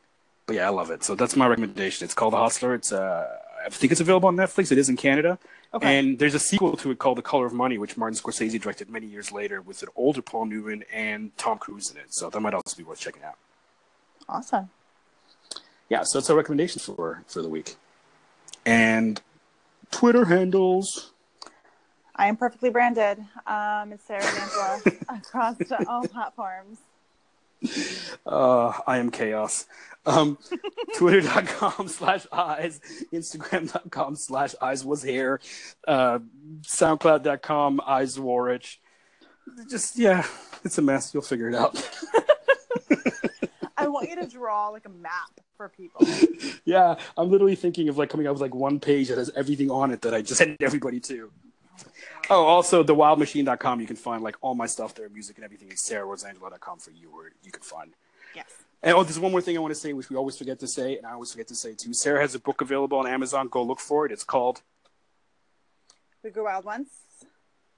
But 0.46 0.56
yeah, 0.56 0.68
I 0.68 0.70
love 0.70 0.92
it. 0.92 1.04
So 1.04 1.16
that's 1.16 1.36
my 1.36 1.48
recommendation. 1.48 2.06
It's 2.06 2.14
called 2.14 2.34
The 2.34 2.38
Hustler. 2.38 2.74
It's 2.76 2.92
uh, 2.92 3.28
I 3.66 3.70
think 3.70 3.92
it's 3.92 4.02
available 4.02 4.28
on 4.28 4.36
Netflix. 4.36 4.72
It 4.72 4.78
is 4.78 4.90
in 4.90 4.98
Canada. 4.98 5.38
Okay. 5.74 5.98
And 5.98 6.20
there's 6.20 6.36
a 6.36 6.40
sequel 6.40 6.78
to 6.78 6.92
it 6.92 7.00
called 7.00 7.18
The 7.18 7.24
Color 7.24 7.48
of 7.48 7.54
Money, 7.54 7.78
which 7.78 7.98
Martin 7.98 8.18
Scorsese 8.18 8.62
directed 8.62 8.90
many 8.90 9.08
years 9.08 9.32
later 9.32 9.62
with 9.62 9.82
an 9.82 9.90
older 9.96 10.22
Paul 10.22 10.46
Newman 10.46 10.84
and 10.94 11.36
Tom 11.38 11.58
Cruise 11.58 11.90
in 11.90 11.98
it. 11.98 12.14
So 12.14 12.30
that 12.30 12.40
might 12.40 12.54
also 12.54 12.78
be 12.78 12.84
worth 12.84 13.00
checking 13.00 13.24
out. 13.24 13.38
Awesome. 14.30 14.70
Yeah, 15.90 16.04
so 16.04 16.20
that's 16.20 16.30
our 16.30 16.36
recommendation 16.36 16.80
for 16.80 17.24
for 17.28 17.42
the 17.42 17.50
week. 17.50 17.76
And 18.66 19.22
Twitter 19.92 20.26
handles. 20.26 21.13
I 22.16 22.28
am 22.28 22.38
perfectly 22.38 22.70
branded. 22.70 23.20
Um, 23.48 23.92
it's 23.92 24.04
Sarah 24.06 24.24
Angela 24.24 24.82
across 25.10 25.58
all 25.88 26.08
platforms. 26.08 26.78
Uh, 28.26 28.74
I 28.86 28.98
am 28.98 29.10
chaos. 29.10 29.66
Um, 30.06 30.38
Twitter.com 30.98 31.88
slash 31.88 32.28
eyes, 32.32 32.82
Instagram.com 33.12 34.16
slash 34.16 34.54
eyes 34.62 34.84
was 34.86 35.02
here, 35.02 35.40
uh, 35.88 36.20
SoundCloud.com 36.62 37.82
eyes 37.86 38.18
warrich. 38.18 38.78
Just, 39.70 39.98
yeah, 39.98 40.26
it's 40.64 40.78
a 40.78 40.82
mess. 40.82 41.14
You'll 41.14 41.24
figure 41.24 41.50
it 41.50 41.56
out. 41.56 41.90
I 43.78 43.88
want 43.88 44.10
you 44.10 44.16
to 44.18 44.28
draw 44.28 44.70
like 44.70 44.86
a 44.86 44.90
map 44.90 45.42
for 45.58 45.70
people. 45.70 46.06
yeah, 46.66 46.96
I'm 47.18 47.30
literally 47.30 47.56
thinking 47.56 47.90
of 47.90 47.98
like 47.98 48.10
coming 48.10 48.28
up 48.28 48.34
with 48.34 48.42
like 48.42 48.54
one 48.54 48.80
page 48.80 49.08
that 49.08 49.18
has 49.18 49.32
everything 49.36 49.72
on 49.72 49.92
it 49.92 50.02
that 50.02 50.14
I 50.14 50.22
just 50.22 50.38
send 50.38 50.58
everybody 50.62 51.00
to. 51.02 51.32
Oh, 52.30 52.46
also 52.46 52.84
thewildmachine.com. 52.84 53.82
You 53.82 53.88
can 53.88 53.96
find 53.96 54.24
like 54.24 54.36
all 54.42 54.56
my 54.56 54.66
stuff 54.66 54.96
there, 54.96 55.10
music 55.10 55.38
and 55.38 55.46
everything. 55.46 55.70
It's 55.70 55.90
sarahrosangela.com 55.90 56.80
for 56.80 56.92
you, 56.92 57.10
where 57.10 57.32
you 57.44 57.52
can 57.52 57.62
find. 57.62 57.94
Yes. 58.36 58.46
And 58.82 58.96
oh, 58.96 59.04
there's 59.04 59.20
one 59.20 59.32
more 59.32 59.42
thing 59.42 59.58
I 59.58 59.60
want 59.60 59.74
to 59.74 59.80
say, 59.80 59.94
which 59.94 60.10
we 60.10 60.16
always 60.16 60.38
forget 60.38 60.60
to 60.60 60.68
say, 60.68 60.98
and 60.98 61.06
I 61.06 61.14
always 61.14 61.32
forget 61.32 61.48
to 61.50 61.56
say 61.56 61.74
too. 61.74 61.94
Sarah 61.94 62.22
has 62.22 62.36
a 62.36 62.40
book 62.40 62.62
available 62.62 62.98
on 63.00 63.08
Amazon. 63.08 63.48
Go 63.48 63.64
look 63.64 63.80
for 63.80 64.06
it. 64.06 64.12
It's 64.12 64.24
called 64.24 64.62
We 66.24 66.30
Grew 66.30 66.46
Wild 66.46 66.66
Once. 66.66 66.90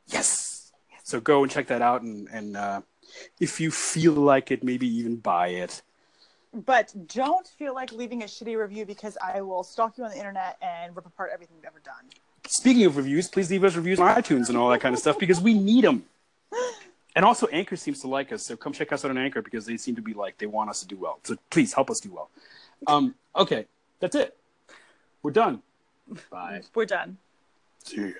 Yes. 0.07 0.71
So 1.03 1.19
go 1.19 1.43
and 1.43 1.51
check 1.51 1.67
that 1.67 1.81
out, 1.81 2.01
and 2.01 2.27
and 2.29 2.57
uh, 2.57 2.81
if 3.39 3.59
you 3.59 3.71
feel 3.71 4.13
like 4.13 4.51
it, 4.51 4.63
maybe 4.63 4.87
even 4.87 5.17
buy 5.17 5.49
it. 5.49 5.81
But 6.53 6.93
don't 7.07 7.45
feel 7.45 7.73
like 7.73 7.91
leaving 7.91 8.23
a 8.23 8.25
shitty 8.25 8.57
review 8.57 8.85
because 8.85 9.17
I 9.21 9.41
will 9.41 9.63
stalk 9.63 9.97
you 9.97 10.05
on 10.05 10.11
the 10.11 10.17
internet 10.17 10.57
and 10.61 10.95
rip 10.95 11.05
apart 11.05 11.31
everything 11.33 11.57
you've 11.57 11.65
ever 11.65 11.81
done. 11.83 12.05
Speaking 12.47 12.85
of 12.85 12.97
reviews, 12.97 13.27
please 13.27 13.49
leave 13.49 13.63
us 13.63 13.75
reviews 13.75 13.99
on 13.99 14.15
iTunes 14.15 14.49
and 14.49 14.57
all 14.57 14.69
that 14.69 14.79
kind 14.81 14.93
of 14.93 14.99
stuff 14.99 15.17
because 15.17 15.41
we 15.41 15.53
need 15.53 15.83
them. 15.83 16.03
And 17.15 17.23
also, 17.23 17.47
Anchor 17.47 17.75
seems 17.75 18.01
to 18.01 18.07
like 18.07 18.31
us, 18.31 18.45
so 18.45 18.57
come 18.57 18.73
check 18.73 18.91
us 18.91 19.05
out 19.05 19.11
on 19.11 19.17
Anchor 19.17 19.41
because 19.41 19.65
they 19.65 19.77
seem 19.77 19.95
to 19.95 20.01
be 20.01 20.13
like 20.13 20.37
they 20.37 20.47
want 20.47 20.69
us 20.69 20.81
to 20.81 20.87
do 20.87 20.97
well. 20.97 21.19
So 21.23 21.37
please 21.49 21.73
help 21.73 21.89
us 21.89 21.99
do 21.99 22.11
well. 22.13 22.29
Um, 22.87 23.15
okay, 23.35 23.65
that's 23.99 24.15
it. 24.15 24.35
We're 25.23 25.31
done. 25.31 25.61
Bye. 26.29 26.61
We're 26.73 26.85
done. 26.85 27.17
See 27.83 28.01
ya. 28.01 28.11